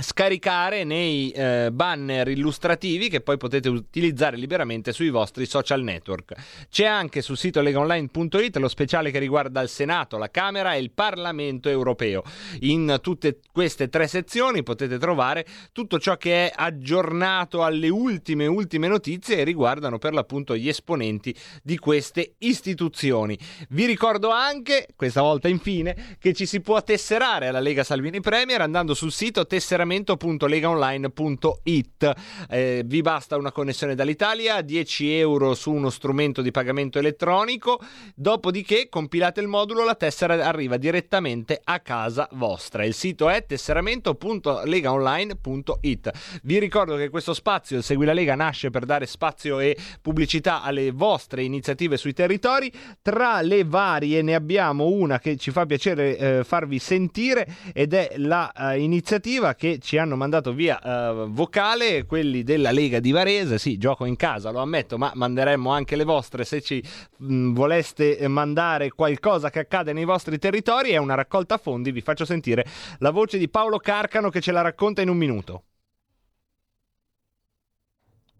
[0.00, 6.34] scaricare nei eh, banner illustrativi che poi potete utilizzare liberamente sui vostri social network.
[6.70, 10.90] C'è anche sul sito legaonline.it lo speciale che riguarda il Senato, la Camera e il
[10.92, 12.22] Parlamento europeo.
[12.60, 18.88] In tutte queste tre sezioni potete trovare tutto ciò che è aggiornato alle ultime ultime
[18.88, 23.38] notizie e riguardano per l'appunto gli esponenti di queste istituzioni.
[23.70, 28.60] Vi ricordo anche, questa volta infine, che ci si può tesserare alla Lega Salvini Premier
[28.60, 32.12] andando sul sito tesseramento pagamento.legaonline.it.
[32.50, 37.80] Eh, vi basta una connessione dall'Italia, 10 euro su uno strumento di pagamento elettronico,
[38.14, 42.84] dopodiché compilate il modulo, la tessera arriva direttamente a casa vostra.
[42.84, 46.10] Il sito è tesseramento.legaonline.it.
[46.42, 50.90] Vi ricordo che questo spazio, Segui la Lega, nasce per dare spazio e pubblicità alle
[50.90, 52.70] vostre iniziative sui territori.
[53.00, 58.16] Tra le varie ne abbiamo una che ci fa piacere eh, farvi sentire ed è
[58.16, 63.58] la eh, iniziativa che ci hanno mandato via uh, vocale, quelli della Lega di Varese.
[63.58, 66.82] Sì, gioco in casa, lo ammetto, ma manderemmo anche le vostre se ci
[67.16, 70.90] mh, voleste mandare qualcosa che accade nei vostri territori.
[70.90, 71.90] È una raccolta fondi.
[71.92, 72.64] Vi faccio sentire
[72.98, 75.62] la voce di Paolo Carcano che ce la racconta in un minuto.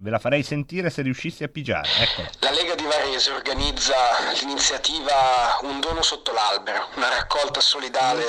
[0.00, 1.88] Ve la farei sentire se riuscissi a pigiare.
[2.00, 2.30] Eccola.
[2.40, 3.94] La Lega di Varese organizza
[4.40, 8.22] l'iniziativa Un dono sotto l'albero, una raccolta solidale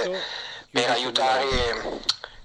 [0.72, 1.45] per aiutare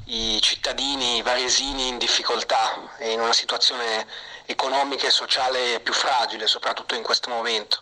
[0.06, 4.06] i cittadini varesini in difficoltà e in una situazione
[4.46, 7.80] economica e sociale più fragile, soprattutto in questo momento,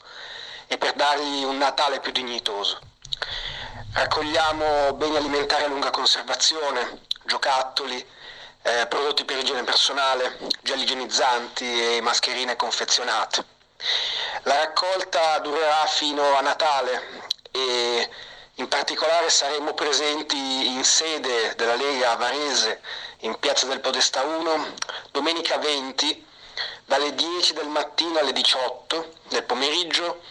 [0.69, 2.79] e per dargli un Natale più dignitoso.
[3.95, 8.05] Raccogliamo beni alimentari a lunga conservazione, giocattoli,
[8.63, 13.45] eh, prodotti per igiene personale, gel igienizzanti e mascherine confezionate.
[14.45, 18.09] La raccolta durerà fino a Natale e
[18.63, 20.37] in particolare saremo presenti
[20.69, 22.81] in sede della Lega Varese
[23.21, 24.75] in Piazza del Podestà 1
[25.11, 26.27] domenica 20
[26.85, 30.23] dalle 10 del mattino alle 18 del pomeriggio.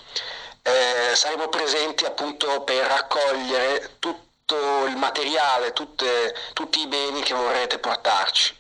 [0.62, 7.80] Eh, saremo presenti appunto per raccogliere tutto il materiale, tutte, tutti i beni che vorrete
[7.80, 8.56] portarci.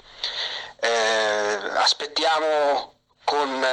[0.81, 3.65] Eh, aspettiamo con,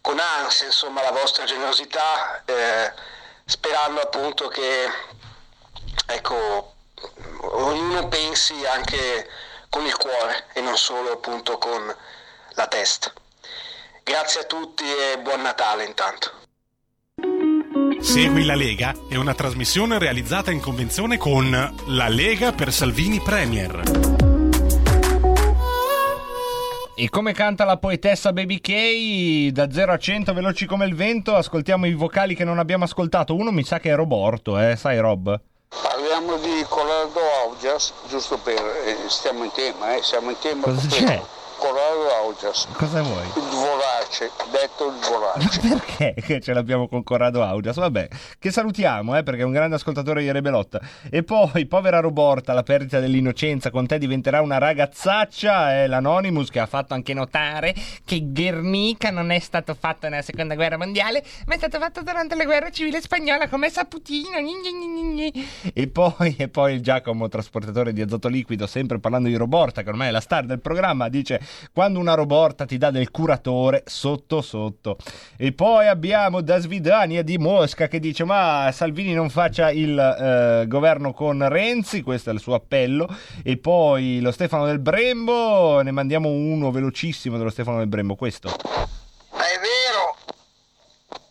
[0.00, 2.42] con, ansia insomma, la vostra generosità.
[2.44, 3.10] Eh,
[3.52, 4.88] sperando appunto che
[6.06, 6.74] ecco,
[7.40, 9.28] ognuno pensi anche
[9.68, 11.94] con il cuore e non solo appunto con
[12.54, 13.12] la testa.
[14.02, 16.40] Grazie a tutti e buon Natale intanto.
[18.00, 21.50] Segui la Lega è una trasmissione realizzata in convenzione con
[21.88, 24.11] La Lega per Salvini Premier.
[27.02, 31.34] E come canta la poetessa Baby K da 0 a 100 veloci come il vento,
[31.34, 33.34] ascoltiamo i vocali che non abbiamo ascoltato.
[33.34, 35.36] Uno mi sa che è Roborto, eh, sai Rob?
[35.82, 38.54] Parliamo di Colorado Audias, giusto per...
[38.54, 40.62] Eh, stiamo in tema, eh, siamo in tema.
[40.62, 41.20] Cosa c'è?
[41.62, 42.66] Corrado Augias.
[42.72, 43.24] Cosa vuoi?
[43.36, 45.60] Il vorace, detto il vorace.
[45.60, 47.76] Perché che ce l'abbiamo con Corrado Augias?
[47.76, 48.08] Vabbè,
[48.40, 50.80] che salutiamo, eh, perché è un grande ascoltatore di Rebelotta.
[51.08, 55.74] E poi, povera Roborta, la perdita dell'innocenza con te diventerà una ragazzaccia.
[55.74, 57.72] È l'Anonymous che ha fatto anche notare
[58.04, 62.34] che Guernica non è stato fatto nella seconda guerra mondiale, ma è stato fatto durante
[62.34, 64.30] la guerra civile spagnola come Saputino.
[65.72, 69.90] E poi, e poi il Giacomo, trasportatore di azoto liquido, sempre parlando di Roborta, che
[69.90, 74.40] ormai è la star del programma, dice quando una Roborta ti dà del curatore sotto
[74.42, 74.96] sotto.
[75.36, 80.66] E poi abbiamo da Svidania di Mosca che dice ma Salvini non faccia il eh,
[80.66, 83.08] governo con Renzi, questo è il suo appello.
[83.42, 88.48] E poi lo Stefano del Brembo, ne mandiamo uno velocissimo dello Stefano del Brembo, questo.
[88.48, 90.16] Ma è vero,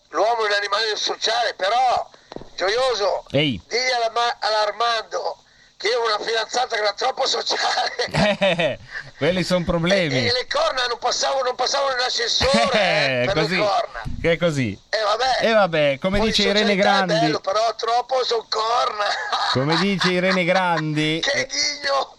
[0.09, 2.09] l'uomo è un animale sociale, però,
[2.55, 3.61] gioioso, Ehi.
[3.67, 5.37] digli all'Arma- all'Armando
[5.81, 8.77] che io ho una fidanzata che era troppo sociale Eh,
[9.17, 10.17] quelli sono problemi.
[10.27, 13.55] e le corna non passavano, non passavano in ascensore eh, Eh, per così.
[13.55, 14.01] le corna.
[14.21, 14.79] Che è così.
[14.89, 19.05] E vabbè, E vabbè, come poi dice Irene Grandi, bello, però troppo sono corna.
[19.53, 22.15] come dice Irene Grandi, che ghigno!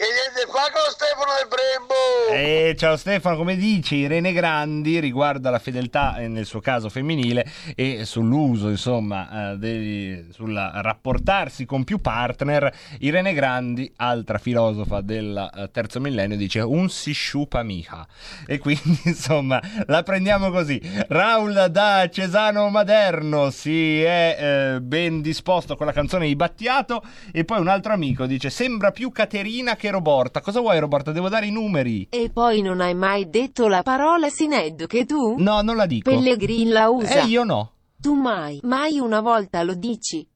[0.00, 1.90] Che niente fa con Stefano del Brembo!
[2.32, 7.46] Eh, ciao Stefano, come dice Irene Grandi riguardo alla fedeltà, eh, nel suo caso femminile,
[7.74, 15.68] e sull'uso, insomma, eh, dei- sul rapportarsi con più partner, Irene Grandi, altra filosofa del
[15.70, 18.08] terzo millennio, dice un si sciupa mica.
[18.46, 20.80] E quindi, insomma, la prendiamo così.
[21.08, 24.36] Raul da Cesano Maderno si è
[24.76, 27.02] eh, ben disposto con la canzone di Battiato
[27.32, 30.40] e poi un altro amico dice sembra più Caterina che Roborta.
[30.40, 31.12] Cosa vuoi Roborta?
[31.12, 32.06] Devo dare i numeri.
[32.10, 35.36] E poi non hai mai detto la parola Sined che tu?
[35.38, 36.10] No, non la dico.
[36.10, 37.22] Pellegrin la usa.
[37.22, 37.72] Eh, io no.
[38.00, 40.26] Tu mai, mai una volta lo dici.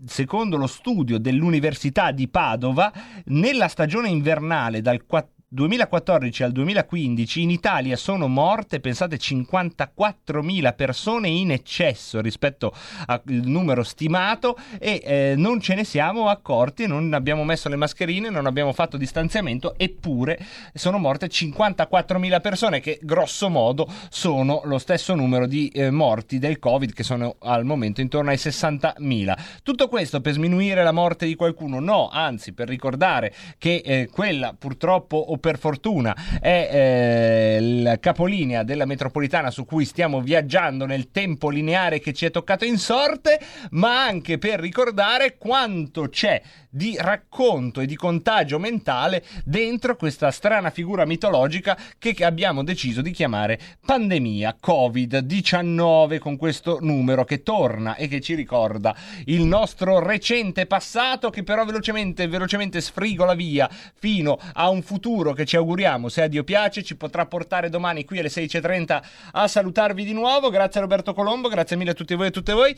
[0.05, 2.91] secondo lo studio dell'Università di Padova,
[3.25, 11.29] nella stagione invernale dal 4 2014 al 2015 in Italia sono morte, pensate, 54.000 persone
[11.29, 12.73] in eccesso rispetto
[13.05, 18.29] al numero stimato e eh, non ce ne siamo accorti, non abbiamo messo le mascherine,
[18.31, 20.39] non abbiamo fatto distanziamento, eppure
[20.73, 26.57] sono morte 54.000 persone che grosso modo sono lo stesso numero di eh, morti del
[26.57, 29.37] Covid che sono al momento intorno ai 60.000.
[29.61, 31.79] Tutto questo per sminuire la morte di qualcuno?
[31.79, 38.63] No, anzi per ricordare che eh, quella purtroppo o per fortuna è eh, il capolinea
[38.63, 43.39] della metropolitana su cui stiamo viaggiando nel tempo lineare che ci è toccato in sorte,
[43.71, 46.41] ma anche per ricordare quanto c'è
[46.75, 53.11] di racconto e di contagio mentale dentro questa strana figura mitologica che abbiamo deciso di
[53.11, 58.93] chiamare pandemia Covid-19 con questo numero che torna e che ci ricorda
[59.25, 65.45] il nostro recente passato che però velocemente velocemente sfrigola via fino a un futuro che
[65.45, 70.03] ci auguriamo se a Dio piace ci potrà portare domani qui alle 16.30 a salutarvi
[70.03, 70.49] di nuovo.
[70.49, 72.75] Grazie a Roberto Colombo grazie mille a tutti voi e a tutte voi.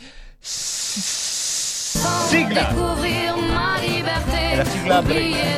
[2.28, 2.69] Sigla.
[4.49, 5.57] È la sigla Oubliez